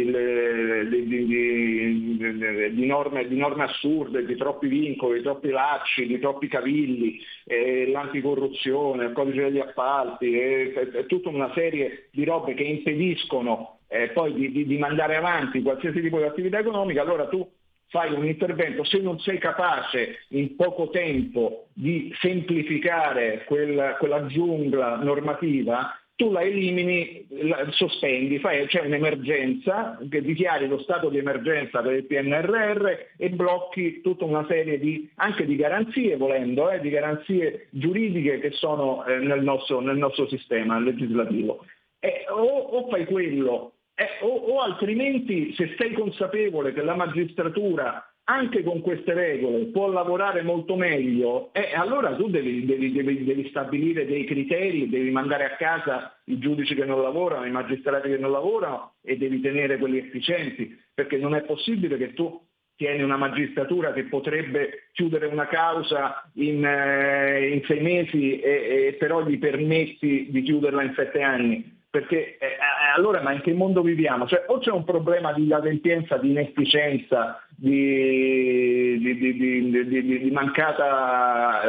di, 2.73 2.85
norme, 2.87 3.27
di, 3.27 3.37
norme, 3.37 3.65
assurde, 3.65 4.25
di 4.25 4.35
troppi 4.35 4.67
vincoli, 4.67 5.17
di 5.17 5.23
troppi 5.23 5.49
lacci, 5.49 6.07
di 6.07 6.17
troppi 6.17 6.47
cavilli, 6.47 7.19
eh, 7.45 7.87
l'anticorruzione, 7.91 9.05
il 9.05 9.11
codice 9.11 9.43
degli 9.43 9.59
appalti, 9.59 10.33
eh, 10.33 11.05
tutta 11.07 11.29
una 11.29 11.51
serie 11.53 12.07
di 12.09 12.23
robe 12.23 12.55
che 12.55 12.63
impediscono 12.63 13.77
eh, 13.89 14.09
poi 14.09 14.33
di, 14.33 14.77
mandare 14.79 15.17
avanti 15.17 15.61
qualsiasi 15.61 16.01
tipo 16.01 16.17
di 16.17 16.23
attività 16.23 16.57
economica, 16.57 17.03
allora 17.03 17.27
tu 17.27 17.47
fai 17.89 18.11
un 18.11 18.25
intervento, 18.25 18.83
se 18.83 18.97
non 18.97 19.19
sei 19.19 19.37
capace 19.37 20.25
in 20.29 20.55
poco 20.55 20.89
tempo 20.89 21.67
di 21.73 22.11
semplificare 22.19 23.43
quel, 23.45 23.97
quella 23.99 24.25
giungla 24.25 24.95
normativa, 24.95 25.95
tu 26.23 26.31
la 26.31 26.41
elimini, 26.41 27.25
la 27.41 27.67
sospendi, 27.71 28.39
c'è 28.39 28.85
un'emergenza, 28.85 29.99
che 30.09 30.21
dichiari 30.21 30.67
lo 30.67 30.79
stato 30.79 31.09
di 31.09 31.17
emergenza 31.17 31.81
per 31.81 31.93
il 31.95 32.05
PNRR 32.05 32.87
e 33.17 33.29
blocchi 33.31 33.99
tutta 33.99 34.23
una 34.23 34.45
serie 34.47 34.79
di, 34.79 35.09
anche 35.15 35.45
di 35.45 35.57
garanzie, 35.57 36.15
volendo, 36.15 36.69
eh, 36.69 36.79
di 36.79 36.89
garanzie 36.89 37.67
giuridiche 37.71 38.39
che 38.39 38.51
sono 38.51 39.03
eh, 39.05 39.17
nel, 39.17 39.43
nostro, 39.43 39.81
nel, 39.81 39.97
nostro, 39.97 40.27
sistema 40.27 40.79
legislativo. 40.79 41.65
Eh, 41.99 42.25
o, 42.29 42.41
o, 42.41 42.87
fai 42.87 43.03
quello, 43.05 43.73
o, 44.21 44.27
o 44.27 44.61
altrimenti 44.61 45.53
se 45.55 45.75
sei 45.77 45.91
consapevole 45.91 46.71
che 46.71 46.83
la 46.83 46.95
magistratura 46.95 48.12
anche 48.25 48.63
con 48.63 48.81
queste 48.81 49.13
regole 49.13 49.65
può 49.65 49.89
lavorare 49.89 50.43
molto 50.43 50.75
meglio, 50.75 51.53
eh, 51.53 51.73
allora 51.73 52.15
tu 52.15 52.29
devi, 52.29 52.65
devi, 52.65 52.91
devi, 52.91 53.23
devi, 53.23 53.49
stabilire 53.49 54.05
dei 54.05 54.23
criteri, 54.23 54.89
devi 54.89 55.11
mandare 55.11 55.45
a 55.45 55.55
casa 55.55 56.17
i 56.25 56.37
giudici 56.37 56.73
che 56.73 56.85
non 56.85 57.01
lavorano, 57.01 57.45
i 57.45 57.51
magistrati 57.51 58.07
che 58.07 58.17
non 58.17 58.31
lavorano 58.31 58.93
e 59.01 59.17
devi 59.17 59.41
tenere 59.41 59.77
quelli 59.77 59.97
efficienti, 59.97 60.79
perché 60.93 61.17
non 61.17 61.35
è 61.35 61.41
possibile 61.41 61.97
che 61.97 62.13
tu 62.13 62.39
tieni 62.75 63.03
una 63.03 63.17
magistratura 63.17 63.91
che 63.91 64.05
potrebbe 64.05 64.87
chiudere 64.93 65.27
una 65.27 65.47
causa 65.47 66.29
in, 66.35 66.65
eh, 66.65 67.49
in 67.49 67.63
sei 67.65 67.81
mesi 67.81 68.39
e, 68.39 68.87
e 68.87 68.93
però 68.97 69.25
gli 69.25 69.37
permetti 69.37 70.27
di 70.29 70.41
chiuderla 70.41 70.81
in 70.81 70.93
sette 70.95 71.21
anni 71.21 71.81
perché 71.93 72.39
eh, 72.39 72.45
eh, 72.47 72.57
allora 72.95 73.21
ma 73.21 73.33
in 73.33 73.41
che 73.41 73.53
mondo 73.53 73.83
viviamo? 73.83 74.25
Cioè, 74.25 74.45
o 74.47 74.57
c'è 74.57 74.71
un 74.71 74.83
problema 74.83 75.31
di 75.31 75.53
adempienza, 75.53 76.17
di 76.17 76.31
inefficienza, 76.31 77.42
di, 77.55 78.99
di, 78.99 80.19
di, 80.19 80.31
mancata 80.31 81.61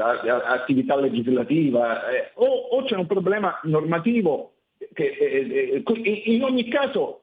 attività 0.47 0.99
legislativa, 0.99 2.09
eh, 2.11 2.30
o, 2.35 2.47
o, 2.47 2.82
c'è 2.85 2.97
un 2.97 3.07
problema 3.07 3.59
normativo 3.64 4.53
che 4.93 5.05
eh, 5.05 5.82
eh 5.85 6.22
in 6.26 6.43
ogni 6.43 6.68
caso 6.68 7.22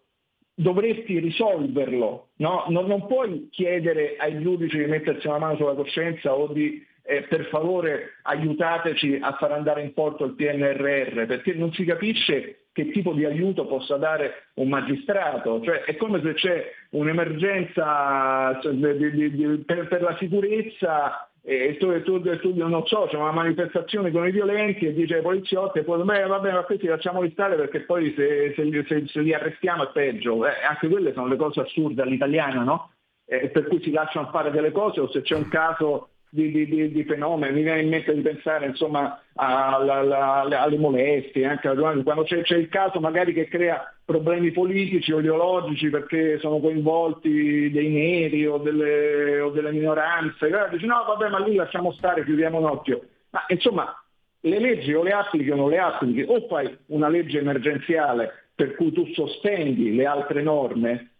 dovresti 0.53 1.19
risolverlo, 1.19 2.29
no? 2.37 2.65
non, 2.69 2.85
non, 2.85 3.07
puoi 3.07 3.49
chiedere 3.49 4.15
ai 4.17 4.41
giudici 4.41 4.77
di 4.77 4.85
mettersi 4.85 5.27
una 5.27 5.39
mano 5.39 5.55
sulla 5.55 5.73
coscienza 5.73 6.33
o 6.35 6.47
di 6.47 6.85
eh, 7.03 7.23
per 7.23 7.45
favore 7.45 8.19
aiutateci 8.23 9.19
a 9.21 9.33
far 9.33 9.53
andare 9.53 9.81
in 9.81 9.93
porto 9.93 10.23
il 10.23 10.33
PNRR, 10.33 11.25
perché 11.25 11.53
non 11.53 11.73
si 11.73 11.83
capisce 11.83 12.60
che 12.73 12.91
tipo 12.91 13.13
di 13.13 13.25
aiuto 13.25 13.65
possa 13.65 13.97
dare 13.97 14.47
un 14.55 14.69
magistrato, 14.69 15.61
cioè 15.61 15.83
è 15.83 15.97
come 15.97 16.21
se 16.21 16.33
c'è 16.33 16.71
un'emergenza 16.91 18.59
per, 18.61 19.87
per, 19.87 20.01
la 20.01 20.15
sicurezza 20.17 21.29
e 21.43 21.75
tu, 21.79 22.01
tu, 22.03 22.21
tu, 22.21 22.53
non 22.55 22.85
so, 22.85 23.07
c'è 23.09 23.17
una 23.17 23.31
manifestazione 23.31 24.11
con 24.11 24.27
i 24.27 24.31
violenti 24.31 24.85
e 24.85 24.93
dice 24.93 25.15
ai 25.15 25.21
poliziotti, 25.21 25.79
e 25.79 25.83
poi, 25.83 26.03
beh, 26.03 26.27
vabbè, 26.27 26.51
ma 26.51 26.63
questi 26.63 26.85
lasciamoli 26.85 27.31
stare 27.31 27.55
perché 27.55 27.81
poi 27.81 28.13
se, 28.15 28.53
se, 28.55 28.85
se, 28.87 29.07
se 29.07 29.19
li 29.21 29.33
arrestiamo 29.33 29.89
è 29.89 29.91
peggio. 29.91 30.45
Eh, 30.45 30.63
anche 30.69 30.87
quelle 30.87 31.13
sono 31.13 31.27
le 31.27 31.37
cose 31.37 31.61
assurde 31.61 32.03
all'italiana, 32.03 32.61
no? 32.61 32.91
Eh, 33.25 33.49
per 33.49 33.65
cui 33.67 33.81
si 33.81 33.91
lasciano 33.91 34.29
fare 34.29 34.51
delle 34.51 34.71
cose 34.71 34.99
o 34.99 35.09
se 35.09 35.21
c'è 35.21 35.35
un 35.35 35.47
caso 35.47 36.09
di, 36.33 36.49
di, 36.49 36.91
di, 36.91 37.03
fenomeni, 37.03 37.53
mi 37.53 37.63
viene 37.63 37.81
in 37.81 37.89
mente 37.89 38.13
di 38.13 38.21
pensare 38.21 38.65
insomma 38.67 39.21
alla, 39.35 39.97
alla, 39.97 40.61
alle 40.61 40.77
molestie, 40.77 41.45
anche 41.45 41.69
quando 42.03 42.23
c'è, 42.23 42.41
c'è, 42.41 42.55
il 42.55 42.69
caso 42.69 43.01
magari 43.01 43.33
che 43.33 43.49
crea 43.49 43.93
problemi 44.05 44.51
politici 44.51 45.11
o 45.11 45.19
ideologici 45.19 45.89
perché 45.89 46.39
sono 46.39 46.59
coinvolti 46.59 47.69
dei 47.69 47.89
neri 47.89 48.47
o 48.47 48.59
delle, 48.59 49.41
o 49.41 49.49
delle 49.49 49.73
minoranze, 49.73 50.45
allora 50.45 50.67
dici 50.67 50.85
no 50.85 51.03
vabbè 51.05 51.29
ma 51.29 51.39
lì 51.39 51.55
lasciamo 51.55 51.91
stare, 51.91 52.23
chiudiamo 52.23 52.59
un 52.59 52.65
occhio. 52.65 53.01
Ma 53.31 53.43
insomma 53.49 53.93
le 54.39 54.59
leggi 54.59 54.93
o 54.93 55.03
le 55.03 55.11
applichi 55.11 55.49
o 55.49 55.55
non 55.55 55.69
le 55.69 55.79
applichi, 55.79 56.23
o 56.25 56.47
fai 56.47 56.73
una 56.87 57.09
legge 57.09 57.39
emergenziale 57.39 58.45
per 58.55 58.75
cui 58.75 58.93
tu 58.93 59.05
sospendi 59.13 59.93
le 59.93 60.05
altre 60.05 60.41
norme 60.41 61.10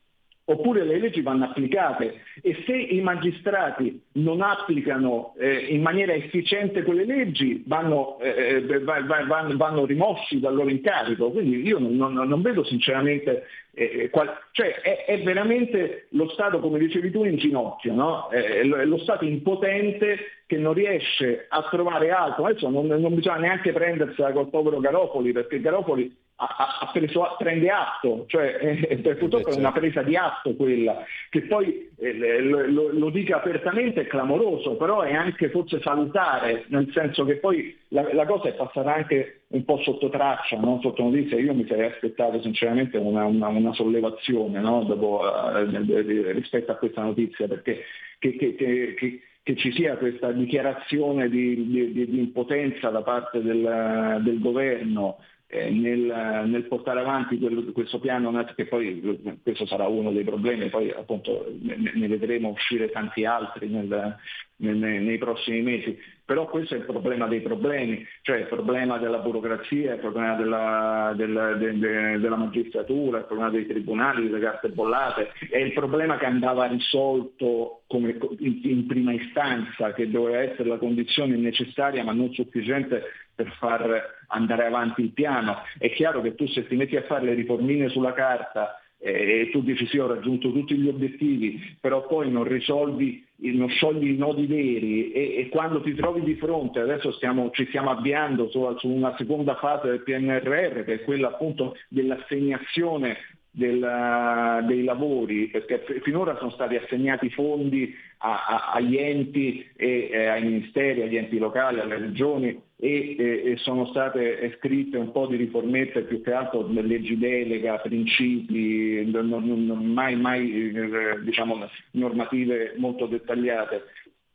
oppure 0.52 0.84
le 0.84 1.00
leggi 1.00 1.22
vanno 1.22 1.46
applicate 1.46 2.22
e 2.42 2.64
se 2.66 2.76
i 2.76 3.02
magistrati 3.02 4.02
non 4.14 4.42
applicano 4.42 5.34
eh, 5.38 5.68
in 5.70 5.82
maniera 5.82 6.14
efficiente 6.14 6.84
quelle 6.84 7.06
leggi 7.06 7.64
vanno, 7.66 8.20
eh, 8.20 8.64
eh 8.68 8.80
vanno, 8.80 9.58
vanno, 9.58 9.86
rimossi 9.86 10.40
dal 10.40 10.54
loro 10.54 10.70
incarico. 10.70 11.32
Quindi 11.32 11.62
io 11.62 11.80
non, 11.80 12.14
non, 12.14 12.42
vedo 12.42 12.64
sinceramente, 12.64 13.46
eh, 13.74 14.02
eh, 14.04 14.10
qual... 14.10 14.30
cioè 14.52 14.82
è, 14.82 15.06
è, 15.06 15.22
veramente 15.24 16.08
lo 16.12 16.30
Stato, 16.30 16.60
come 16.60 16.80
dicevi 16.80 17.12
tu, 17.12 17.24
in 17.24 17.38
ginocchio, 17.38 17.94
no? 17.94 18.28
è, 18.30 18.64
lo 18.64 18.98
Stato 19.00 19.26
impotente 19.26 20.18
che 20.46 20.58
non 20.58 20.74
riesce 20.74 21.46
a 21.48 21.66
trovare 21.70 22.12
altro. 22.12 22.46
Adesso 22.46 22.70
non, 22.70 22.88
non 22.88 23.16
bisogna 23.16 23.38
neanche 23.38 23.72
prendersela 23.72 24.32
col 24.32 24.50
povero 24.50 24.80
Garopoli, 24.80 25.32
perché 25.32 25.62
Garopoli 25.62 26.14
ha, 26.42 26.80
ha 26.80 26.92
preso, 26.92 27.36
prende 27.38 27.70
atto, 27.70 28.26
cioè 28.28 28.58
eh, 28.90 28.98
purtroppo 29.16 29.50
è 29.50 29.56
una 29.56 29.72
presa 29.72 30.02
di 30.02 30.16
atto 30.16 30.56
quella, 30.56 31.04
che 31.30 31.42
poi 31.42 31.90
eh, 31.98 32.42
lo, 32.42 32.92
lo, 32.92 33.10
dica 33.10 33.38
apertamente 33.38 34.02
è 34.02 34.08
clamoroso, 34.08 34.76
però 34.76 35.02
è 35.02 35.14
anche 35.14 35.50
forse 35.50 35.80
salutare, 35.82 36.66
nel 36.68 36.90
senso 36.92 37.26
che 37.26 37.36
poi 37.36 37.78
la, 37.90 38.12
la 38.14 38.26
cosa 38.26 38.50
è 38.50 38.54
passata 38.54 38.94
anche 38.94 39.42
un 39.50 39.64
po' 39.66 39.82
sotto 39.84 40.10
traccia, 40.10 40.58
no? 40.58 40.80
sotto 40.82 41.04
notizia, 41.04 41.40
io 41.40 41.54
mi 41.54 41.68
sarei 41.68 41.92
aspettato 41.92 42.42
sinceramente 42.42 42.98
una, 42.98 43.26
una, 43.26 43.48
una 43.48 43.74
sollevazione 43.74 44.60
no? 44.60 44.84
Dopo, 44.84 45.22
eh, 45.56 46.32
rispetto 46.32 46.72
a 46.72 46.76
questa 46.76 47.04
notizia, 47.04 47.48
perché 47.48 47.84
che, 48.18 48.36
che, 48.36 48.56
che, 48.56 49.22
che 49.44 49.56
ci 49.56 49.72
sia 49.72 49.98
questa 49.98 50.32
dichiarazione 50.32 51.30
di, 51.30 51.68
di, 51.68 51.92
di 51.92 52.20
impotenza 52.20 52.90
da 52.90 53.02
parte 53.02 53.42
del, 53.42 54.22
del 54.24 54.40
governo 54.40 55.18
nel, 55.52 56.46
nel, 56.48 56.64
portare 56.68 57.02
avanti 57.02 57.38
quello, 57.38 57.64
questo 57.74 58.00
piano, 58.00 58.32
che 58.56 58.66
poi 58.66 59.20
questo 59.44 59.66
sarà 59.66 59.88
uno 59.88 60.12
dei 60.12 60.24
problemi, 60.24 60.70
poi 60.70 60.92
appunto 60.92 61.46
ne, 61.60 61.92
ne 61.94 62.08
vedremo 62.08 62.50
uscire 62.50 62.90
tanti 62.90 63.26
altri 63.26 63.68
nel, 63.68 64.16
nel, 64.58 64.78
nei 64.78 65.18
prossimi 65.18 65.62
mesi, 65.62 65.98
però 66.24 66.48
questo 66.48 66.76
è 66.76 66.78
il 66.78 66.86
problema 66.86 67.28
dei 67.28 67.42
problemi, 67.42 68.08
cioè 68.22 68.38
il 68.38 68.48
problema 68.48 68.98
della 68.98 69.18
burocrazia, 69.18 69.96
il 69.96 70.00
problema 70.00 70.36
della, 70.36 71.14
della, 71.18 71.54
de, 71.56 71.78
de, 71.78 72.20
della 72.20 72.38
magistratura, 72.38 73.18
il 73.18 73.26
problema 73.26 73.50
dei 73.50 73.68
tribunali, 73.68 74.30
delle 74.30 74.40
carte 74.40 74.70
bollate, 74.70 75.32
è 75.50 75.58
il 75.58 75.74
problema 75.74 76.18
che 76.18 76.26
andava 76.26 76.68
risolto 76.68 77.82
come 77.88 78.18
in, 78.40 78.62
in 78.64 78.86
prima 78.86 79.12
istanza, 79.12 79.92
che 79.92 80.10
doveva 80.10 80.40
essere 80.40 80.70
la 80.70 80.78
condizione 80.78 81.36
necessaria 81.36 82.06
ma 82.06 82.14
non 82.14 82.32
sufficiente 82.32 83.04
per 83.34 83.52
far 83.58 84.20
andare 84.28 84.66
avanti 84.66 85.02
il 85.02 85.12
piano. 85.12 85.58
È 85.78 85.92
chiaro 85.92 86.22
che 86.22 86.36
tu 86.36 86.48
se 86.48 86.68
ti 86.68 86.76
metti 86.76 86.96
a 86.96 87.04
fare 87.04 87.26
le 87.26 87.34
riformine 87.34 87.90
sulla 87.90 88.14
carta 88.14 88.82
e 89.04 89.50
tu 89.52 89.64
dici 89.64 89.88
sì 89.88 89.98
ho 89.98 90.06
raggiunto 90.06 90.52
tutti 90.52 90.76
gli 90.76 90.88
obiettivi, 90.88 91.76
però 91.82 92.06
poi 92.06 92.30
non 92.30 92.44
risolvi, 92.44 93.26
non 93.38 93.68
sciogli 93.70 94.12
i 94.12 94.18
nodi 94.18 94.46
veri 94.46 95.12
e, 95.12 95.38
e 95.38 95.50
quando 95.50 95.82
ti 95.82 95.96
trovi 95.96 96.22
di 96.22 96.36
fronte, 96.36 96.82
adesso 96.82 97.12
stiamo, 97.14 97.50
ci 97.50 97.66
stiamo 97.66 97.90
avviando 97.90 98.48
su, 98.50 98.64
su, 98.78 98.88
una 98.88 99.16
seconda 99.18 99.56
fase 99.56 99.88
del 99.88 100.04
PNRR, 100.04 100.84
che 100.84 100.94
è 100.94 101.02
quella 101.02 101.30
appunto 101.30 101.76
dell'assegnazione 101.88 103.18
del, 103.52 104.64
dei 104.66 104.84
lavori, 104.84 105.48
perché 105.48 105.84
finora 106.02 106.38
sono 106.38 106.52
stati 106.52 106.76
assegnati 106.76 107.30
fondi 107.30 107.94
a, 108.20 108.46
a, 108.48 108.72
agli 108.74 108.98
enti, 108.98 109.68
e, 109.76 110.10
eh, 110.12 110.26
ai 110.28 110.44
ministeri, 110.44 111.02
agli 111.02 111.18
enti 111.18 111.38
locali, 111.38 111.80
alle 111.80 111.98
regioni 111.98 112.60
e, 112.84 113.16
e, 113.18 113.52
e, 113.52 113.58
sono 113.58 113.86
state 113.88 114.56
scritte 114.58 114.98
un 114.98 115.12
po' 115.12 115.28
di 115.28 115.36
riformette 115.36 116.02
più 116.02 116.22
che 116.24 116.34
altro 116.34 116.66
leggi 116.68 117.18
delega, 117.18 117.78
principi, 117.78 119.04
non, 119.12 119.28
non, 119.28 119.86
mai, 119.86 120.16
mai 120.16 120.74
eh, 120.74 121.20
diciamo, 121.24 121.68
normative 121.92 122.74
molto 122.78 123.06
dettagliate. 123.06 123.84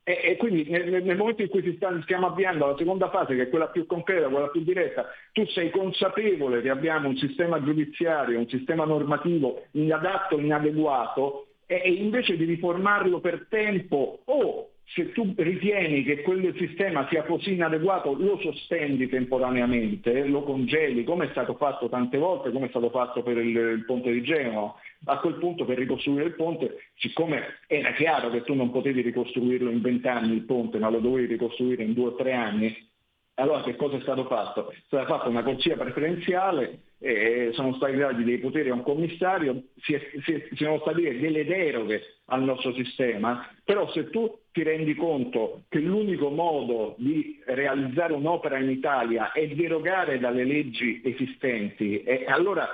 E, 0.09 0.21
e 0.23 0.37
quindi 0.37 0.71
nel, 0.71 1.03
nel, 1.03 1.17
momento 1.17 1.43
in 1.43 1.49
cui 1.49 1.65
si 1.65 1.75
sta, 1.75 1.91
stiamo 2.03 2.29
avviando 2.29 2.65
alla 2.65 2.77
seconda 2.77 3.11
fase, 3.11 3.35
che 3.35 3.43
è 3.43 3.49
quella 3.49 3.67
più 3.67 3.87
concreta, 3.87 4.29
quella 4.29 4.51
più 4.51 4.63
diretta, 4.63 5.07
tu 5.33 5.45
sei 5.47 5.71
consapevole 5.71 6.63
che 6.63 6.71
abbiamo 6.71 7.09
un 7.09 7.17
sistema 7.17 7.61
giudiziario, 7.61 8.39
un 8.39 8.49
sistema 8.49 8.85
normativo 8.85 9.65
inadatto, 9.73 10.39
inadeguato, 10.39 11.49
e, 11.67 11.83
e 11.85 11.91
invece 11.91 12.37
di 12.37 12.45
riformarlo 12.45 13.19
per 13.19 13.47
tempo 13.49 14.21
o 14.25 14.69
se 14.85 15.11
tu 15.11 15.35
ritieni 15.37 16.05
che 16.05 16.23
quel 16.23 16.55
sistema 16.57 17.09
sia 17.09 17.25
così 17.25 17.55
inadeguato, 17.55 18.15
lo 18.15 18.39
sospendi 18.39 19.09
temporaneamente, 19.09 20.25
lo 20.27 20.45
congeli, 20.45 21.03
come 21.03 21.27
è 21.27 21.31
stato 21.31 21.55
fatto 21.55 21.89
tante 21.89 22.17
volte, 22.19 22.53
come 22.53 22.67
è 22.67 22.69
stato 22.69 22.91
fatto 22.91 23.25
per 23.25 23.39
il, 23.39 23.57
il 23.57 23.85
ponte 23.85 24.13
di 24.13 24.23
Genova. 24.23 24.73
A 25.05 25.19
quel 25.19 25.35
punto 25.35 25.65
per 25.65 25.79
ricostruire 25.79 26.25
il 26.25 26.35
ponte, 26.35 26.91
siccome 26.97 27.59
era 27.67 27.93
chiaro 27.93 28.31
che 28.31 28.43
tu 28.43 28.55
non 28.55 28.73
potevi 28.73 29.03
ricostruirlo 29.03 29.71
in 29.71 29.81
vent'anni 29.81 30.35
il 30.35 30.45
ponte, 30.45 30.79
ma 30.79 30.89
lo 30.89 31.01
dovevi 31.01 31.27
ricostruire 31.27 31.85
in 31.85 31.93
due 31.93 32.09
o 32.09 32.15
tre 32.15 32.33
anni, 32.33 32.75
allora 33.39 33.63
che 33.63 33.77
cosa 33.77 33.97
è 33.97 34.01
stato 34.01 34.25
fatto? 34.25 34.71
È 34.71 34.77
stata 34.87 35.05
fatta 35.07 35.29
una 35.29 35.43
corsia 35.43 35.77
preferenziale, 35.77 36.81
eh, 36.99 37.51
sono 37.53 37.75
stati 37.75 37.97
dati 37.97 38.25
dei 38.25 38.39
poteri 38.39 38.71
a 38.71 38.75
un 38.75 38.83
commissario, 38.83 39.65
si, 39.77 39.93
è, 39.93 40.01
si, 40.25 40.43
si 40.49 40.65
sono 40.65 40.79
stabilite 40.81 41.19
delle 41.19 41.45
deroghe 41.45 42.01
al 42.27 42.43
nostro 42.43 42.73
sistema, 42.73 43.47
però 43.63 43.91
se 43.91 44.09
tu 44.09 44.39
ti 44.53 44.63
rendi 44.63 44.95
conto 44.95 45.65
che 45.69 45.81
l'unico 45.81 46.31
modo 46.31 46.95
di 46.97 47.39
realizzare 47.45 48.15
un'opera 48.15 48.59
in 48.59 48.71
Italia 48.71 49.33
è 49.33 49.47
derogare 49.49 50.19
dalle 50.19 50.45
leggi 50.45 51.03
esistenti, 51.05 52.03
eh, 52.05 52.25
allora 52.27 52.67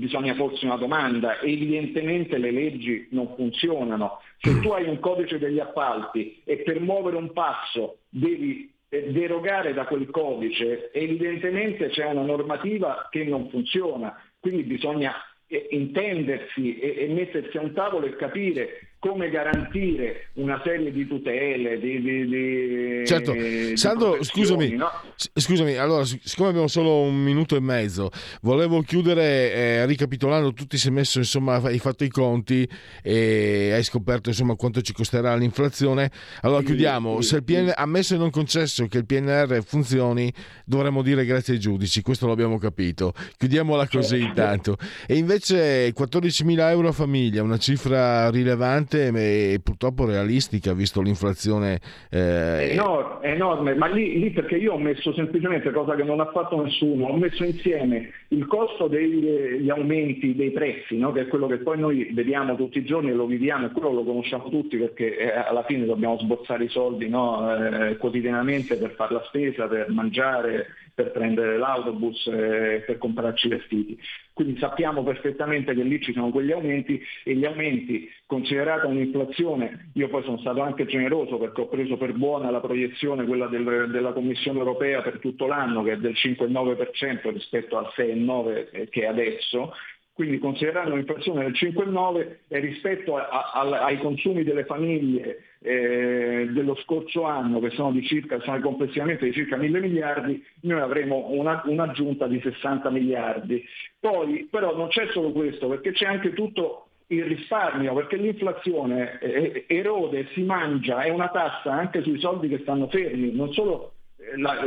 bisogna 0.00 0.34
porsi 0.34 0.64
una 0.64 0.76
domanda, 0.76 1.38
evidentemente 1.40 2.38
le 2.38 2.50
leggi 2.50 3.06
non 3.10 3.34
funzionano. 3.36 4.20
Se 4.38 4.58
tu 4.60 4.70
hai 4.70 4.88
un 4.88 4.98
codice 4.98 5.38
degli 5.38 5.60
appalti 5.60 6.40
e 6.44 6.56
per 6.58 6.80
muovere 6.80 7.16
un 7.16 7.32
passo 7.32 7.98
devi 8.08 8.72
eh, 8.88 9.12
derogare 9.12 9.74
da 9.74 9.84
quel 9.84 10.08
codice, 10.10 10.90
evidentemente 10.92 11.88
c'è 11.90 12.06
una 12.06 12.22
normativa 12.22 13.08
che 13.10 13.24
non 13.24 13.50
funziona, 13.50 14.18
quindi 14.40 14.62
bisogna 14.62 15.14
eh, 15.46 15.68
intendersi 15.70 16.78
e, 16.78 17.06
mettersi 17.08 17.58
a 17.58 17.60
un 17.60 17.74
tavolo 17.74 18.06
e 18.06 18.16
capire 18.16 18.89
come 19.00 19.30
garantire 19.30 20.28
una 20.34 20.60
serie 20.62 20.92
di 20.92 21.06
tutele, 21.06 21.80
di, 21.80 22.02
di, 22.02 22.28
di 22.28 23.06
Certo, 23.06 23.32
di 23.32 23.74
Sandro, 23.74 24.22
scusami, 24.22 24.76
no? 24.76 24.90
scusami, 25.32 25.74
allora, 25.76 26.04
siccome 26.04 26.50
abbiamo 26.50 26.68
solo 26.68 27.00
un 27.00 27.16
minuto 27.16 27.56
e 27.56 27.60
mezzo, 27.60 28.10
volevo 28.42 28.82
chiudere 28.82 29.54
eh, 29.54 29.86
ricapitolando, 29.86 30.52
tu 30.52 30.66
ti 30.66 30.76
sei 30.76 30.92
messo, 30.92 31.18
insomma, 31.18 31.54
hai 31.62 31.78
fatto 31.78 32.04
i 32.04 32.10
conti 32.10 32.68
e 33.02 33.70
hai 33.72 33.82
scoperto, 33.82 34.28
insomma, 34.28 34.54
quanto 34.54 34.82
ci 34.82 34.92
costerà 34.92 35.34
l'inflazione. 35.34 36.10
Allora, 36.42 36.60
sì, 36.60 36.66
chiudiamo, 36.66 37.22
sì, 37.22 37.28
se 37.28 37.36
il 37.36 37.44
PN... 37.44 37.72
ammesso 37.74 38.16
e 38.16 38.18
non 38.18 38.28
concesso 38.28 38.86
che 38.86 38.98
il 38.98 39.06
PNR 39.06 39.62
funzioni, 39.64 40.30
dovremmo 40.66 41.00
dire 41.00 41.24
grazie 41.24 41.54
ai 41.54 41.58
giudici, 41.58 42.02
questo 42.02 42.26
l'abbiamo 42.26 42.58
capito. 42.58 43.14
Chiudiamola 43.38 43.88
così 43.88 44.18
certo. 44.18 44.26
intanto. 44.26 44.76
E 45.06 45.16
invece 45.16 45.88
14.000 45.94 46.68
euro 46.68 46.88
a 46.88 46.92
famiglia, 46.92 47.42
una 47.42 47.56
cifra 47.56 48.28
rilevante 48.28 48.89
importante 48.90 49.52
e 49.52 49.60
purtroppo 49.62 50.04
realistica 50.04 50.72
visto 50.72 51.00
l'inflazione. 51.00 51.78
Eh... 52.10 52.70
È, 52.70 52.72
enorme, 52.72 53.20
è 53.20 53.32
enorme, 53.32 53.74
ma 53.74 53.86
lì, 53.86 54.18
lì, 54.18 54.30
perché 54.30 54.56
io 54.56 54.72
ho 54.72 54.78
messo 54.78 55.12
semplicemente 55.12 55.70
cosa 55.70 55.94
che 55.94 56.02
non 56.02 56.20
ha 56.20 56.30
fatto 56.30 56.62
nessuno, 56.62 57.06
ho 57.06 57.16
messo 57.16 57.44
insieme 57.44 58.10
il 58.28 58.46
costo 58.46 58.88
degli 58.88 59.70
aumenti 59.70 60.34
dei 60.34 60.50
prezzi, 60.50 60.96
no? 60.96 61.12
che 61.12 61.22
è 61.22 61.28
quello 61.28 61.46
che 61.46 61.58
poi 61.58 61.78
noi 61.78 62.10
vediamo 62.12 62.56
tutti 62.56 62.78
i 62.78 62.84
giorni 62.84 63.10
e 63.10 63.14
lo 63.14 63.26
viviamo 63.26 63.66
e 63.66 63.70
quello 63.70 63.92
lo 63.92 64.04
conosciamo 64.04 64.48
tutti 64.48 64.76
perché 64.76 65.16
eh, 65.16 65.30
alla 65.30 65.64
fine 65.64 65.86
dobbiamo 65.86 66.18
sbozzare 66.18 66.64
i 66.64 66.68
soldi 66.68 67.08
no? 67.08 67.54
eh, 67.54 67.96
quotidianamente 67.96 68.76
per 68.76 68.92
fare 68.92 69.14
la 69.14 69.22
spesa, 69.26 69.66
per 69.66 69.90
mangiare, 69.90 70.66
per 71.00 71.12
prendere 71.12 71.56
l'autobus, 71.56 72.26
eh, 72.26 72.82
per 72.84 72.98
comprarci 72.98 73.46
i 73.46 73.50
vestiti. 73.50 73.98
Quindi 74.34 74.58
sappiamo 74.58 75.02
perfettamente 75.02 75.74
che 75.74 75.82
lì 75.82 76.00
ci 76.02 76.12
sono 76.12 76.28
quegli 76.28 76.52
aumenti 76.52 77.02
e 77.24 77.34
gli 77.34 77.44
aumenti, 77.46 78.08
considerata 78.26 78.86
un'inflazione, 78.86 79.90
io 79.94 80.08
poi 80.08 80.22
sono 80.24 80.38
stato 80.38 80.60
anche 80.60 80.84
generoso 80.84 81.38
perché 81.38 81.62
ho 81.62 81.68
preso 81.68 81.96
per 81.96 82.12
buona 82.12 82.50
la 82.50 82.60
proiezione, 82.60 83.24
quella 83.24 83.46
del, 83.46 83.88
della 83.90 84.12
Commissione 84.12 84.58
europea 84.58 85.00
per 85.00 85.18
tutto 85.20 85.46
l'anno, 85.46 85.82
che 85.82 85.92
è 85.92 85.96
del 85.96 86.12
5,9% 86.12 87.32
rispetto 87.32 87.78
al 87.78 87.90
6,9% 87.96 88.88
che 88.90 89.02
è 89.02 89.06
adesso, 89.06 89.72
quindi 90.12 90.38
considerando 90.38 90.92
un'inflazione 90.92 91.44
del 91.44 91.52
5,9 91.52 92.36
e 92.48 92.58
rispetto 92.58 93.16
a, 93.16 93.52
a, 93.54 93.84
ai 93.84 93.98
consumi 93.98 94.42
delle 94.42 94.66
famiglie 94.66 95.44
eh, 95.62 96.48
dello 96.50 96.74
scorso 96.76 97.24
anno, 97.24 97.60
che 97.60 97.70
sono, 97.70 97.92
di 97.92 98.04
circa, 98.04 98.40
sono 98.40 98.60
complessivamente 98.60 99.26
di 99.26 99.32
circa 99.32 99.56
1000 99.56 99.80
miliardi, 99.80 100.44
noi 100.62 100.80
avremo 100.80 101.28
una, 101.30 101.62
un'aggiunta 101.64 102.26
di 102.26 102.40
60 102.40 102.88
miliardi. 102.90 103.64
Poi 103.98 104.48
però 104.50 104.74
non 104.76 104.88
c'è 104.88 105.08
solo 105.12 105.32
questo, 105.32 105.68
perché 105.68 105.92
c'è 105.92 106.06
anche 106.06 106.32
tutto 106.32 106.86
il 107.08 107.24
risparmio, 107.24 107.92
perché 107.94 108.16
l'inflazione 108.16 109.18
eh, 109.18 109.64
erode, 109.66 110.28
si 110.32 110.42
mangia, 110.42 111.02
è 111.02 111.10
una 111.10 111.28
tassa 111.28 111.72
anche 111.72 112.02
sui 112.02 112.20
soldi 112.20 112.48
che 112.48 112.60
stanno 112.60 112.88
fermi, 112.88 113.32
non 113.32 113.52
solo 113.52 113.94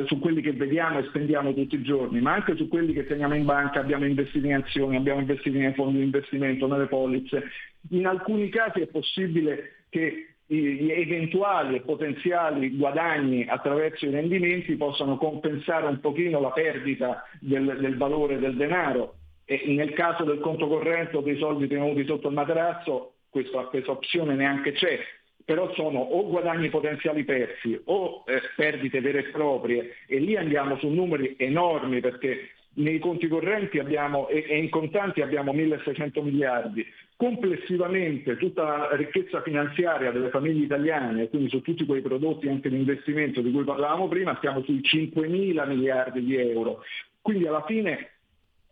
su 0.07 0.19
quelli 0.19 0.41
che 0.41 0.51
vediamo 0.51 0.99
e 0.99 1.05
spendiamo 1.05 1.53
tutti 1.53 1.75
i 1.75 1.83
giorni, 1.83 2.19
ma 2.19 2.33
anche 2.33 2.55
su 2.55 2.67
quelli 2.67 2.91
che 2.91 3.05
teniamo 3.05 3.35
in 3.35 3.45
banca, 3.45 3.79
abbiamo 3.79 4.05
investito 4.05 4.45
in 4.45 4.55
azioni, 4.55 4.97
abbiamo 4.97 5.21
investito 5.21 5.57
nei 5.57 5.73
fondi 5.73 5.99
di 5.99 6.03
investimento, 6.03 6.67
nelle 6.67 6.87
polizze. 6.87 7.43
In 7.91 8.05
alcuni 8.05 8.49
casi 8.49 8.81
è 8.81 8.87
possibile 8.87 9.85
che 9.89 10.32
gli 10.45 10.91
eventuali 10.91 11.75
e 11.75 11.81
potenziali 11.81 12.75
guadagni 12.75 13.45
attraverso 13.47 14.05
i 14.05 14.11
rendimenti 14.11 14.75
possano 14.75 15.17
compensare 15.17 15.87
un 15.87 15.99
pochino 15.99 16.39
la 16.39 16.51
perdita 16.51 17.23
del, 17.39 17.77
del 17.79 17.97
valore 17.97 18.39
del 18.39 18.55
denaro. 18.55 19.15
E 19.45 19.63
nel 19.67 19.93
caso 19.93 20.23
del 20.23 20.39
conto 20.39 20.67
corrente 20.67 21.17
o 21.17 21.21
dei 21.21 21.37
soldi 21.37 21.67
tenuti 21.67 22.05
sotto 22.05 22.27
il 22.27 22.33
materasso 22.33 23.13
questa, 23.29 23.63
questa 23.63 23.91
opzione 23.91 24.35
neanche 24.35 24.71
c'è, 24.73 24.99
però 25.43 25.73
sono 25.73 25.99
o 25.99 26.27
guadagni 26.27 26.69
potenziali 26.69 27.23
persi 27.23 27.79
o 27.85 28.23
eh, 28.25 28.41
perdite 28.55 29.01
vere 29.01 29.19
e 29.19 29.31
proprie. 29.31 29.95
E 30.07 30.19
lì 30.19 30.35
andiamo 30.35 30.77
su 30.77 30.87
numeri 30.87 31.35
enormi 31.37 31.99
perché 31.99 32.51
nei 32.75 32.99
conti 32.99 33.27
correnti 33.27 33.79
abbiamo, 33.79 34.27
e, 34.27 34.45
e 34.47 34.57
in 34.57 34.69
contanti 34.69 35.21
abbiamo 35.21 35.53
1600 35.53 36.21
miliardi. 36.21 36.85
Complessivamente 37.15 38.37
tutta 38.37 38.63
la 38.63 38.95
ricchezza 38.95 39.41
finanziaria 39.41 40.11
delle 40.11 40.29
famiglie 40.29 40.65
italiane, 40.65 41.29
quindi 41.29 41.49
su 41.49 41.61
tutti 41.61 41.85
quei 41.85 42.01
prodotti 42.01 42.47
anche 42.47 42.69
di 42.69 42.77
investimento 42.77 43.41
di 43.41 43.51
cui 43.51 43.63
parlavamo 43.63 44.07
prima, 44.07 44.35
stiamo 44.37 44.63
sui 44.63 44.81
5 44.81 45.27
mila 45.27 45.65
miliardi 45.65 46.23
di 46.23 46.35
euro. 46.35 46.83
Quindi 47.21 47.45
alla 47.47 47.63
fine 47.65 48.09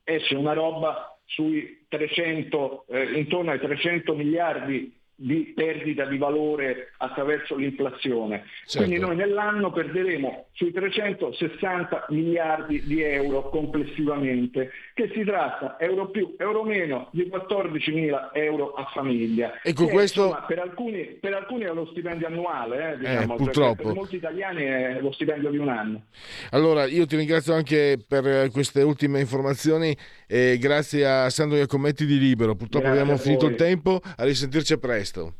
esce 0.03 0.35
una 0.35 0.53
roba 0.53 1.15
sui 1.25 1.85
300, 1.87 2.85
eh, 2.89 3.13
intorno 3.13 3.51
ai 3.51 3.59
300 3.59 4.15
miliardi 4.15 4.99
di 5.21 5.53
perdita 5.55 6.05
di 6.05 6.17
valore 6.17 6.93
attraverso 6.97 7.55
l'inflazione. 7.55 8.45
Certo. 8.65 8.77
Quindi 8.77 8.99
noi 8.99 9.15
nell'anno 9.15 9.71
perderemo 9.71 10.47
sui 10.53 10.71
360 10.71 12.07
miliardi 12.09 12.81
di 12.83 13.01
euro 13.01 13.49
complessivamente, 13.49 14.71
che 14.93 15.11
si 15.13 15.23
tratta, 15.23 15.77
euro 15.79 16.09
più, 16.09 16.35
euro 16.39 16.63
meno, 16.63 17.09
di 17.11 17.27
14 17.27 17.91
mila 17.91 18.31
euro 18.33 18.73
a 18.73 18.89
famiglia. 18.93 19.61
E 19.61 19.73
con 19.73 19.87
che, 19.87 19.91
questo... 19.91 20.25
Insomma, 20.25 20.45
per, 20.45 20.59
alcuni, 20.59 21.03
per, 21.19 21.33
alcuni, 21.33 21.63
è 21.65 21.73
lo 21.73 21.85
stipendio 21.91 22.27
annuale, 22.27 22.93
eh, 22.93 22.97
diciamo, 22.97 23.33
eh, 23.33 23.37
purtroppo. 23.37 23.83
per 23.83 23.93
molti 23.93 24.15
italiani 24.15 24.63
è 24.63 24.97
lo 24.99 25.11
stipendio 25.11 25.51
di 25.51 25.57
un 25.57 25.69
anno. 25.69 26.05
Allora, 26.51 26.85
io 26.85 27.05
ti 27.05 27.15
ringrazio 27.15 27.53
anche 27.53 28.03
per 28.05 28.49
queste 28.51 28.81
ultime 28.81 29.19
informazioni 29.19 29.95
e 30.27 30.57
grazie 30.59 31.05
a 31.05 31.29
Sandro 31.29 31.57
Iacometti 31.57 32.05
di 32.05 32.17
Libero. 32.17 32.55
Purtroppo 32.55 32.85
grazie 32.85 33.01
abbiamo 33.01 33.19
finito 33.19 33.45
il 33.45 33.55
tempo, 33.55 33.99
a 34.03 34.23
risentirci 34.23 34.77
presto 34.79 35.10
presto. 35.11 35.33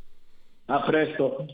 A 0.66 0.82
presto. 0.82 1.46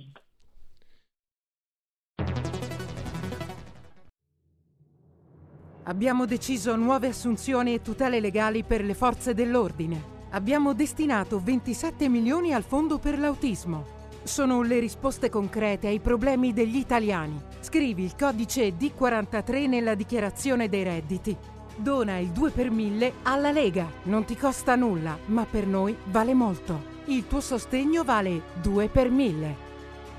Abbiamo 5.84 6.26
deciso 6.26 6.76
nuove 6.76 7.08
assunzioni 7.08 7.74
e 7.74 7.82
tutele 7.82 8.20
legali 8.20 8.64
per 8.64 8.84
le 8.84 8.94
forze 8.94 9.34
dell'ordine. 9.34 10.16
Abbiamo 10.32 10.74
destinato 10.74 11.40
27 11.40 12.10
milioni 12.10 12.54
al 12.54 12.64
fondo 12.64 12.98
per 12.98 13.18
l'autismo. 13.18 13.96
Sono 14.24 14.62
le 14.62 14.80
risposte 14.80 15.30
concrete 15.30 15.88
ai 15.88 16.02
problemi 16.02 16.52
degli 16.52 16.76
italiani. 16.76 17.40
Scrivi 17.62 18.04
il 18.04 18.16
codice 18.18 18.76
D43 18.76 19.70
nella 19.70 19.96
dichiarazione 19.96 20.68
dei 20.68 20.84
redditi 20.84 21.38
Dona 21.78 22.18
il 22.18 22.30
2 22.30 22.50
per 22.50 22.72
1000 22.72 23.14
alla 23.24 23.52
Lega. 23.52 23.88
Non 24.04 24.26
ti 24.26 24.36
costa 24.36 24.76
nulla, 24.76 25.18
ma 25.28 25.46
per 25.46 25.68
noi 25.68 25.96
vale 26.06 26.34
molto. 26.34 26.97
Il 27.10 27.26
tuo 27.26 27.40
sostegno 27.40 28.04
vale 28.04 28.42
2 28.62 28.90
per 28.90 29.10
1000. 29.10 29.56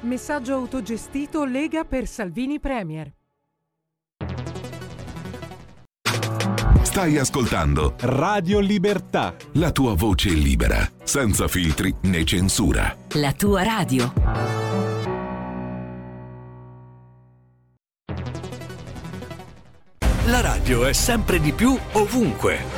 Messaggio 0.01 0.55
autogestito 0.55 1.45
Lega 1.45 1.85
per 1.85 2.07
Salvini 2.07 2.59
Premier. 2.59 3.13
Stai 6.81 7.19
ascoltando 7.19 7.95
Radio 8.01 8.59
Libertà. 8.61 9.37
la 9.55 9.71
tua 9.71 9.95
voce 9.95 10.31
libera, 10.31 10.79
senza 11.03 11.47
filtri 11.47 11.95
né 12.05 12.25
censura. 12.25 12.97
La 13.13 13.33
tua 13.35 13.63
radio. 13.63 14.13
La 20.25 20.41
radio 20.41 20.87
è 20.87 20.95
sempre 20.95 21.39
di 21.39 21.53
più 21.53 21.77
ovunque. 21.93 22.78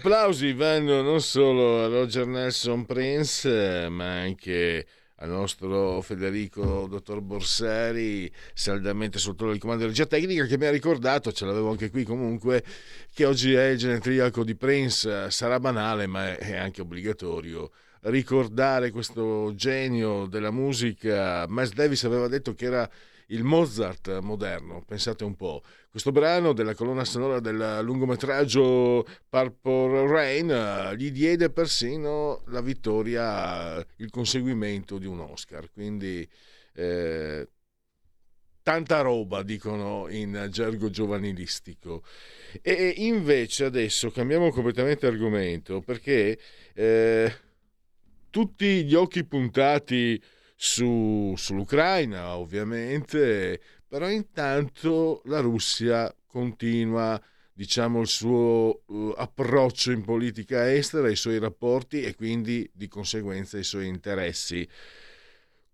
Applausi 0.00 0.54
vanno 0.54 1.02
non 1.02 1.20
solo 1.20 1.84
a 1.84 1.86
Roger 1.86 2.26
Nelson 2.26 2.86
Prince, 2.86 3.86
ma 3.90 4.20
anche 4.20 4.86
al 5.16 5.28
nostro 5.28 6.00
Federico 6.00 6.86
Dottor 6.88 7.20
Borsari, 7.20 8.32
saldamente 8.54 9.18
sotto 9.18 9.50
il 9.50 9.58
comando 9.58 9.82
di 9.82 9.90
regia 9.90 10.06
tecnica, 10.06 10.46
che 10.46 10.56
mi 10.56 10.64
ha 10.64 10.70
ricordato, 10.70 11.32
ce 11.32 11.44
l'avevo 11.44 11.68
anche 11.68 11.90
qui 11.90 12.04
comunque, 12.04 12.64
che 13.12 13.26
oggi 13.26 13.52
è 13.52 13.64
il 13.64 13.76
genetriaco 13.76 14.42
di 14.42 14.54
Prince. 14.56 15.30
Sarà 15.30 15.60
banale, 15.60 16.06
ma 16.06 16.34
è 16.34 16.56
anche 16.56 16.80
obbligatorio 16.80 17.70
ricordare 18.04 18.90
questo 18.90 19.52
genio 19.54 20.24
della 20.24 20.50
musica. 20.50 21.44
Miles 21.46 21.74
Davis 21.74 22.04
aveva 22.04 22.26
detto 22.26 22.54
che 22.54 22.64
era 22.64 22.90
il 23.30 23.44
Mozart 23.44 24.18
moderno, 24.20 24.82
pensate 24.86 25.24
un 25.24 25.34
po'. 25.34 25.62
Questo 25.90 26.12
brano 26.12 26.52
della 26.52 26.74
colonna 26.74 27.04
sonora 27.04 27.40
del 27.40 27.80
lungometraggio 27.82 29.06
Purple 29.28 30.06
Rain 30.06 30.50
eh, 30.50 30.96
gli 30.96 31.10
diede 31.10 31.50
persino 31.50 32.42
la 32.46 32.60
vittoria, 32.60 33.84
il 33.96 34.10
conseguimento 34.10 34.98
di 34.98 35.06
un 35.06 35.20
Oscar. 35.20 35.70
Quindi 35.70 36.28
eh, 36.74 37.48
tanta 38.62 39.00
roba, 39.00 39.42
dicono 39.42 40.06
in 40.08 40.48
gergo 40.50 40.90
giovanilistico. 40.90 42.04
E 42.62 42.94
invece 42.98 43.64
adesso 43.64 44.10
cambiamo 44.10 44.50
completamente 44.50 45.06
argomento 45.06 45.80
perché 45.80 46.38
eh, 46.74 47.32
tutti 48.28 48.84
gli 48.84 48.94
occhi 48.94 49.24
puntati 49.24 50.20
su, 50.62 51.32
sull'Ucraina, 51.38 52.36
ovviamente, 52.36 53.58
però 53.88 54.10
intanto 54.10 55.22
la 55.24 55.40
Russia 55.40 56.14
continua 56.26 57.18
diciamo, 57.50 58.02
il 58.02 58.06
suo 58.06 58.82
uh, 58.84 59.14
approccio 59.16 59.90
in 59.90 60.02
politica 60.04 60.70
estera, 60.70 61.08
i 61.08 61.16
suoi 61.16 61.38
rapporti 61.38 62.02
e 62.02 62.14
quindi 62.14 62.70
di 62.74 62.88
conseguenza 62.88 63.56
i 63.56 63.64
suoi 63.64 63.86
interessi 63.86 64.68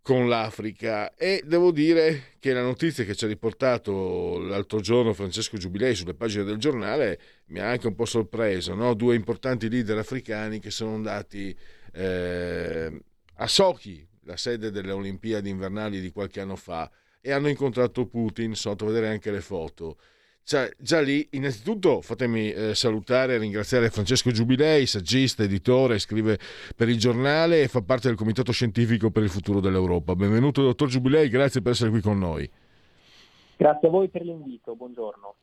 con 0.03 0.28
l'Africa 0.28 1.16
e 1.16 1.43
devo 1.45 1.72
dire 1.72 2.34
che 2.39 2.53
la 2.53 2.62
notizia 2.62 3.03
che 3.03 3.16
ci 3.16 3.24
ha 3.24 3.28
riportato 3.28 4.39
l'altro 4.39 4.78
giorno 4.78 5.12
Francesco 5.14 5.57
Giubilei 5.57 5.97
sulle 5.97 6.14
pagine 6.14 6.45
del 6.45 6.59
giornale 6.59 7.20
mi 7.47 7.59
ha 7.59 7.70
anche 7.70 7.89
un 7.89 7.97
po' 7.97 8.05
sorpreso, 8.05 8.74
no? 8.74 8.95
due 8.95 9.16
importanti 9.16 9.68
leader 9.68 9.99
africani 9.99 10.61
che 10.61 10.70
sono 10.70 10.95
andati 10.95 11.57
eh, 11.93 13.01
a 13.34 13.47
Sochi, 13.49 14.07
la 14.27 14.37
sede 14.37 14.70
delle 14.70 14.93
Olimpiadi 14.93 15.49
invernali 15.49 16.01
di 16.01 16.11
qualche 16.11 16.41
anno 16.41 16.57
fa, 16.57 16.91
e 17.20 17.33
hanno 17.33 17.49
incontrato 17.49 18.07
Putin, 18.07 18.53
a 18.53 18.85
vedere 18.85 19.09
anche 19.09 19.31
le 19.31 19.41
foto. 19.41 19.97
Cioè, 20.45 20.70
già 20.79 21.01
lì, 21.01 21.27
innanzitutto 21.33 22.01
fatemi 22.01 22.53
eh, 22.53 22.74
salutare 22.74 23.35
e 23.35 23.39
ringraziare 23.39 23.91
Francesco 23.91 24.31
Giubilei, 24.31 24.87
saggista, 24.87 25.43
editore, 25.43 25.99
scrive 25.99 26.39
per 26.77 26.89
il 26.89 26.99
giornale 26.99 27.62
e 27.62 27.68
fa 27.68 27.83
parte 27.83 28.07
del 28.07 28.16
Comitato 28.16 28.53
Scientifico 28.53 29.11
per 29.11 29.24
il 29.24 29.31
Futuro 29.31 29.59
dell'Europa. 29.59 30.14
Benvenuto, 30.14 30.62
dottor 30.62 30.89
Giubilei, 30.89 31.29
grazie 31.29 31.62
per 31.62 31.72
essere 31.72 31.91
qui 31.91 32.01
con 32.01 32.18
noi. 32.18 32.49
Grazie 33.59 33.89
a 33.89 33.91
voi 33.91 34.09
per 34.11 34.23
l'invito, 34.23 34.77
buongiorno. 34.77 35.37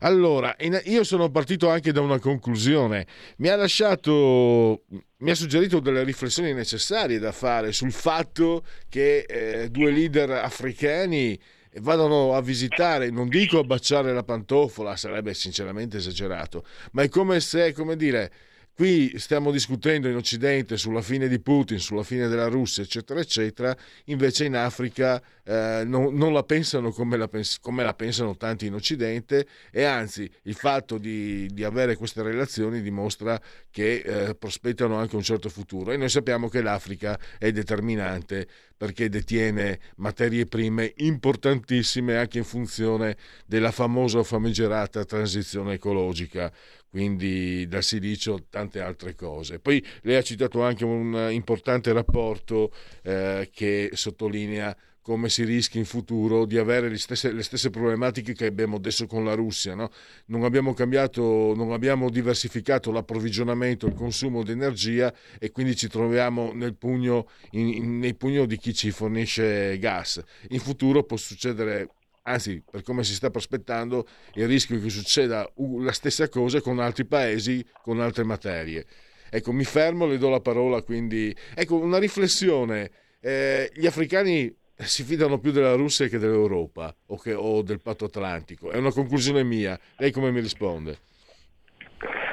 Allora, 0.00 0.54
io 0.84 1.04
sono 1.04 1.30
partito 1.30 1.70
anche 1.70 1.90
da 1.90 2.02
una 2.02 2.18
conclusione. 2.18 3.06
Mi 3.38 3.48
ha 3.48 3.56
lasciato, 3.56 4.82
mi 5.18 5.30
ha 5.30 5.34
suggerito 5.34 5.80
delle 5.80 6.04
riflessioni 6.04 6.52
necessarie 6.52 7.18
da 7.18 7.32
fare 7.32 7.72
sul 7.72 7.92
fatto 7.92 8.62
che 8.90 9.20
eh, 9.20 9.70
due 9.70 9.90
leader 9.90 10.32
africani 10.32 11.38
vadano 11.80 12.34
a 12.34 12.42
visitare, 12.42 13.10
non 13.10 13.28
dico 13.28 13.58
a 13.58 13.64
baciare 13.64 14.12
la 14.12 14.22
pantofola, 14.22 14.94
sarebbe 14.96 15.32
sinceramente 15.32 15.96
esagerato, 15.96 16.64
ma 16.92 17.02
è 17.02 17.08
come 17.08 17.40
se, 17.40 17.72
come 17.72 17.96
dire, 17.96 18.32
Qui 18.76 19.18
stiamo 19.18 19.50
discutendo 19.50 20.06
in 20.06 20.16
Occidente 20.16 20.76
sulla 20.76 21.00
fine 21.00 21.28
di 21.28 21.40
Putin, 21.40 21.78
sulla 21.78 22.02
fine 22.02 22.28
della 22.28 22.48
Russia, 22.48 22.82
eccetera, 22.82 23.20
eccetera, 23.20 23.74
invece 24.04 24.44
in 24.44 24.54
Africa 24.54 25.18
eh, 25.44 25.82
non, 25.86 26.12
non, 26.12 26.34
la 26.34 26.42
pensano 26.42 26.90
come 26.90 27.16
la, 27.16 27.26
pens- 27.26 27.58
come 27.58 27.82
la, 27.82 27.94
pensano 27.94 28.36
tanti 28.36 28.66
in 28.66 28.74
Occidente 28.74 29.46
e 29.70 29.84
anzi 29.84 30.30
il 30.42 30.54
fatto 30.54 30.98
di, 30.98 31.48
di 31.54 31.64
avere 31.64 31.96
queste 31.96 32.20
relazioni 32.20 32.82
dimostra 32.82 33.40
che 33.70 33.94
eh, 34.04 34.34
prospettano 34.34 34.96
anche 34.96 35.16
un 35.16 35.22
certo 35.22 35.48
futuro. 35.48 35.92
E 35.92 35.96
noi 35.96 36.10
sappiamo 36.10 36.50
che 36.50 36.60
l'Africa 36.60 37.18
è 37.38 37.50
determinante 37.52 38.46
perché 38.76 39.08
detiene 39.08 39.78
materie 39.96 40.44
prime 40.44 40.92
importantissime 40.96 42.18
anche 42.18 42.36
in 42.36 42.44
funzione 42.44 43.16
della 43.46 43.70
famosa 43.70 44.18
o 44.18 44.22
famigerata 44.22 45.02
transizione 45.06 45.72
ecologica 45.72 46.52
quindi 46.96 47.68
dal 47.68 47.82
silicio 47.82 48.46
tante 48.48 48.80
altre 48.80 49.14
cose. 49.14 49.58
Poi 49.58 49.84
lei 50.00 50.16
ha 50.16 50.22
citato 50.22 50.62
anche 50.62 50.86
un 50.86 51.28
importante 51.30 51.92
rapporto 51.92 52.72
eh, 53.02 53.50
che 53.52 53.90
sottolinea 53.92 54.74
come 55.02 55.28
si 55.28 55.44
rischia 55.44 55.78
in 55.78 55.84
futuro 55.84 56.46
di 56.46 56.56
avere 56.56 56.88
le 56.88 56.96
stesse, 56.96 57.32
le 57.32 57.42
stesse 57.42 57.68
problematiche 57.68 58.32
che 58.32 58.46
abbiamo 58.46 58.76
adesso 58.76 59.06
con 59.06 59.26
la 59.26 59.34
Russia. 59.34 59.74
No? 59.74 59.90
Non 60.28 60.44
abbiamo 60.44 60.72
cambiato, 60.72 61.52
non 61.54 61.72
abbiamo 61.72 62.08
diversificato 62.08 62.90
l'approvvigionamento, 62.90 63.86
il 63.86 63.92
consumo 63.92 64.42
di 64.42 64.52
energia 64.52 65.12
e 65.38 65.50
quindi 65.50 65.76
ci 65.76 65.88
troviamo 65.88 66.52
nel 66.54 66.76
pugno, 66.76 67.28
in, 67.50 67.68
in, 67.68 67.98
nel 67.98 68.16
pugno 68.16 68.46
di 68.46 68.56
chi 68.56 68.72
ci 68.72 68.90
fornisce 68.90 69.78
gas. 69.78 70.18
In 70.48 70.60
futuro 70.60 71.04
può 71.04 71.18
succedere 71.18 71.90
anzi 72.26 72.62
per 72.68 72.82
come 72.82 73.04
si 73.04 73.14
sta 73.14 73.30
prospettando 73.30 74.06
il 74.34 74.46
rischio 74.46 74.80
che 74.80 74.90
succeda 74.90 75.50
la 75.78 75.92
stessa 75.92 76.28
cosa 76.28 76.60
con 76.60 76.78
altri 76.78 77.06
paesi, 77.06 77.64
con 77.82 78.00
altre 78.00 78.24
materie. 78.24 78.84
Ecco, 79.30 79.52
mi 79.52 79.64
fermo, 79.64 80.06
le 80.06 80.18
do 80.18 80.28
la 80.28 80.40
parola, 80.40 80.82
quindi... 80.82 81.34
Ecco, 81.54 81.76
una 81.76 81.98
riflessione. 81.98 82.90
Eh, 83.20 83.70
gli 83.74 83.86
africani 83.86 84.54
si 84.76 85.02
fidano 85.02 85.38
più 85.38 85.50
della 85.52 85.74
Russia 85.74 86.06
che 86.06 86.18
dell'Europa 86.18 86.94
o, 87.06 87.16
che, 87.16 87.32
o 87.34 87.62
del 87.62 87.80
patto 87.80 88.04
atlantico. 88.04 88.70
È 88.70 88.76
una 88.76 88.92
conclusione 88.92 89.42
mia. 89.42 89.78
Lei 89.96 90.10
come 90.10 90.30
mi 90.30 90.40
risponde? 90.40 90.98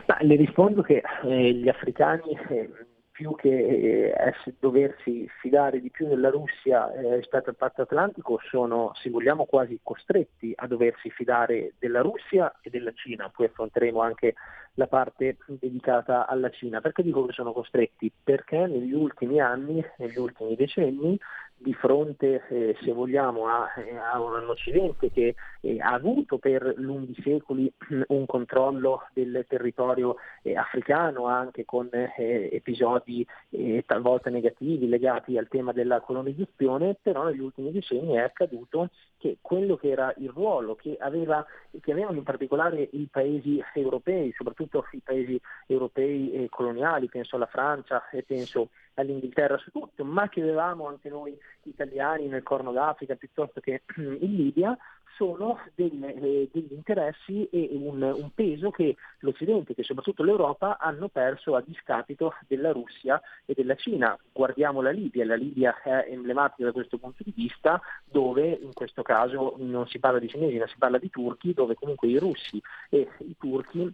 Ma 0.05 0.17
le 0.21 0.35
rispondo 0.35 0.81
che 0.81 1.01
eh, 1.23 1.53
gli 1.53 1.69
africani 1.69 2.37
eh, 2.49 2.69
più 3.13 3.35
che 3.35 4.11
eh, 4.11 4.33
doversi 4.59 5.29
fidare 5.39 5.79
di 5.79 5.91
più 5.91 6.07
della 6.07 6.31
Russia 6.31 6.91
eh, 6.91 7.17
rispetto 7.17 7.51
al 7.51 7.55
patto 7.55 7.83
atlantico 7.83 8.39
sono, 8.49 8.91
se 8.95 9.11
vogliamo, 9.11 9.45
quasi 9.45 9.79
costretti 9.83 10.51
a 10.55 10.65
doversi 10.65 11.11
fidare 11.11 11.73
della 11.77 12.01
Russia 12.01 12.51
e 12.61 12.71
della 12.71 12.91
Cina. 12.93 13.29
Poi 13.29 13.45
affronteremo 13.45 14.01
anche 14.01 14.33
la 14.73 14.87
parte 14.87 15.37
dedicata 15.45 16.25
alla 16.25 16.49
Cina. 16.49 16.81
Perché 16.81 17.03
dico 17.03 17.23
che 17.27 17.33
sono 17.33 17.53
costretti? 17.53 18.11
Perché 18.23 18.65
negli 18.65 18.93
ultimi 18.93 19.39
anni, 19.39 19.85
negli 19.97 20.17
ultimi 20.17 20.55
decenni, 20.55 21.17
di 21.63 21.73
fronte, 21.73 22.43
eh, 22.49 22.75
se 22.81 22.91
vogliamo, 22.91 23.47
a, 23.47 23.69
a, 24.11 24.21
un 24.21 24.47
Occidente 24.49 25.09
che 25.09 25.33
eh, 25.61 25.79
ha 25.79 25.93
avuto 25.93 26.37
per 26.37 26.73
lunghi 26.77 27.15
secoli 27.23 27.71
un 28.07 28.25
controllo 28.25 29.07
del 29.13 29.45
territorio 29.47 30.17
eh, 30.43 30.55
africano, 30.55 31.27
anche 31.27 31.63
con 31.63 31.89
eh, 31.91 32.49
episodi 32.51 33.25
eh, 33.49 33.83
talvolta 33.87 34.29
negativi 34.29 34.87
legati 34.87 35.37
al 35.37 35.47
tema 35.47 35.71
della 35.71 36.01
colonizzazione, 36.01 36.97
però 37.01 37.23
negli 37.23 37.39
ultimi 37.39 37.71
decenni 37.71 38.15
è 38.15 38.19
accaduto 38.19 38.89
che 39.17 39.37
quello 39.39 39.77
che 39.77 39.89
era 39.89 40.13
il 40.17 40.29
ruolo 40.29 40.75
che, 40.75 40.97
aveva, 40.99 41.45
che 41.79 41.91
avevano 41.93 42.17
in 42.17 42.23
particolare 42.23 42.89
i 42.91 43.07
paesi 43.09 43.63
europei, 43.73 44.33
soprattutto 44.35 44.85
i 44.91 45.01
paesi 45.01 45.39
europei 45.65 46.33
eh, 46.33 46.49
coloniali, 46.49 47.07
penso 47.07 47.37
alla 47.37 47.45
Francia 47.45 48.09
e 48.09 48.23
penso 48.23 48.67
all'Inghilterra 48.95 49.57
su 49.57 49.71
tutto, 49.71 50.03
ma 50.03 50.27
che 50.27 50.41
avevamo 50.41 50.87
anche 50.87 51.09
noi 51.09 51.37
italiani 51.63 52.27
nel 52.27 52.43
Corno 52.43 52.71
d'Africa 52.71 53.15
piuttosto 53.15 53.59
che 53.59 53.83
in 53.97 54.35
Libia, 54.35 54.77
sono 55.15 55.59
delle, 55.75 56.13
eh, 56.15 56.49
degli 56.51 56.73
interessi 56.73 57.47
e 57.49 57.69
un, 57.71 58.01
un, 58.01 58.31
peso 58.33 58.71
che 58.71 58.95
l'Occidente, 59.19 59.73
che 59.73 59.83
soprattutto 59.83 60.23
l'Europa, 60.23 60.77
hanno 60.79 61.07
perso 61.07 61.55
a 61.55 61.63
discapito 61.65 62.33
della 62.47 62.71
Russia 62.71 63.21
e 63.45 63.53
della 63.53 63.75
Cina. 63.75 64.17
Guardiamo 64.31 64.81
la 64.81 64.91
Libia, 64.91 65.25
la 65.25 65.35
Libia 65.35 65.79
è 65.81 66.07
emblematica 66.09 66.65
da 66.65 66.71
questo 66.71 66.97
punto 66.97 67.23
di 67.23 67.33
vista, 67.35 67.81
dove 68.03 68.47
in 68.47 68.73
questo 68.73 69.01
caso 69.01 69.55
non 69.57 69.87
si 69.87 69.99
parla 69.99 70.19
di 70.19 70.29
cinesi, 70.29 70.57
ma 70.57 70.67
si 70.67 70.77
parla 70.77 70.97
di 70.97 71.09
turchi, 71.09 71.53
dove 71.53 71.75
comunque 71.75 72.07
i 72.07 72.17
russi 72.17 72.61
e 72.89 73.07
i 73.19 73.35
turchi 73.37 73.93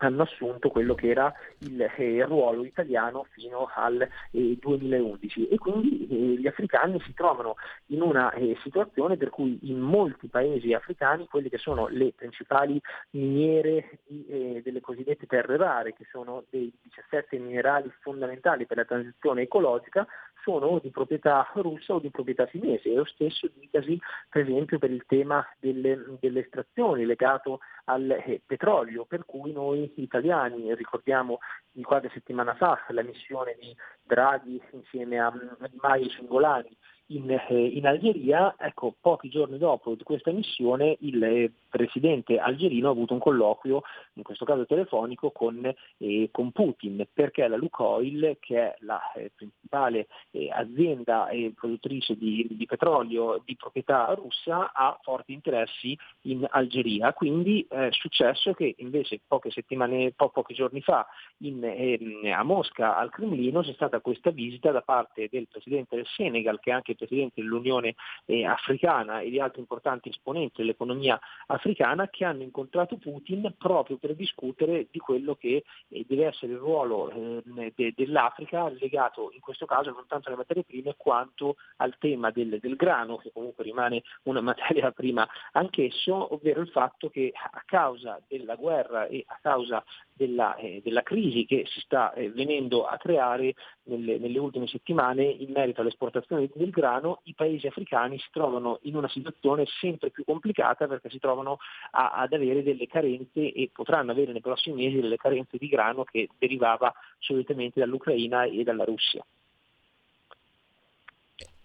hanno 0.00 0.22
assunto 0.22 0.68
quello 0.68 0.94
che 0.94 1.08
era 1.08 1.32
il 1.58 1.80
eh, 1.80 2.24
ruolo 2.24 2.64
italiano 2.64 3.26
fino 3.30 3.68
al 3.74 4.00
eh, 4.30 4.56
2011 4.58 5.48
e 5.48 5.58
quindi 5.58 6.06
eh, 6.08 6.40
gli 6.40 6.46
africani 6.46 7.00
si 7.04 7.12
trovano 7.14 7.56
in 7.86 8.00
una 8.02 8.32
eh, 8.32 8.56
situazione 8.62 9.16
per 9.16 9.30
cui 9.30 9.58
in 9.62 9.78
molti 9.78 10.28
paesi 10.28 10.72
africani 10.72 11.26
quelle 11.26 11.48
che 11.48 11.58
sono 11.58 11.88
le 11.88 12.12
principali 12.14 12.80
miniere 13.10 14.00
di, 14.06 14.26
eh, 14.28 14.60
delle 14.64 14.80
cosiddette 14.80 15.26
terre 15.26 15.56
rare, 15.56 15.92
che 15.92 16.06
sono 16.10 16.44
dei 16.48 16.72
17 16.82 17.38
minerali 17.38 17.90
fondamentali 18.00 18.66
per 18.66 18.78
la 18.78 18.84
transizione 18.84 19.42
ecologica, 19.42 20.06
sono 20.42 20.66
o 20.66 20.78
di 20.78 20.90
proprietà 20.90 21.48
russa 21.54 21.94
o 21.94 21.98
di 21.98 22.10
proprietà 22.10 22.46
cinese. 22.46 22.90
E 22.90 22.94
lo 22.94 23.04
stesso 23.04 23.48
dicasi 23.54 23.98
per 24.28 24.42
esempio 24.42 24.78
per 24.78 24.90
il 24.90 25.04
tema 25.06 25.46
delle, 25.58 26.16
delle 26.20 26.40
estrazioni 26.40 27.04
legato 27.04 27.60
al 27.84 28.10
eh, 28.10 28.40
petrolio, 28.44 29.04
per 29.04 29.24
cui 29.24 29.52
noi 29.52 29.92
italiani, 29.96 30.74
ricordiamo 30.74 31.38
di 31.70 31.82
qualche 31.82 32.10
settimana 32.12 32.54
fa 32.54 32.78
la 32.88 33.02
missione 33.02 33.56
di 33.60 33.74
Draghi 34.02 34.60
insieme 34.72 35.18
a, 35.18 35.26
a 35.26 35.68
Di 35.68 35.78
Maio 35.80 36.06
e 36.06 36.10
Cingolani 36.10 36.76
in, 37.10 37.30
eh, 37.30 37.66
in, 37.66 37.86
Algeria, 37.86 38.54
ecco, 38.58 38.94
pochi 39.00 39.28
giorni 39.28 39.58
dopo 39.58 39.96
questa 40.02 40.30
missione 40.30 40.96
il 41.00 41.22
eh, 41.22 41.52
presidente 41.68 42.38
algerino 42.38 42.88
ha 42.88 42.92
avuto 42.92 43.14
un 43.14 43.20
colloquio, 43.20 43.82
in 44.14 44.22
questo 44.22 44.44
caso 44.44 44.66
telefonico, 44.66 45.30
con, 45.30 45.72
eh, 45.98 46.28
con 46.30 46.52
Putin, 46.52 47.06
perché 47.12 47.46
la 47.48 47.56
Lukoil, 47.56 48.36
che 48.40 48.58
è 48.58 48.76
la 48.80 49.00
eh, 49.12 49.30
principale 49.34 50.08
eh, 50.30 50.50
azienda 50.50 51.28
produttrice 51.54 52.16
di, 52.16 52.46
di, 52.50 52.66
petrolio 52.66 53.42
di 53.44 53.56
proprietà 53.56 54.12
russa, 54.14 54.72
ha 54.72 54.98
forti 55.02 55.32
interessi 55.32 55.96
in 56.22 56.46
Algeria. 56.50 57.12
Quindi 57.12 57.66
è 57.68 57.88
successo 57.90 58.52
che 58.52 58.74
invece 58.78 59.20
poche 59.26 59.50
settimane, 59.50 60.12
po- 60.12 60.30
pochi 60.30 60.54
giorni 60.54 60.80
fa 60.80 61.06
in, 61.38 61.62
ehm, 61.64 62.32
a 62.32 62.42
Mosca, 62.42 62.96
al 62.96 63.10
Cremlino, 63.10 63.62
c'è 63.62 63.72
stata 63.72 64.00
questa 64.00 64.30
visita 64.30 64.70
da 64.70 64.82
parte 64.82 65.28
del 65.30 65.46
presidente 65.48 65.96
del 65.96 66.06
Senegal, 66.06 66.60
che 66.60 66.70
è 66.70 66.74
anche 66.74 66.94
presidente 67.06 67.40
dell'Unione 67.40 67.94
eh, 68.26 68.44
Africana 68.44 69.20
e 69.20 69.30
di 69.30 69.40
altri 69.40 69.60
importanti 69.60 70.08
esponenti 70.10 70.60
dell'economia 70.60 71.18
africana 71.46 72.08
che 72.08 72.24
hanno 72.24 72.42
incontrato 72.42 72.96
Putin 72.96 73.54
proprio 73.56 73.96
per 73.96 74.14
discutere 74.14 74.86
di 74.90 74.98
quello 74.98 75.34
che 75.34 75.64
eh, 75.88 76.04
deve 76.06 76.26
essere 76.26 76.52
il 76.52 76.58
ruolo 76.58 77.10
eh, 77.10 77.72
de- 77.74 77.94
dell'Africa 77.96 78.68
legato 78.68 79.30
in 79.32 79.40
questo 79.40 79.66
caso 79.66 79.90
non 79.90 80.06
tanto 80.06 80.28
alle 80.28 80.36
materie 80.36 80.64
prime 80.64 80.94
quanto 80.96 81.56
al 81.76 81.96
tema 81.98 82.30
del, 82.30 82.58
del 82.60 82.76
grano, 82.76 83.16
che 83.16 83.30
comunque 83.32 83.64
rimane 83.64 84.02
una 84.24 84.40
materia 84.50 84.90
prima 84.92 85.26
anch'esso, 85.52 86.34
ovvero 86.34 86.60
il 86.60 86.68
fatto 86.68 87.08
che 87.08 87.32
a 87.32 87.62
causa 87.64 88.20
della 88.28 88.56
guerra 88.56 89.06
e 89.06 89.24
a 89.26 89.38
causa 89.40 89.82
della, 90.20 90.54
eh, 90.56 90.82
della 90.84 91.02
crisi 91.02 91.46
che 91.46 91.64
si 91.66 91.80
sta 91.80 92.12
eh, 92.12 92.28
venendo 92.28 92.84
a 92.84 92.98
creare 92.98 93.54
nelle, 93.84 94.18
nelle, 94.18 94.38
ultime 94.38 94.66
settimane 94.66 95.24
in 95.24 95.50
merito 95.50 95.80
all'esportazione 95.80 96.50
del 96.52 96.68
grano, 96.68 97.20
i 97.24 97.34
paesi 97.34 97.66
africani 97.66 98.18
si 98.18 98.28
trovano 98.30 98.80
in 98.82 98.96
una 98.96 99.08
situazione 99.08 99.64
sempre 99.80 100.10
più 100.10 100.24
complicata 100.24 100.86
perché 100.86 101.08
si 101.08 101.18
trovano 101.18 101.56
a, 101.92 102.10
ad 102.10 102.34
avere 102.34 102.62
delle 102.62 102.86
carenze 102.86 103.50
e 103.50 103.70
potranno 103.72 104.10
avere 104.10 104.32
nei 104.32 104.42
prossimi 104.42 104.84
mesi 104.84 105.00
delle 105.00 105.16
carenze 105.16 105.56
di 105.56 105.68
grano 105.68 106.04
che 106.04 106.28
derivava 106.36 106.92
solitamente 107.18 107.80
dall'Ucraina 107.80 108.44
e 108.44 108.62
dalla 108.62 108.84
Russia. 108.84 109.24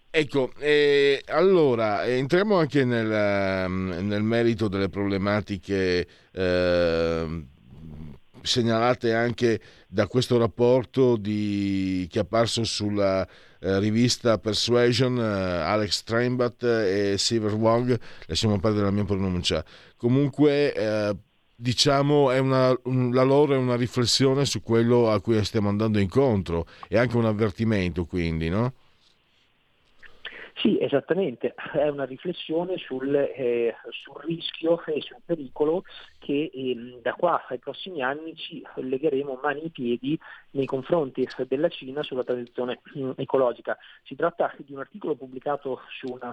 Ecco, 0.08 0.50
eh, 0.60 1.22
allora 1.26 2.06
entriamo 2.06 2.56
anche 2.56 2.86
nel, 2.86 3.12
ehm, 3.12 4.06
nel, 4.06 4.22
merito 4.22 4.66
delle 4.68 4.88
problematiche 4.88 6.06
eh, 6.32 7.44
segnalate 8.46 9.12
anche 9.12 9.60
da 9.88 10.06
questo 10.06 10.38
rapporto 10.38 11.16
di, 11.16 12.06
che 12.10 12.18
è 12.18 12.22
apparso 12.22 12.64
sulla 12.64 13.26
eh, 13.60 13.78
rivista 13.78 14.38
Persuasion, 14.38 15.18
eh, 15.18 15.22
Alex 15.22 15.90
Steinbach 15.90 16.62
e 16.62 17.16
Siver 17.18 17.54
Wong, 17.54 17.98
lasciamo 18.26 18.58
perdere 18.58 18.84
la 18.86 18.90
mia 18.90 19.04
pronuncia. 19.04 19.64
Comunque, 19.96 20.72
eh, 20.72 21.16
diciamo, 21.54 22.30
una, 22.38 22.74
un, 22.84 23.12
la 23.12 23.22
loro 23.22 23.54
è 23.54 23.56
una 23.56 23.76
riflessione 23.76 24.44
su 24.44 24.62
quello 24.62 25.10
a 25.10 25.20
cui 25.20 25.42
stiamo 25.44 25.68
andando 25.68 25.98
incontro 25.98 26.66
e 26.88 26.98
anche 26.98 27.16
un 27.16 27.24
avvertimento, 27.24 28.04
quindi, 28.04 28.48
no? 28.48 28.74
Sì, 30.58 30.78
esattamente, 30.80 31.52
è 31.72 31.86
una 31.88 32.04
riflessione 32.04 32.78
sul, 32.78 33.14
eh, 33.14 33.74
sul 33.90 34.22
rischio 34.24 34.82
e 34.86 35.02
sul 35.02 35.20
pericolo 35.22 35.82
che 36.18 36.50
eh, 36.52 36.98
da 37.02 37.12
qua 37.12 37.44
ai 37.48 37.58
prossimi 37.58 38.02
anni 38.02 38.34
ci 38.34 38.64
legheremo 38.74 39.38
mani 39.42 39.64
e 39.64 39.70
piedi 39.70 40.18
nei 40.52 40.64
confronti 40.64 41.28
della 41.46 41.68
Cina 41.68 42.02
sulla 42.02 42.24
transizione 42.24 42.80
mm, 42.96 43.10
ecologica. 43.16 43.76
Si 44.04 44.14
tratta 44.14 44.50
di 44.56 44.72
un 44.72 44.78
articolo 44.78 45.14
pubblicato 45.14 45.82
su 45.90 46.10
una 46.10 46.32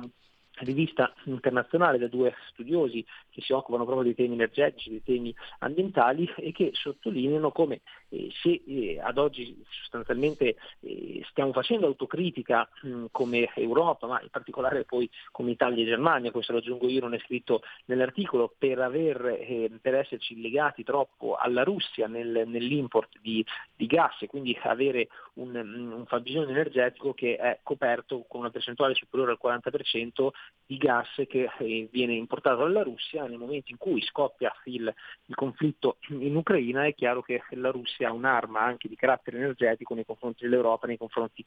rivista 0.59 1.13
internazionale 1.25 1.97
da 1.97 2.07
due 2.07 2.33
studiosi 2.51 3.03
che 3.29 3.41
si 3.41 3.53
occupano 3.53 3.83
proprio 3.85 4.05
dei 4.05 4.15
temi 4.15 4.35
energetici, 4.35 4.89
dei 4.89 5.03
temi 5.03 5.35
ambientali 5.59 6.31
e 6.37 6.51
che 6.51 6.69
sottolineano 6.73 7.51
come 7.51 7.81
eh, 8.13 8.29
se 8.41 8.61
eh, 8.65 8.99
ad 9.01 9.17
oggi 9.17 9.59
sostanzialmente 9.69 10.55
eh, 10.81 11.23
stiamo 11.29 11.51
facendo 11.51 11.87
autocritica 11.87 12.69
mh, 12.83 13.05
come 13.11 13.49
Europa, 13.55 14.05
ma 14.05 14.21
in 14.21 14.29
particolare 14.29 14.83
poi 14.83 15.09
come 15.31 15.51
Italia 15.51 15.83
e 15.83 15.87
Germania, 15.87 16.31
questo 16.31 16.51
lo 16.51 16.59
aggiungo 16.59 16.87
io, 16.87 17.01
non 17.01 17.15
è 17.15 17.19
scritto 17.19 17.63
nell'articolo, 17.85 18.53
per, 18.55 18.79
aver, 18.79 19.25
eh, 19.39 19.71
per 19.81 19.95
esserci 19.95 20.39
legati 20.39 20.83
troppo 20.83 21.35
alla 21.35 21.63
Russia 21.63 22.07
nel, 22.07 22.43
nell'import 22.45 23.17
di, 23.19 23.43
di, 23.75 23.87
gas 23.87 24.21
e 24.21 24.27
quindi 24.27 24.57
avere 24.61 25.07
un, 25.33 25.55
un 25.55 26.05
fabbisogno 26.05 26.49
energetico 26.49 27.13
che 27.13 27.35
è 27.35 27.59
coperto 27.63 28.25
con 28.27 28.41
una 28.41 28.51
percentuale 28.51 28.93
superiore 28.93 29.31
al 29.31 29.39
40% 29.41 30.29
di 30.65 30.77
gas 30.77 31.09
che 31.27 31.49
eh, 31.57 31.87
viene 31.91 32.13
importato 32.13 32.57
dalla 32.57 32.83
Russia. 32.83 33.25
Nel 33.25 33.37
momento 33.37 33.71
in 33.71 33.77
cui 33.77 34.01
scoppia 34.01 34.53
il, 34.65 34.93
il, 35.25 35.35
conflitto 35.35 35.97
in 36.09 36.35
Ucraina 36.35 36.85
è 36.85 36.93
chiaro 36.93 37.21
che 37.21 37.41
la 37.51 37.71
Russia 37.71 38.02
ha 38.03 38.11
un'arma 38.11 38.61
anche 38.61 38.87
di 38.87 38.95
carattere 38.95 39.37
energetico 39.37 39.93
nei 39.93 40.05
confronti 40.05 40.43
dell'Europa, 40.43 40.87
nei 40.87 40.97
confronti 40.97 41.45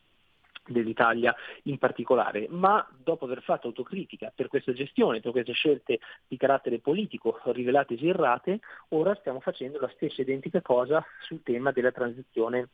dell'Italia 0.66 1.34
in 1.64 1.78
particolare, 1.78 2.46
ma 2.50 2.86
dopo 2.96 3.24
aver 3.24 3.42
fatto 3.42 3.68
autocritica 3.68 4.32
per 4.34 4.48
questa 4.48 4.72
gestione, 4.72 5.20
per 5.20 5.30
queste 5.32 5.52
scelte 5.52 6.00
di 6.26 6.36
carattere 6.36 6.80
politico 6.80 7.40
rivelatesi 7.44 8.08
errate, 8.08 8.60
ora 8.88 9.14
stiamo 9.16 9.40
facendo 9.40 9.78
la 9.78 9.90
stessa 9.94 10.22
identica 10.22 10.60
cosa 10.62 11.04
sul 11.20 11.42
tema 11.42 11.70
della 11.70 11.92
transizione 11.92 12.68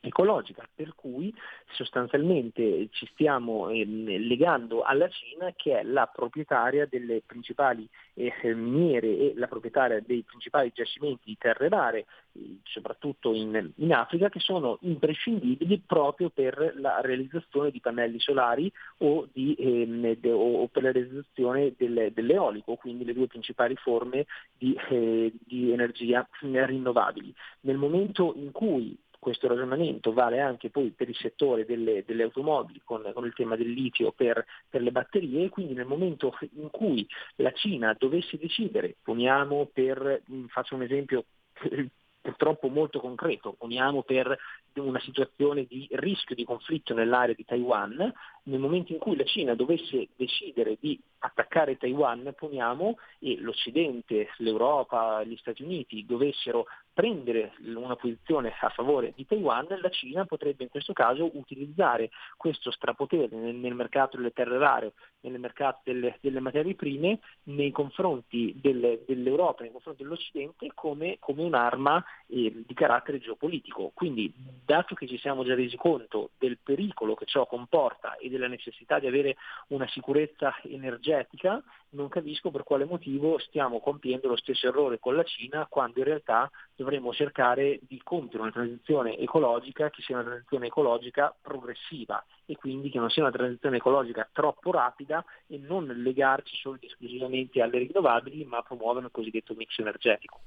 ecologica, 0.00 0.66
per 0.74 0.94
cui 0.94 1.32
sostanzialmente 1.72 2.88
ci 2.90 3.06
stiamo 3.12 3.68
eh, 3.68 3.84
legando 3.84 4.82
alla 4.82 5.08
Cina 5.08 5.52
che 5.54 5.80
è 5.80 5.82
la 5.82 6.06
proprietaria 6.06 6.86
delle 6.86 7.22
principali 7.24 7.88
eh, 8.14 8.54
miniere 8.54 9.08
e 9.08 9.32
la 9.36 9.46
proprietaria 9.46 10.00
dei 10.00 10.22
principali 10.22 10.72
giacimenti 10.74 11.22
di 11.24 11.36
terre 11.38 11.68
rare, 11.68 12.06
eh, 12.32 12.58
soprattutto 12.64 13.34
in, 13.34 13.72
in, 13.76 13.92
Africa, 13.92 14.28
che 14.28 14.40
sono 14.40 14.78
imprescindibili 14.82 15.82
proprio 15.86 16.30
per 16.30 16.74
la 16.76 17.00
realizzazione 17.00 17.70
di 17.70 17.80
pannelli 17.80 18.20
solari 18.20 18.72
o, 18.98 19.28
di, 19.32 19.54
ehm, 19.58 20.16
de, 20.16 20.30
o 20.30 20.66
per 20.68 20.82
la 20.82 20.92
realizzazione 20.92 21.74
del, 21.76 22.10
dell'eolico, 22.12 22.76
quindi 22.76 23.04
le 23.04 23.12
due 23.12 23.26
principali 23.26 23.76
forme 23.76 24.26
di, 24.56 24.74
eh, 24.88 25.32
di 25.38 25.72
energia 25.72 26.26
rinnovabili. 26.40 27.34
Nel 27.60 27.76
momento 27.76 28.32
in 28.36 28.50
cui 28.52 28.96
questo 29.20 29.46
ragionamento 29.46 30.12
vale 30.12 30.40
anche 30.40 30.70
poi 30.70 30.90
per 30.90 31.08
il 31.08 31.14
settore 31.14 31.64
delle, 31.64 32.02
delle 32.04 32.24
automobili 32.24 32.80
con, 32.82 33.08
con, 33.14 33.24
il 33.24 33.34
tema 33.34 33.54
del 33.54 33.70
litio 33.70 34.10
per, 34.10 34.44
per, 34.68 34.82
le 34.82 34.90
batterie. 34.90 35.44
E 35.44 35.48
quindi 35.50 35.74
nel 35.74 35.86
momento 35.86 36.36
in 36.54 36.70
cui 36.70 37.06
la 37.36 37.52
Cina 37.52 37.94
dovesse 37.96 38.38
decidere, 38.38 38.96
poniamo 39.02 39.68
per, 39.72 40.22
faccio 40.48 40.74
un 40.74 40.82
esempio 40.82 41.24
purtroppo 42.20 42.68
molto 42.68 43.00
concreto, 43.00 43.54
poniamo 43.56 44.02
per 44.02 44.36
una 44.74 45.00
situazione 45.00 45.64
di 45.64 45.88
rischio 45.92 46.34
di 46.34 46.44
conflitto 46.44 46.94
nell'area 46.94 47.34
di 47.34 47.44
Taiwan, 47.44 48.12
nel 48.44 48.58
momento 48.58 48.92
in 48.92 48.98
cui 48.98 49.16
la 49.16 49.24
Cina 49.24 49.54
dovesse 49.54 50.08
decidere 50.16 50.76
di 50.80 50.98
attaccare 51.18 51.76
Taiwan, 51.76 52.32
poniamo, 52.36 52.98
e 53.18 53.36
l'Occidente, 53.38 54.28
l'Europa, 54.38 55.22
gli 55.24 55.36
Stati 55.36 55.62
Uniti 55.62 56.06
dovessero 56.06 56.66
prendere 56.92 57.52
una 57.74 57.96
posizione 57.96 58.52
a 58.60 58.68
favore 58.70 59.12
di 59.14 59.26
Taiwan, 59.26 59.66
la 59.80 59.90
Cina 59.90 60.24
potrebbe 60.24 60.64
in 60.64 60.70
questo 60.70 60.92
caso 60.92 61.30
utilizzare 61.34 62.10
questo 62.36 62.70
strapotere 62.70 63.28
nel, 63.34 63.54
nel 63.54 63.74
mercato 63.74 64.16
delle 64.16 64.32
terre 64.32 64.58
rare, 64.58 64.92
nel 65.20 65.38
mercato 65.38 65.80
delle, 65.84 66.18
delle 66.20 66.40
materie 66.40 66.74
prime, 66.74 67.20
nei 67.44 67.70
confronti 67.70 68.54
del, 68.60 69.02
dell'Europa, 69.06 69.62
nei 69.62 69.72
confronti 69.72 70.02
dell'Occidente, 70.02 70.70
come, 70.74 71.16
come 71.20 71.42
un'arma 71.42 72.02
eh, 72.26 72.64
di 72.66 72.74
carattere 72.74 73.18
geopolitico. 73.18 73.92
Quindi, 73.94 74.32
dato 74.64 74.94
che 74.94 75.06
ci 75.06 75.18
siamo 75.18 75.44
già 75.44 75.54
resi 75.54 75.76
conto 75.76 76.30
del 76.38 76.58
pericolo 76.62 77.14
che 77.14 77.26
ciò 77.26 77.46
comporta 77.46 78.16
e 78.16 78.29
della 78.30 78.48
necessità 78.48 78.98
di 78.98 79.06
avere 79.06 79.36
una 79.68 79.88
sicurezza 79.88 80.54
energetica, 80.62 81.62
non 81.90 82.08
capisco 82.08 82.50
per 82.50 82.62
quale 82.62 82.84
motivo 82.84 83.38
stiamo 83.38 83.80
compiendo 83.80 84.28
lo 84.28 84.36
stesso 84.36 84.68
errore 84.68 84.98
con 84.98 85.16
la 85.16 85.24
Cina 85.24 85.66
quando 85.68 85.98
in 85.98 86.04
realtà 86.04 86.50
dovremmo 86.74 87.12
cercare 87.12 87.80
di 87.82 88.00
compiere 88.02 88.42
una 88.42 88.52
transizione 88.52 89.18
ecologica 89.18 89.90
che 89.90 90.02
sia 90.02 90.16
una 90.16 90.24
transizione 90.24 90.66
ecologica 90.66 91.34
progressiva 91.40 92.24
e 92.46 92.56
quindi 92.56 92.90
che 92.90 92.98
non 92.98 93.10
sia 93.10 93.22
una 93.22 93.32
transizione 93.32 93.76
ecologica 93.76 94.28
troppo 94.32 94.70
rapida 94.70 95.24
e 95.46 95.58
non 95.58 95.86
legarci 95.86 96.56
solo 96.56 96.76
ed 96.76 96.84
esclusivamente 96.84 97.60
alle 97.60 97.78
rinnovabili 97.78 98.44
ma 98.44 98.62
promuovere 98.62 99.06
il 99.06 99.12
cosiddetto 99.12 99.54
mix 99.54 99.78
energetico. 99.78 100.40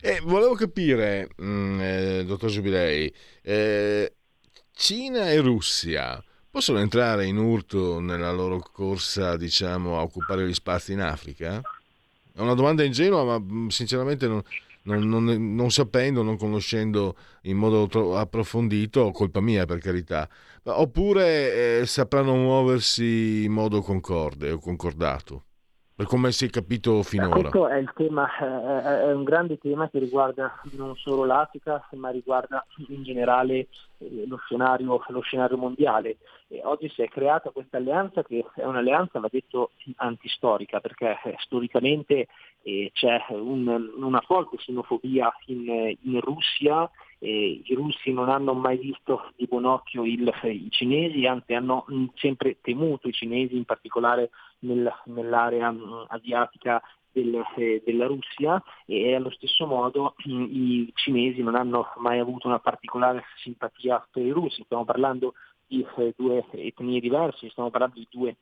Eh, 0.00 0.20
volevo 0.22 0.54
capire, 0.54 1.28
mh, 1.36 1.44
mm, 1.44 1.80
eh, 1.80 2.24
dottor 2.24 2.48
Giubilei, 2.48 3.12
eh, 3.42 4.14
Cina 4.72 5.30
e 5.30 5.40
Russia 5.40 6.22
possono 6.52 6.80
entrare 6.80 7.24
in 7.24 7.38
urto 7.38 7.98
nella 7.98 8.30
loro 8.30 8.60
corsa, 8.60 9.38
diciamo, 9.38 9.98
a 9.98 10.02
occupare 10.02 10.46
gli 10.46 10.52
spazi 10.52 10.92
in 10.92 11.00
Africa? 11.00 11.64
È 12.34 12.40
una 12.40 12.52
domanda 12.54 12.84
ingenua, 12.84 13.24
ma 13.24 13.38
mh, 13.38 13.68
sinceramente 13.68 14.28
non, 14.28 14.42
non, 14.82 15.08
non- 15.08 15.54
non 15.54 15.70
sapendo, 15.70 16.22
non 16.22 16.36
conoscendo 16.36 17.16
in 17.44 17.56
modo 17.56 17.88
approfondito, 18.18 19.10
colpa 19.12 19.40
mia 19.40 19.64
per 19.64 19.78
carità, 19.78 20.28
oppure 20.64 21.80
eh, 21.80 21.86
sapranno 21.86 22.34
muoversi 22.34 23.44
in 23.44 23.52
modo 23.52 23.80
concorde 23.80 24.50
o 24.50 24.58
concordato, 24.58 25.44
per 26.02 26.06
come 26.06 26.32
si 26.32 26.46
è 26.46 26.50
capito 26.50 27.02
finora. 27.02 27.48
Questo 27.48 27.68
è 27.68 27.84
tema, 27.94 28.28
eh, 28.38 29.02
è 29.08 29.12
un 29.12 29.22
grande 29.22 29.58
tema 29.58 29.88
che 29.88 29.98
riguarda 29.98 30.60
non 30.72 30.96
solo 30.96 31.24
l'Africa, 31.24 31.86
ma 31.92 32.10
riguarda 32.10 32.64
in 32.88 33.02
generale 33.04 33.68
eh, 33.98 34.24
lo 34.26 34.36
scenario, 34.38 35.00
lo 35.06 35.20
scenario 35.20 35.56
mondiale. 35.56 36.16
E 36.48 36.60
oggi 36.64 36.88
si 36.88 37.02
è 37.02 37.08
creata 37.08 37.50
questa 37.50 37.76
alleanza 37.76 38.22
che 38.22 38.44
è 38.54 38.64
un'alleanza, 38.64 39.20
va 39.20 39.28
detto, 39.30 39.70
antistorica, 39.96 40.80
perché 40.80 41.18
eh, 41.24 41.34
storicamente 41.38 42.26
eh, 42.62 42.90
c'è 42.92 43.24
un- 43.30 43.92
una 43.96 44.20
forte 44.20 44.56
xenofobia 44.56 45.32
in, 45.46 45.96
in 46.02 46.20
Russia, 46.20 46.90
eh, 47.22 47.62
i 47.64 47.74
russi 47.74 48.12
non 48.12 48.28
hanno 48.28 48.52
mai 48.52 48.78
visto 48.78 49.30
di 49.36 49.46
buon 49.46 49.64
occhio 49.64 50.04
il- 50.04 50.32
i 50.42 50.68
cinesi, 50.70 51.24
anzi 51.24 51.54
hanno 51.54 51.84
mh, 51.86 52.04
sempre 52.16 52.58
temuto 52.60 53.06
i 53.08 53.12
cinesi, 53.12 53.56
in 53.56 53.64
particolare 53.64 54.30
nel- 54.60 54.92
nell'area 55.06 55.70
mh, 55.70 56.06
asiatica 56.08 56.82
del- 57.12 57.44
eh, 57.56 57.80
della 57.84 58.06
Russia 58.06 58.60
e 58.86 59.14
allo 59.14 59.30
stesso 59.30 59.66
modo 59.66 60.14
mh, 60.24 60.46
i 60.50 60.90
cinesi 60.94 61.42
non 61.42 61.54
hanno 61.54 61.92
mai 61.98 62.18
avuto 62.18 62.48
una 62.48 62.58
particolare 62.58 63.22
simpatia 63.36 64.04
per 64.10 64.24
i 64.26 64.30
russi. 64.30 64.62
Stiamo 64.64 64.84
parlando 64.84 65.34
di 65.66 65.86
eh, 65.98 66.12
due 66.16 66.44
etnie 66.50 67.00
diverse, 67.00 67.48
stiamo 67.50 67.70
parlando 67.70 67.98
di 67.98 68.06
due 68.10 68.36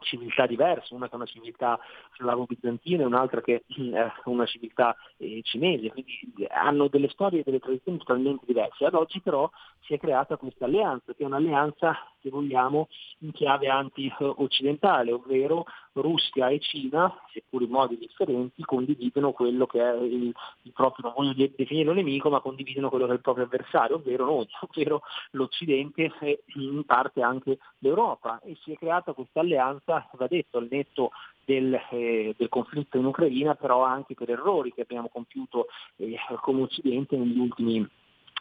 civiltà 0.00 0.46
diverse, 0.46 0.94
una 0.94 1.06
che 1.06 1.12
è 1.12 1.16
una 1.16 1.26
civiltà 1.26 1.78
slavo-bizantina 2.16 3.02
e 3.02 3.06
un'altra 3.06 3.40
che 3.40 3.64
mh, 3.66 3.92
è 3.92 4.12
una 4.24 4.46
civiltà 4.46 4.96
eh, 5.16 5.40
cinese, 5.42 5.90
quindi 5.90 6.46
hanno 6.48 6.88
delle 6.88 7.08
storie 7.08 7.40
e 7.40 7.42
delle 7.44 7.60
tradizioni 7.60 7.98
totalmente 7.98 8.44
diverse. 8.46 8.84
Ad 8.84 8.94
oggi 8.94 9.20
però 9.20 9.50
si 9.80 9.94
è 9.94 9.98
creata 9.98 10.36
questa 10.36 10.64
alleanza, 10.64 11.14
che 11.14 11.22
è 11.22 11.26
un'alleanza, 11.26 11.96
se 12.22 12.30
vogliamo, 12.30 12.88
in 13.18 13.32
chiave 13.32 13.68
anti-occidentale, 13.68 15.12
ovvero 15.12 15.64
Russia 15.92 16.48
e 16.48 16.60
Cina, 16.60 17.12
seppur 17.32 17.62
in 17.62 17.70
modi 17.70 17.98
differenti, 17.98 18.62
condividono 18.62 19.32
quello 19.32 19.66
che 19.66 19.80
è 19.80 19.94
il, 19.96 20.32
il 20.62 20.72
proprio, 20.72 21.06
non 21.06 21.14
voglio 21.16 21.34
de- 21.34 21.52
definirlo 21.56 21.92
nemico, 21.92 22.30
ma 22.30 22.40
condividono 22.40 22.88
quello 22.88 23.06
che 23.06 23.12
è 23.12 23.14
il 23.14 23.20
proprio 23.20 23.44
avversario, 23.44 23.96
ovvero 23.96 24.24
noi, 24.24 24.46
ovvero 24.60 25.02
l'Occidente 25.32 26.12
e 26.20 26.42
in 26.56 26.84
parte 26.84 27.22
anche 27.22 27.58
l'Europa. 27.78 28.40
E 28.44 28.56
si 28.62 28.72
è 28.72 28.76
creata 28.76 29.12
questa 29.12 29.40
alleanza, 29.40 30.08
va 30.12 30.26
detto, 30.26 30.58
al 30.58 30.68
netto 30.70 31.10
del, 31.44 31.74
eh, 31.90 32.34
del 32.36 32.48
conflitto 32.48 32.98
in 32.98 33.06
Ucraina, 33.06 33.54
però 33.54 33.82
anche 33.82 34.14
per 34.14 34.30
errori 34.30 34.72
che 34.72 34.82
abbiamo 34.82 35.08
compiuto 35.08 35.66
eh, 35.96 36.16
come 36.40 36.62
Occidente 36.62 37.16
negli 37.16 37.38
ultimi 37.38 37.88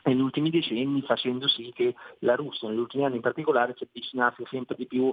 negli 0.03 0.21
ultimi 0.21 0.49
decenni 0.49 1.01
facendo 1.01 1.47
sì 1.47 1.71
che 1.73 1.95
la 2.19 2.35
Russia 2.35 2.67
negli 2.67 2.79
ultimi 2.79 3.05
anni 3.05 3.15
in 3.15 3.21
particolare 3.21 3.73
si 3.77 3.83
avvicinasse 3.83 4.43
sempre 4.49 4.75
di 4.75 4.87
più, 4.87 5.11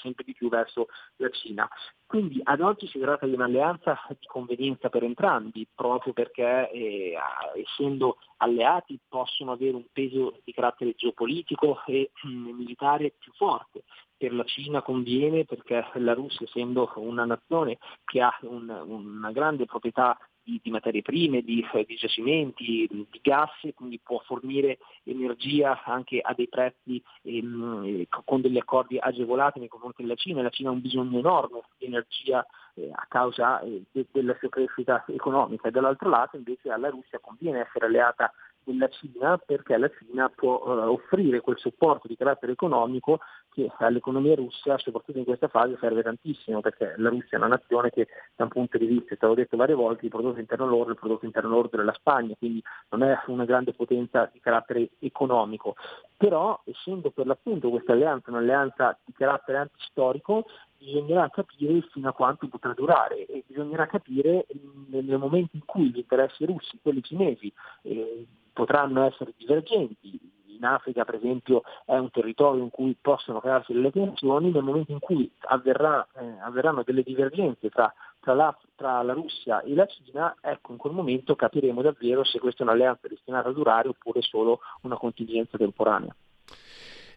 sempre 0.00 0.24
di 0.24 0.34
più 0.34 0.48
verso 0.48 0.86
la 1.16 1.28
Cina. 1.30 1.68
Quindi 2.06 2.40
ad 2.42 2.60
oggi 2.60 2.86
si 2.88 2.98
tratta 2.98 3.26
di 3.26 3.34
un'alleanza 3.34 3.98
di 4.18 4.26
convenienza 4.26 4.88
per 4.90 5.02
entrambi, 5.02 5.66
proprio 5.74 6.12
perché 6.12 6.70
eh, 6.70 7.14
essendo 7.54 8.18
alleati 8.38 8.98
possono 9.08 9.52
avere 9.52 9.76
un 9.76 9.86
peso 9.92 10.40
di 10.44 10.52
carattere 10.52 10.94
geopolitico 10.94 11.80
e 11.86 12.10
mm, 12.26 12.50
militare 12.50 13.14
più 13.18 13.32
forte. 13.32 13.84
Per 14.16 14.32
la 14.34 14.44
Cina 14.44 14.82
conviene 14.82 15.44
perché 15.44 15.84
la 15.94 16.12
Russia, 16.12 16.46
essendo 16.46 16.92
una 16.96 17.24
nazione 17.24 17.78
che 18.04 18.20
ha 18.20 18.36
un- 18.42 18.68
una 18.68 19.32
grande 19.32 19.64
proprietà 19.64 20.16
di, 20.42 20.60
di 20.62 20.70
materie 20.70 21.02
prime, 21.02 21.42
di, 21.42 21.64
di 21.86 21.94
giacimenti, 21.94 22.88
di 22.90 23.20
gas, 23.22 23.50
quindi 23.74 24.00
può 24.02 24.18
fornire 24.24 24.78
energia 25.04 25.82
anche 25.84 26.20
a 26.20 26.34
dei 26.34 26.48
prezzi 26.48 27.02
ehm, 27.22 27.82
eh, 27.84 28.06
con 28.24 28.40
degli 28.40 28.58
accordi 28.58 28.98
agevolati 28.98 29.58
nei 29.58 29.68
confronti 29.68 30.02
della 30.02 30.14
Cina. 30.14 30.42
La 30.42 30.50
Cina 30.50 30.70
ha 30.70 30.72
un 30.72 30.80
bisogno 30.80 31.18
enorme 31.18 31.62
di 31.78 31.86
energia 31.86 32.44
eh, 32.74 32.90
a 32.92 33.06
causa 33.08 33.60
eh, 33.60 33.82
de- 33.90 34.06
della 34.10 34.36
sua 34.38 34.48
crescita 34.48 35.04
economica 35.08 35.68
e 35.68 35.70
dall'altro 35.70 36.08
lato 36.08 36.36
invece 36.36 36.70
alla 36.70 36.90
Russia 36.90 37.18
conviene 37.20 37.60
essere 37.60 37.86
alleata 37.86 38.32
della 38.64 38.88
Cina 38.88 39.38
perché 39.38 39.76
la 39.76 39.90
Cina 39.98 40.28
può 40.28 40.62
eh, 40.64 40.86
offrire 40.86 41.40
quel 41.40 41.58
supporto 41.58 42.06
di 42.06 42.16
carattere 42.16 42.52
economico 42.52 43.20
che 43.52 43.70
all'economia 43.78 44.34
russa, 44.34 44.78
soprattutto 44.78 45.18
in 45.18 45.24
questa 45.24 45.48
fase, 45.48 45.76
serve 45.78 46.02
tantissimo 46.02 46.60
perché 46.60 46.94
la 46.96 47.08
Russia 47.08 47.36
è 47.36 47.40
una 47.40 47.48
nazione 47.48 47.90
che 47.90 48.08
da 48.34 48.44
un 48.44 48.50
punto 48.50 48.78
di 48.78 48.86
vista, 48.86 49.14
te 49.14 49.26
l'ho 49.26 49.34
detto 49.34 49.56
varie 49.56 49.74
volte, 49.74 50.06
il 50.06 50.10
prodotto 50.10 50.40
interno 50.40 50.66
lordo 50.66 50.88
è 50.88 50.92
il 50.92 50.98
prodotto 50.98 51.26
interno 51.26 51.50
lordo 51.50 51.76
della 51.76 51.92
Spagna, 51.92 52.34
quindi 52.38 52.62
non 52.90 53.02
è 53.02 53.18
una 53.26 53.44
grande 53.44 53.72
potenza 53.72 54.28
di 54.32 54.40
carattere 54.40 54.90
economico. 54.98 55.76
Però 56.16 56.60
essendo 56.64 57.10
per 57.10 57.26
l'appunto 57.26 57.70
questa 57.70 57.92
alleanza 57.92 58.30
un'alleanza 58.30 58.98
di 59.04 59.12
carattere 59.12 59.58
antistorico, 59.58 60.46
bisognerà 60.78 61.28
capire 61.30 61.80
fino 61.92 62.08
a 62.08 62.12
quanto 62.12 62.48
potrà 62.48 62.72
durare 62.72 63.26
e 63.26 63.44
bisognerà 63.46 63.86
capire 63.86 64.46
nel 64.88 65.18
momento 65.18 65.56
in 65.56 65.64
cui 65.64 65.90
gli 65.90 65.98
interessi 65.98 66.44
russi, 66.44 66.78
quelli 66.82 67.02
cinesi, 67.02 67.52
eh, 67.82 68.26
potranno 68.52 69.04
essere 69.04 69.32
divergenti. 69.36 70.18
In 70.54 70.64
Africa, 70.64 71.04
per 71.04 71.16
esempio, 71.16 71.62
è 71.84 71.96
un 71.96 72.10
territorio 72.10 72.62
in 72.62 72.70
cui 72.70 72.96
possono 73.00 73.40
crearsi 73.40 73.72
delle 73.72 73.90
tensioni, 73.90 74.50
nel 74.50 74.62
momento 74.62 74.92
in 74.92 74.98
cui 74.98 75.30
avverrà, 75.40 76.06
eh, 76.14 76.38
avverranno 76.40 76.82
delle 76.82 77.02
divergenze 77.02 77.68
tra, 77.68 77.92
tra 78.20 78.34
la, 78.34 78.56
tra 78.76 79.02
la 79.02 79.12
Russia 79.12 79.62
e 79.62 79.74
la 79.74 79.86
Cina, 79.86 80.36
ecco 80.40 80.72
in 80.72 80.78
quel 80.78 80.92
momento 80.92 81.34
capiremo 81.34 81.82
davvero 81.82 82.24
se 82.24 82.38
questa 82.38 82.62
è 82.62 82.66
un'alleanza 82.66 83.08
destinata 83.08 83.48
a 83.48 83.52
durare 83.52 83.88
oppure 83.88 84.22
solo 84.22 84.60
una 84.82 84.96
contingenza 84.96 85.56
temporanea. 85.58 86.14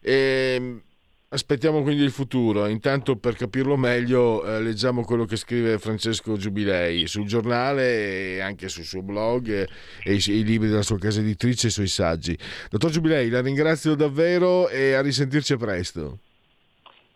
Ehm, 0.02 0.82
aspettiamo 1.28 1.82
quindi 1.82 2.02
il 2.02 2.10
futuro. 2.10 2.66
Intanto, 2.66 3.16
per 3.16 3.34
capirlo 3.34 3.76
meglio, 3.76 4.44
eh, 4.44 4.60
leggiamo 4.60 5.02
quello 5.02 5.24
che 5.24 5.36
scrive 5.36 5.78
Francesco 5.78 6.36
Giubilei 6.36 7.06
sul 7.06 7.26
giornale 7.26 8.34
e 8.34 8.40
anche 8.40 8.68
sul 8.68 8.84
suo 8.84 9.02
blog 9.02 9.48
eh, 9.48 9.68
e 10.04 10.14
i, 10.14 10.22
i 10.30 10.44
libri 10.44 10.68
della 10.68 10.82
sua 10.82 10.98
casa 10.98 11.20
editrice 11.20 11.66
e 11.66 11.70
i 11.70 11.72
suoi 11.72 11.88
saggi. 11.88 12.36
Dottor 12.70 12.90
Giubilei, 12.90 13.28
la 13.28 13.40
ringrazio 13.40 13.94
davvero 13.94 14.68
e 14.68 14.94
a 14.94 15.02
risentirci 15.02 15.56
presto. 15.56 16.18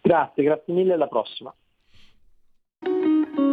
Grazie, 0.03 0.43
grazie 0.43 0.73
mille, 0.73 0.95
alla 0.95 1.09
prossima. 1.09 1.55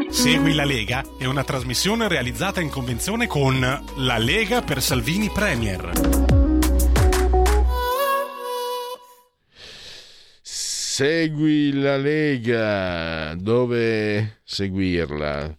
Segui 0.09 0.53
la 0.53 0.63
Lega 0.63 1.03
è 1.19 1.25
una 1.25 1.43
trasmissione 1.43 2.07
realizzata 2.07 2.61
in 2.61 2.69
convenzione 2.69 3.27
con 3.27 3.59
La 3.59 4.17
Lega 4.17 4.61
per 4.61 4.81
Salvini 4.81 5.29
Premier. 5.29 6.26
Segui 10.97 11.73
la 11.73 11.93
Lega, 11.95 13.35
dove 13.35 14.39
seguirla? 14.43 15.53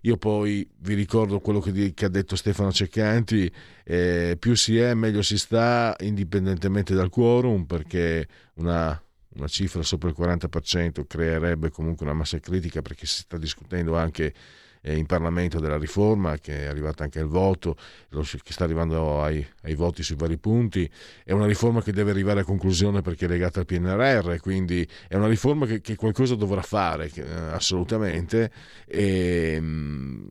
io 0.04 0.16
poi 0.16 0.68
vi 0.78 0.94
ricordo 0.94 1.40
quello 1.40 1.58
che, 1.58 1.92
che 1.92 2.04
ha 2.04 2.08
detto 2.08 2.36
Stefano 2.36 2.72
Ceccanti, 2.72 3.50
eh, 3.84 4.36
più 4.38 4.54
si 4.54 4.78
è 4.78 4.94
meglio 4.94 5.22
si 5.22 5.38
sta 5.38 5.96
indipendentemente 6.00 6.94
dal 6.94 7.08
quorum 7.08 7.64
perché 7.64 8.26
una, 8.54 9.00
una 9.36 9.48
cifra 9.48 9.82
sopra 9.82 10.08
il 10.08 10.14
40% 10.18 11.04
creerebbe 11.06 11.70
comunque 11.70 12.04
una 12.04 12.14
massa 12.14 12.38
critica 12.38 12.82
perché 12.82 13.06
si 13.06 13.22
sta 13.22 13.38
discutendo 13.38 13.96
anche 13.96 14.34
eh, 14.82 14.96
in 14.96 15.06
Parlamento 15.06 15.60
della 15.60 15.78
riforma, 15.78 16.36
che 16.38 16.64
è 16.64 16.66
arrivata 16.66 17.04
anche 17.04 17.20
al 17.20 17.28
voto, 17.28 17.76
che 18.10 18.52
sta 18.52 18.64
arrivando 18.64 19.22
ai, 19.22 19.46
ai, 19.62 19.74
voti 19.74 20.02
sui 20.02 20.16
vari 20.16 20.36
punti. 20.36 20.88
È 21.24 21.32
una 21.32 21.46
riforma 21.46 21.82
che 21.82 21.92
deve 21.92 22.10
arrivare 22.10 22.40
a 22.40 22.44
conclusione 22.44 23.00
perché 23.00 23.26
è 23.26 23.28
legata 23.28 23.60
al 23.60 23.66
PNRR, 23.66 24.36
quindi 24.40 24.86
è 25.08 25.14
una 25.14 25.28
riforma 25.28 25.66
che, 25.66 25.80
che 25.80 25.94
qualcosa 25.94 26.34
dovrà 26.34 26.62
fare, 26.62 27.08
che, 27.08 27.22
eh, 27.22 27.52
assolutamente. 27.52 28.50
E, 28.86 29.58
mh, 29.60 29.64
mm, 29.64 30.26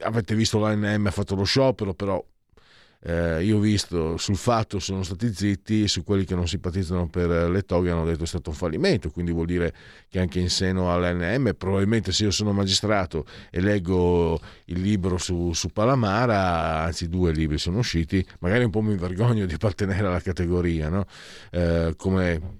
avete 0.00 0.34
visto 0.34 0.58
l'ANM 0.58 1.06
ha 1.06 1.10
fatto 1.10 1.34
lo 1.34 1.44
sciopero, 1.44 1.94
però 1.94 2.22
eh, 3.00 3.44
io 3.44 3.58
ho 3.58 3.60
visto 3.60 4.16
sul 4.16 4.36
fatto 4.36 4.80
sono 4.80 5.02
stati 5.02 5.32
zitti, 5.32 5.86
su 5.86 6.02
quelli 6.02 6.24
che 6.24 6.34
non 6.34 6.48
simpatizzano 6.48 7.08
per 7.08 7.48
le 7.48 7.62
toghe 7.62 7.90
hanno 7.90 8.04
detto 8.04 8.24
è 8.24 8.26
stato 8.26 8.50
un 8.50 8.56
fallimento, 8.56 9.10
quindi 9.10 9.30
vuol 9.30 9.46
dire 9.46 9.72
che 10.08 10.18
anche 10.18 10.40
in 10.40 10.50
seno 10.50 10.92
all'NM, 10.92 11.54
probabilmente 11.56 12.10
se 12.12 12.24
io 12.24 12.30
sono 12.30 12.52
magistrato 12.52 13.24
e 13.50 13.60
leggo 13.60 14.40
il 14.66 14.80
libro 14.80 15.16
su, 15.16 15.52
su 15.52 15.68
Palamara, 15.68 16.82
anzi 16.82 17.08
due 17.08 17.32
libri 17.32 17.58
sono 17.58 17.78
usciti, 17.78 18.24
magari 18.40 18.64
un 18.64 18.70
po' 18.70 18.82
mi 18.82 18.96
vergogno 18.96 19.46
di 19.46 19.54
appartenere 19.54 20.06
alla 20.06 20.20
categoria, 20.20 20.88
no? 20.88 21.06
eh, 21.52 21.94
come, 21.96 22.58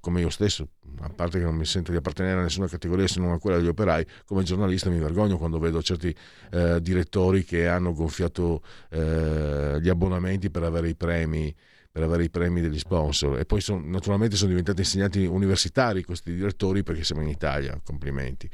come 0.00 0.20
io 0.20 0.30
stesso 0.30 0.68
a 1.00 1.08
parte 1.08 1.38
che 1.38 1.44
non 1.44 1.54
mi 1.54 1.64
sento 1.64 1.90
di 1.90 1.96
appartenere 1.96 2.40
a 2.40 2.42
nessuna 2.42 2.66
categoria 2.66 3.06
se 3.06 3.20
non 3.20 3.32
a 3.32 3.38
quella 3.38 3.58
degli 3.58 3.68
operai, 3.68 4.04
come 4.24 4.42
giornalista 4.42 4.90
mi 4.90 4.98
vergogno 4.98 5.38
quando 5.38 5.58
vedo 5.58 5.82
certi 5.82 6.14
eh, 6.52 6.80
direttori 6.80 7.44
che 7.44 7.66
hanno 7.66 7.92
gonfiato 7.92 8.62
eh, 8.90 9.78
gli 9.80 9.88
abbonamenti 9.88 10.50
per 10.50 10.62
avere 10.62 10.88
i 10.88 10.94
premi 10.94 11.54
per 11.92 12.04
avere 12.04 12.22
i 12.22 12.30
premi 12.30 12.60
degli 12.60 12.78
sponsor. 12.78 13.38
E 13.38 13.44
poi 13.44 13.60
son, 13.60 13.90
naturalmente 13.90 14.36
sono 14.36 14.50
diventati 14.50 14.80
insegnanti 14.80 15.24
universitari 15.24 16.04
questi 16.04 16.32
direttori 16.32 16.84
perché 16.84 17.02
siamo 17.02 17.22
in 17.22 17.28
Italia, 17.28 17.80
complimenti. 17.84 18.48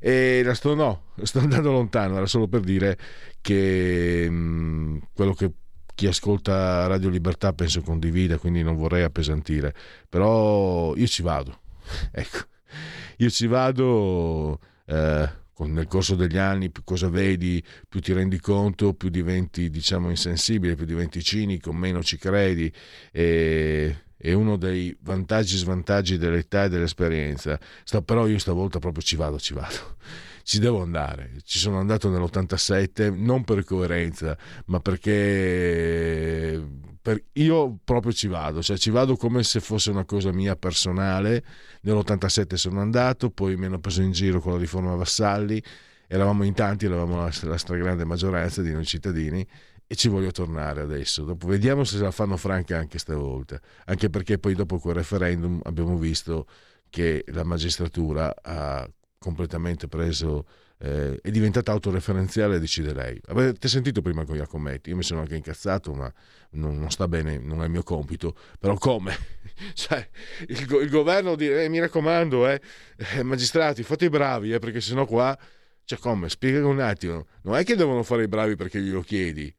E 0.00 0.42
la 0.42 0.54
sto, 0.54 0.74
no, 0.74 1.12
sto 1.22 1.40
andando 1.40 1.72
lontano, 1.72 2.16
era 2.16 2.26
solo 2.26 2.48
per 2.48 2.60
dire 2.60 2.98
che 3.40 4.26
mh, 4.30 4.34
mm, 4.34 4.96
quello 5.12 5.34
che 5.34 5.52
chi 5.94 6.06
ascolta 6.06 6.86
Radio 6.86 7.08
Libertà 7.08 7.52
penso 7.52 7.80
condivida, 7.80 8.38
quindi 8.38 8.62
non 8.62 8.76
vorrei 8.76 9.02
appesantire, 9.02 9.74
però 10.08 10.94
io 10.96 11.06
ci 11.06 11.22
vado, 11.22 11.60
ecco, 12.12 12.38
io 13.18 13.30
ci 13.30 13.46
vado 13.46 14.58
eh, 14.86 15.28
nel 15.58 15.86
corso 15.86 16.14
degli 16.14 16.36
anni, 16.36 16.70
più 16.70 16.82
cosa 16.84 17.08
vedi, 17.08 17.62
più 17.88 18.00
ti 18.00 18.12
rendi 18.12 18.40
conto, 18.40 18.94
più 18.94 19.08
diventi 19.08 19.70
diciamo 19.70 20.10
insensibile, 20.10 20.74
più 20.74 20.86
diventi 20.86 21.22
cinico, 21.22 21.72
meno 21.72 22.02
ci 22.02 22.16
credi 22.18 22.72
e, 23.12 23.96
è 24.16 24.32
uno 24.32 24.56
dei 24.56 24.96
vantaggi 25.02 25.54
e 25.54 25.58
svantaggi 25.58 26.16
dell'età 26.18 26.64
e 26.64 26.68
dell'esperienza. 26.68 27.58
Sta, 27.84 28.02
però 28.02 28.26
io 28.26 28.38
stavolta 28.38 28.78
proprio 28.78 29.02
ci 29.02 29.16
vado, 29.16 29.38
ci 29.38 29.54
vado 29.54 29.96
ci 30.44 30.58
devo 30.58 30.82
andare. 30.82 31.32
Ci 31.44 31.58
sono 31.58 31.78
andato 31.78 32.08
nell'87 32.08 33.14
non 33.14 33.44
per 33.44 33.64
coerenza, 33.64 34.36
ma 34.66 34.80
perché 34.80 36.62
per, 37.04 37.22
io 37.32 37.76
proprio 37.84 38.14
ci 38.14 38.28
vado, 38.28 38.62
cioè 38.62 38.78
ci 38.78 38.88
vado 38.88 39.16
come 39.16 39.42
se 39.42 39.60
fosse 39.60 39.90
una 39.90 40.06
cosa 40.06 40.32
mia 40.32 40.56
personale. 40.56 41.44
Nell'87 41.82 42.54
sono 42.54 42.80
andato, 42.80 43.28
poi 43.28 43.58
mi 43.58 43.66
hanno 43.66 43.78
preso 43.78 44.00
in 44.00 44.10
giro 44.10 44.40
con 44.40 44.52
la 44.52 44.58
riforma 44.58 44.94
Vassalli, 44.94 45.62
eravamo 46.06 46.44
in 46.44 46.54
tanti, 46.54 46.86
eravamo 46.86 47.16
la, 47.18 47.30
la 47.42 47.58
stragrande 47.58 48.06
maggioranza 48.06 48.62
di 48.62 48.72
noi 48.72 48.86
cittadini 48.86 49.46
e 49.86 49.94
ci 49.96 50.08
voglio 50.08 50.30
tornare 50.30 50.80
adesso. 50.80 51.24
Dopo 51.24 51.46
vediamo 51.46 51.84
se 51.84 51.98
la 51.98 52.10
fanno 52.10 52.38
franca 52.38 52.78
anche 52.78 52.98
stavolta, 52.98 53.60
anche 53.84 54.08
perché 54.08 54.38
poi 54.38 54.54
dopo 54.54 54.78
quel 54.78 54.94
referendum 54.94 55.60
abbiamo 55.64 55.98
visto 55.98 56.46
che 56.88 57.22
la 57.32 57.44
magistratura 57.44 58.34
ha 58.40 58.88
completamente 59.18 59.88
preso, 59.88 60.46
eh, 60.84 61.18
è 61.22 61.30
diventata 61.30 61.72
autoreferenziale, 61.72 62.58
decide 62.58 62.92
lei. 62.92 63.18
Avete 63.28 63.68
sentito 63.68 64.02
prima 64.02 64.26
con 64.26 64.36
Iacometti, 64.36 64.90
io 64.90 64.96
mi 64.96 65.02
sono 65.02 65.20
anche 65.20 65.34
incazzato, 65.34 65.94
ma 65.94 66.12
non, 66.50 66.78
non 66.78 66.90
sta 66.90 67.08
bene, 67.08 67.38
non 67.38 67.62
è 67.62 67.64
il 67.64 67.70
mio 67.70 67.82
compito, 67.82 68.36
però 68.58 68.74
come? 68.76 69.16
cioè, 69.72 70.06
il, 70.48 70.60
il, 70.60 70.90
governo 70.90 71.36
dice, 71.36 71.64
eh, 71.64 71.68
mi 71.70 71.80
raccomando, 71.80 72.46
eh, 72.46 72.60
eh, 73.14 73.22
magistrati, 73.22 73.82
fate 73.82 74.04
i 74.04 74.10
bravi, 74.10 74.52
eh, 74.52 74.58
perché 74.58 74.80
sennò 74.80 75.06
qua... 75.06 75.36
Cioè 75.86 75.98
come? 75.98 76.30
Spiega 76.30 76.66
un 76.66 76.80
attimo. 76.80 77.26
Non 77.42 77.56
è 77.56 77.62
che 77.62 77.76
devono 77.76 78.02
fare 78.02 78.22
i 78.22 78.26
bravi 78.28 78.56
perché 78.56 78.80
glielo 78.80 79.02
chiedi, 79.02 79.54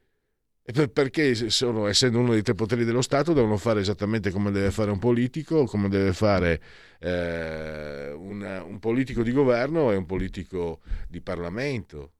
perché 0.91 1.35
sono, 1.51 1.85
essendo 1.85 2.17
uno 2.17 2.31
dei 2.31 2.41
tre 2.41 2.55
poteri 2.55 2.85
dello 2.85 3.03
Stato 3.03 3.33
devono 3.33 3.55
fare 3.57 3.81
esattamente 3.81 4.31
come 4.31 4.49
deve 4.49 4.71
fare 4.71 4.89
un 4.89 4.97
politico, 4.97 5.65
come 5.65 5.89
deve 5.89 6.11
fare 6.11 6.59
eh, 6.99 8.11
una, 8.11 8.63
un 8.63 8.79
politico 8.79 9.21
di 9.21 9.31
governo 9.31 9.91
e 9.91 9.95
un 9.95 10.07
politico 10.07 10.79
di 11.07 11.21
Parlamento. 11.21 12.13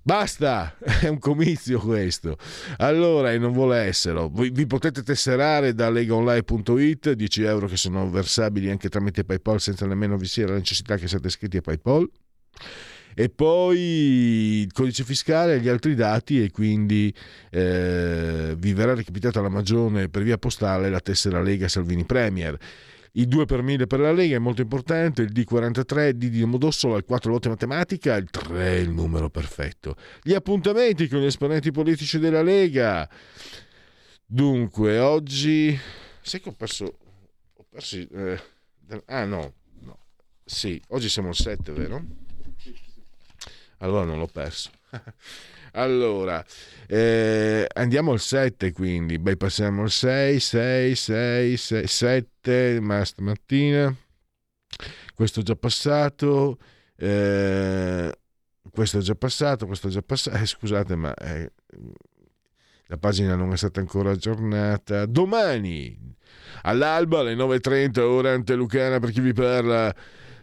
Basta, 0.00 0.76
è 1.02 1.08
un 1.08 1.18
comizio 1.18 1.80
questo. 1.80 2.38
Allora, 2.76 3.32
e 3.32 3.38
non 3.38 3.50
vuole 3.50 3.78
esserlo, 3.78 4.28
vi, 4.28 4.50
vi 4.50 4.66
potete 4.66 5.02
tesserare 5.02 5.74
da 5.74 5.90
legaonline.it, 5.90 7.10
10 7.10 7.42
euro 7.42 7.66
che 7.66 7.76
sono 7.76 8.08
versabili 8.08 8.70
anche 8.70 8.88
tramite 8.88 9.24
PayPal 9.24 9.60
senza 9.60 9.86
nemmeno 9.86 10.16
vi 10.16 10.26
sia 10.26 10.46
la 10.46 10.54
necessità 10.54 10.96
che 10.96 11.08
siate 11.08 11.26
iscritti 11.26 11.56
a 11.56 11.62
PayPal 11.62 12.08
e 13.18 13.30
poi 13.30 13.78
il 14.60 14.72
codice 14.72 15.02
fiscale 15.02 15.54
e 15.54 15.60
gli 15.60 15.68
altri 15.68 15.94
dati 15.94 16.42
e 16.42 16.50
quindi 16.50 17.12
eh, 17.50 18.54
vi 18.58 18.74
verrà 18.74 18.92
recapitata 18.92 19.40
la 19.40 19.48
magione 19.48 20.10
per 20.10 20.22
via 20.22 20.36
postale 20.36 20.90
la 20.90 21.00
tessera 21.00 21.40
Lega 21.40 21.66
Salvini 21.66 22.04
Premier. 22.04 22.58
Il 23.12 23.28
2 23.28 23.46
per 23.46 23.62
1000 23.62 23.86
per 23.86 24.00
la 24.00 24.12
Lega 24.12 24.36
è 24.36 24.38
molto 24.38 24.60
importante, 24.60 25.22
il 25.22 25.32
D43 25.32 26.10
D 26.10 26.28
di 26.28 26.40
Domodossola, 26.40 26.98
il 26.98 27.04
4 27.06 27.30
volte 27.30 27.48
matematica, 27.48 28.16
il 28.16 28.28
3 28.28 28.58
è 28.58 28.74
il 28.74 28.90
numero 28.90 29.30
perfetto. 29.30 29.96
Gli 30.22 30.34
appuntamenti 30.34 31.08
con 31.08 31.20
gli 31.20 31.24
esponenti 31.24 31.70
politici 31.70 32.18
della 32.18 32.42
Lega. 32.42 33.08
Dunque, 34.26 34.98
oggi... 34.98 35.74
Sai 36.20 36.40
che 36.42 36.50
ho 36.50 36.52
perso... 36.52 36.98
Ho 37.54 37.64
perso 37.70 37.96
eh... 37.96 38.38
Ah 39.06 39.24
no, 39.24 39.54
no. 39.80 39.98
Sì, 40.44 40.78
oggi 40.88 41.08
siamo 41.08 41.28
al 41.28 41.34
7, 41.34 41.72
vero? 41.72 42.24
Allora 43.78 44.04
non 44.04 44.18
l'ho 44.18 44.26
perso. 44.26 44.70
allora, 45.72 46.44
eh, 46.86 47.66
andiamo 47.74 48.12
al 48.12 48.20
7 48.20 48.72
quindi, 48.72 49.18
beh 49.18 49.36
passiamo 49.36 49.82
al 49.82 49.90
6, 49.90 50.40
6, 50.40 50.94
6, 50.94 51.56
6, 51.56 51.86
7, 51.86 52.80
ma 52.80 53.04
stamattina, 53.04 53.94
questo 55.14 55.40
è 55.40 55.42
già 55.42 55.56
passato, 55.56 56.58
eh, 56.96 58.12
questo 58.70 58.98
è 58.98 59.00
già 59.00 59.14
passato, 59.14 59.66
questo 59.66 59.88
è 59.88 59.90
già 59.90 60.02
passato, 60.02 60.36
eh, 60.36 60.46
scusate 60.46 60.96
ma 60.96 61.14
eh, 61.14 61.52
la 62.86 62.98
pagina 62.98 63.34
non 63.34 63.52
è 63.52 63.56
stata 63.56 63.80
ancora 63.80 64.10
aggiornata, 64.10 65.06
domani 65.06 66.14
all'alba 66.62 67.20
alle 67.20 67.34
9.30 67.34 68.00
ora 68.00 68.32
antelucana 68.32 68.98
per 68.98 69.10
chi 69.10 69.20
vi 69.20 69.32
parla 69.32 69.94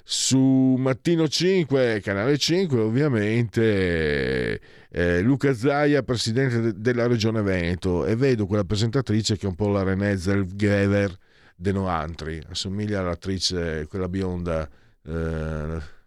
su 0.03 0.75
Mattino 0.77 1.27
5, 1.29 2.01
canale 2.01 2.37
5, 2.37 2.79
ovviamente 2.79 4.59
eh, 4.89 5.21
Luca 5.21 5.53
Zaia, 5.53 6.03
presidente 6.03 6.59
de- 6.59 6.73
della 6.75 7.07
regione 7.07 7.41
Veneto, 7.41 8.05
e 8.05 8.15
vedo 8.15 8.45
quella 8.45 8.65
presentatrice 8.65 9.37
che 9.37 9.45
è 9.45 9.49
un 9.49 9.55
po' 9.55 9.69
la 9.69 9.83
René 9.83 10.17
Zellweger 10.17 11.17
de 11.55 11.71
Noantri, 11.71 12.41
assomiglia 12.49 12.99
all'attrice, 12.99 13.87
quella 13.87 14.09
bionda. 14.09 14.69
Eh, 15.05 16.01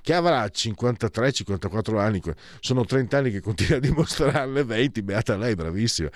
che 0.00 0.14
avrà 0.14 0.44
53-54 0.44 1.98
anni, 1.98 2.20
sono 2.60 2.84
30 2.84 3.18
anni 3.18 3.30
che 3.30 3.40
continua 3.40 3.78
a 3.78 3.80
dimostrarne 3.80 4.64
20, 4.64 5.02
beata 5.02 5.36
lei, 5.36 5.54
bravissima, 5.54 6.08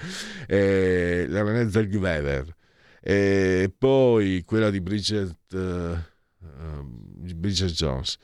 eh, 0.47 1.27
la 1.29 1.43
René 1.43 1.71
Zellweger. 1.71 2.55
E 3.01 3.73
poi 3.77 4.43
quella 4.45 4.71
di 4.71 4.81
Bridget... 4.81 6.15
Eh, 6.61 7.35
Bridget 7.35 7.71
Jones. 7.73 8.19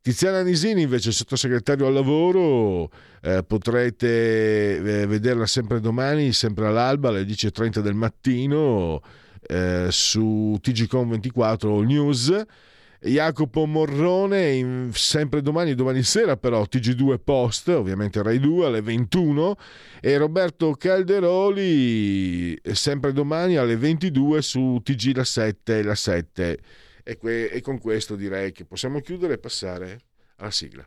Tiziana 0.00 0.42
Nisini 0.42 0.82
invece 0.82 1.12
sottosegretario 1.12 1.86
al 1.86 1.92
lavoro 1.92 2.90
eh, 3.20 3.42
potrete 3.42 4.76
eh, 4.76 5.06
vederla 5.06 5.44
sempre 5.44 5.80
domani 5.80 6.32
sempre 6.32 6.66
all'alba 6.66 7.08
alle 7.08 7.24
10.30 7.24 7.80
del 7.80 7.94
mattino 7.94 9.02
eh, 9.46 9.88
su 9.90 10.56
TGCOM 10.60 11.10
24 11.10 11.80
News. 11.82 12.44
Jacopo 13.00 13.64
Morrone 13.64 14.50
in, 14.54 14.90
sempre 14.92 15.40
domani, 15.40 15.76
domani 15.76 16.02
sera 16.02 16.36
però 16.36 16.62
TG2 16.62 17.20
Post, 17.22 17.68
ovviamente 17.68 18.20
Rai 18.22 18.40
2 18.40 18.66
alle 18.66 18.80
21 18.80 19.56
e 20.00 20.16
Roberto 20.16 20.72
Calderoli 20.72 22.58
sempre 22.72 23.12
domani 23.12 23.56
alle 23.56 23.76
22 23.76 24.42
su 24.42 24.80
TG 24.82 25.14
La 25.14 25.24
7 25.24 25.82
La 25.84 25.94
7 25.94 26.58
e, 27.08 27.16
que- 27.16 27.48
e 27.48 27.62
con 27.62 27.78
questo 27.78 28.16
direi 28.16 28.52
che 28.52 28.66
possiamo 28.66 29.00
chiudere 29.00 29.34
e 29.34 29.38
passare 29.38 30.00
alla 30.36 30.50
sigla. 30.50 30.86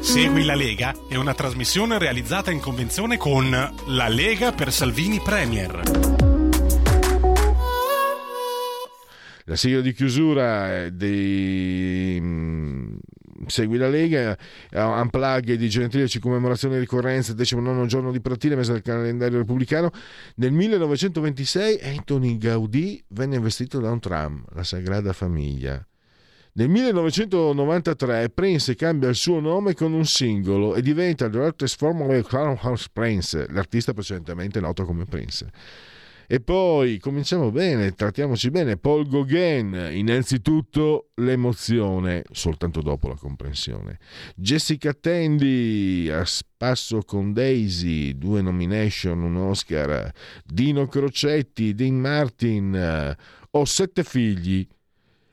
Segui 0.00 0.44
la 0.44 0.56
Lega 0.56 0.92
è 1.08 1.14
una 1.14 1.34
trasmissione 1.34 1.96
realizzata 1.96 2.50
in 2.50 2.58
convenzione 2.58 3.16
con 3.16 3.48
La 3.50 4.08
Lega 4.08 4.50
per 4.50 4.72
Salvini 4.72 5.20
Premier. 5.20 5.82
La 9.44 9.54
sigla 9.54 9.80
di 9.80 9.92
chiusura 9.92 10.90
mm, 10.90 12.96
Segui 13.46 13.76
la 13.76 13.88
Lega, 13.88 14.36
Unplug 14.72 15.54
di 15.54 15.68
Gentilici, 15.68 16.18
commemorazione 16.18 16.76
e 16.76 16.78
ricorrenza, 16.78 17.32
19 17.32 17.86
giorno 17.86 18.10
di 18.12 18.20
Pratile, 18.20 18.56
mese 18.56 18.72
del 18.72 18.82
calendario 18.82 19.38
repubblicano. 19.38 19.90
Nel 20.36 20.52
1926 20.52 21.80
Anthony 21.82 22.38
Gaudì 22.38 23.04
venne 23.08 23.36
investito 23.36 23.78
da 23.80 23.90
un 23.90 24.00
tram, 24.00 24.44
la 24.54 24.64
Sagrada 24.64 25.12
Famiglia. 25.12 25.86
Nel 26.52 26.70
1993 26.70 28.30
Prince 28.30 28.74
cambia 28.74 29.10
il 29.10 29.14
suo 29.14 29.40
nome 29.40 29.74
con 29.74 29.92
un 29.92 30.06
singolo 30.06 30.74
e 30.74 30.80
diventa 30.80 31.28
The 31.28 31.38
Artist 31.38 31.76
Formerly 31.76 32.22
Crown 32.22 32.56
House 32.62 32.86
Prince, 32.90 33.46
l'artista 33.50 33.92
precedentemente 33.92 34.58
noto 34.58 34.86
come 34.86 35.04
Prince. 35.04 35.50
E 36.28 36.40
poi 36.40 36.98
cominciamo 36.98 37.52
bene, 37.52 37.92
trattiamoci 37.92 38.50
bene. 38.50 38.76
Paul 38.76 39.08
Gauguin, 39.08 39.90
innanzitutto 39.92 41.10
l'emozione, 41.16 42.24
soltanto 42.32 42.82
dopo 42.82 43.06
la 43.06 43.14
comprensione. 43.14 43.98
Jessica 44.34 44.92
Tandy, 44.92 46.08
a 46.08 46.24
spasso 46.24 47.02
con 47.02 47.32
Daisy, 47.32 48.18
due 48.18 48.42
nomination, 48.42 49.22
un 49.22 49.36
Oscar. 49.36 50.10
Dino 50.44 50.88
Crocetti, 50.88 51.74
Dean 51.74 51.94
Martin, 51.94 53.16
ho 53.50 53.64
sette 53.64 54.02
figli. 54.02 54.66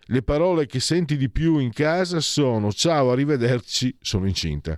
Le 0.07 0.21
parole 0.21 0.67
che 0.67 0.79
senti 0.79 1.17
di 1.17 1.29
più 1.29 1.57
in 1.57 1.71
casa 1.71 2.19
sono 2.19 2.71
ciao, 2.71 3.11
arrivederci, 3.11 3.95
sono 3.99 4.27
incinta. 4.27 4.77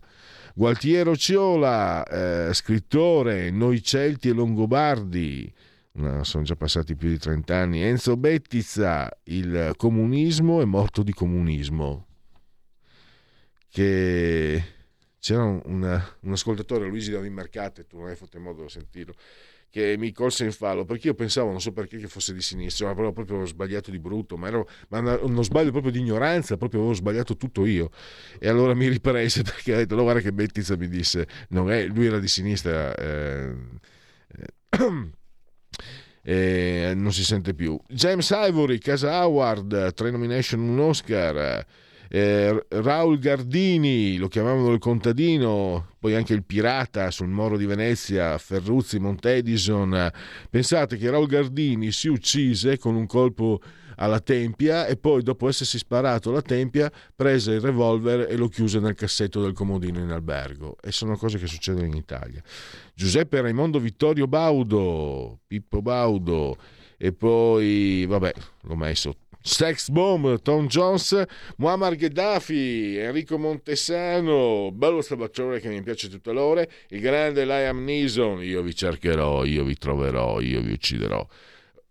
Gualtiero 0.53 1.17
Ciola, 1.17 2.05
eh, 2.05 2.53
scrittore, 2.53 3.49
Noi 3.51 3.83
Celti 3.83 4.29
e 4.29 4.33
Longobardi, 4.33 5.51
No, 5.97 6.23
sono 6.25 6.43
già 6.43 6.57
passati 6.57 6.95
più 6.95 7.07
di 7.07 7.17
30 7.17 7.55
anni. 7.55 7.81
Enzo 7.81 8.17
Bettizza, 8.17 9.09
il 9.23 9.73
comunismo 9.77 10.61
è 10.61 10.65
morto 10.65 11.03
di 11.03 11.13
comunismo. 11.13 12.07
Che 13.69 14.63
c'era 15.19 15.43
un, 15.43 15.61
un 15.63 16.31
ascoltatore, 16.31 16.87
Luigi 16.87 17.11
da 17.11 17.21
Mercate, 17.21 17.87
tu 17.87 17.97
non 17.97 18.09
hai 18.09 18.15
fatto 18.15 18.35
in 18.35 18.43
modo 18.43 18.63
di 18.63 18.69
sentirlo, 18.69 19.13
che 19.69 19.95
mi 19.97 20.11
colse 20.11 20.43
in 20.43 20.51
fallo 20.51 20.83
perché 20.83 21.07
io 21.07 21.13
pensavo, 21.13 21.49
non 21.49 21.61
so 21.61 21.71
perché, 21.71 21.97
che 21.97 22.07
fosse 22.07 22.33
di 22.33 22.41
sinistra, 22.41 22.87
ma 22.87 22.91
avevo 22.91 23.13
proprio 23.13 23.45
sbagliato 23.45 23.89
di 23.89 23.99
brutto, 23.99 24.35
ma, 24.35 24.47
ero, 24.47 24.67
ma 24.89 24.99
uno 25.21 25.43
sbaglio 25.43 25.71
proprio 25.71 25.93
di 25.93 25.99
ignoranza, 25.99 26.57
proprio 26.57 26.81
avevo 26.81 26.95
sbagliato 26.95 27.37
tutto 27.37 27.65
io. 27.65 27.89
E 28.37 28.49
allora 28.49 28.73
mi 28.73 28.89
riprese 28.89 29.43
perché 29.47 29.73
ha 29.73 29.77
detto, 29.77 29.95
no, 29.95 30.03
guarda 30.03 30.19
che 30.19 30.33
Bettizza 30.33 30.75
mi 30.75 30.89
disse, 30.89 31.25
non 31.49 31.71
è, 31.71 31.85
lui 31.85 32.05
era 32.07 32.19
di 32.19 32.27
sinistra. 32.27 32.93
Eh, 32.95 33.55
eh, 34.27 35.13
eh, 36.23 36.93
non 36.95 37.13
si 37.13 37.23
sente 37.23 37.53
più. 37.53 37.79
James 37.87 38.33
Ivory, 38.35 38.79
Casa 38.79 39.23
Howard, 39.23 39.93
tre 39.93 40.11
nomination, 40.11 40.59
un 40.59 40.79
Oscar. 40.79 41.65
Eh, 42.07 42.65
Raul 42.69 43.19
Gardini, 43.19 44.17
lo 44.17 44.27
chiamavano 44.27 44.71
il 44.71 44.79
contadino, 44.79 45.89
poi 45.99 46.15
anche 46.15 46.33
il 46.33 46.43
pirata 46.43 47.11
sul 47.11 47.27
Moro 47.27 47.57
di 47.57 47.65
Venezia, 47.65 48.37
Ferruzzi, 48.37 48.99
Montedison. 48.99 50.11
Pensate 50.49 50.97
che 50.97 51.09
Raul 51.09 51.27
Gardini 51.27 51.91
si 51.91 52.07
uccise 52.07 52.77
con 52.77 52.95
un 52.95 53.05
colpo 53.05 53.59
alla 53.95 54.19
tempia 54.19 54.85
e 54.87 54.97
poi 54.97 55.23
dopo 55.23 55.47
essersi 55.47 55.77
sparato 55.77 56.29
alla 56.29 56.41
tempia 56.41 56.91
prese 57.15 57.53
il 57.53 57.61
revolver 57.61 58.27
e 58.29 58.35
lo 58.35 58.47
chiuse 58.47 58.79
nel 58.79 58.95
cassetto 58.95 59.41
del 59.41 59.53
comodino 59.53 59.99
in 59.99 60.11
albergo 60.11 60.77
e 60.81 60.91
sono 60.91 61.17
cose 61.17 61.37
che 61.37 61.47
succedono 61.47 61.85
in 61.85 61.95
Italia. 61.95 62.41
Giuseppe 62.93 63.41
Raimondo 63.41 63.79
Vittorio 63.79 64.27
Baudo, 64.27 65.39
Pippo 65.47 65.81
Baudo 65.81 66.57
e 66.97 67.11
poi 67.11 68.05
vabbè 68.05 68.33
l'ho 68.61 68.75
messo 68.75 69.15
Sex 69.45 69.89
Bomb, 69.89 70.41
Tom 70.41 70.65
Jones, 70.65 71.23
Muammar 71.57 71.95
Gheddafi, 71.95 72.97
Enrico 72.97 73.37
Montesano, 73.37 74.71
bello 74.73 75.01
stabaccione 75.01 75.59
che 75.59 75.69
mi 75.69 75.83
piace 75.83 76.09
tutte 76.09 76.31
l'ore, 76.31 76.67
il 76.89 76.99
grande 76.99 77.45
Liam 77.45 77.83
Neeson, 77.83 78.41
io 78.41 78.63
vi 78.63 78.73
cercherò, 78.73 79.45
io 79.45 79.63
vi 79.63 79.75
troverò, 79.77 80.39
io 80.39 80.61
vi 80.61 80.71
ucciderò. 80.71 81.27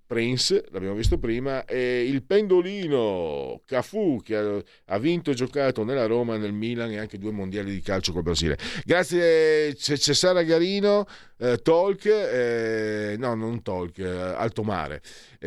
Prince, 0.06 0.64
l'abbiamo 0.70 0.94
visto 0.94 1.18
prima, 1.18 1.64
e 1.64 2.05
il 2.05 2.22
pendolino 2.22 3.62
Cafu 3.64 4.20
che 4.22 4.36
ha, 4.36 4.62
ha, 4.86 4.98
vinto 4.98 5.31
e 5.31 5.35
giocato 5.35 5.82
nella 5.82 6.06
Roma, 6.06 6.36
nel 6.36 6.52
Milan 6.52 6.90
e 6.90 6.98
anche 6.98 7.18
due 7.18 7.32
mondiali 7.32 7.72
di 7.72 7.81
calcio 7.81 8.12
col 8.12 8.22
Brasile. 8.22 8.59
Grazie 8.85 9.74
Cesara 9.74 10.43
Garino, 10.43 11.06
eh, 11.39 11.56
Talk, 11.59 12.05
eh, 12.05 13.16
no 13.18 13.35
non 13.35 13.62
Talk, 13.62 13.98
eh, 13.98 14.06
Alto 14.06 14.62
Mare, 14.62 15.01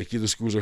chiedo 0.06 0.26
scusa, 0.26 0.60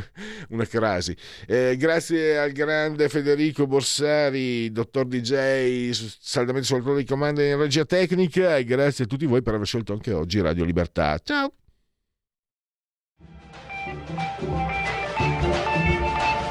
una 0.50 0.66
crasi. 0.66 1.16
Eh, 1.46 1.76
grazie 1.78 2.38
al 2.38 2.52
grande 2.52 3.08
Federico 3.08 3.66
Borsari, 3.66 4.70
dottor 4.70 5.06
DJ, 5.06 5.90
saldamente 5.90 6.66
sul 6.66 6.96
di 6.96 7.04
comando 7.04 7.40
in 7.40 7.56
regia 7.56 7.86
tecnica 7.86 8.58
e 8.58 8.64
grazie 8.64 9.04
a 9.04 9.06
tutti 9.06 9.24
voi 9.24 9.40
per 9.40 9.54
aver 9.54 9.66
scelto 9.66 9.94
anche 9.94 10.12
oggi 10.12 10.40
Radio 10.40 10.64
Libertà. 10.64 11.18
Ciao! 11.24 11.52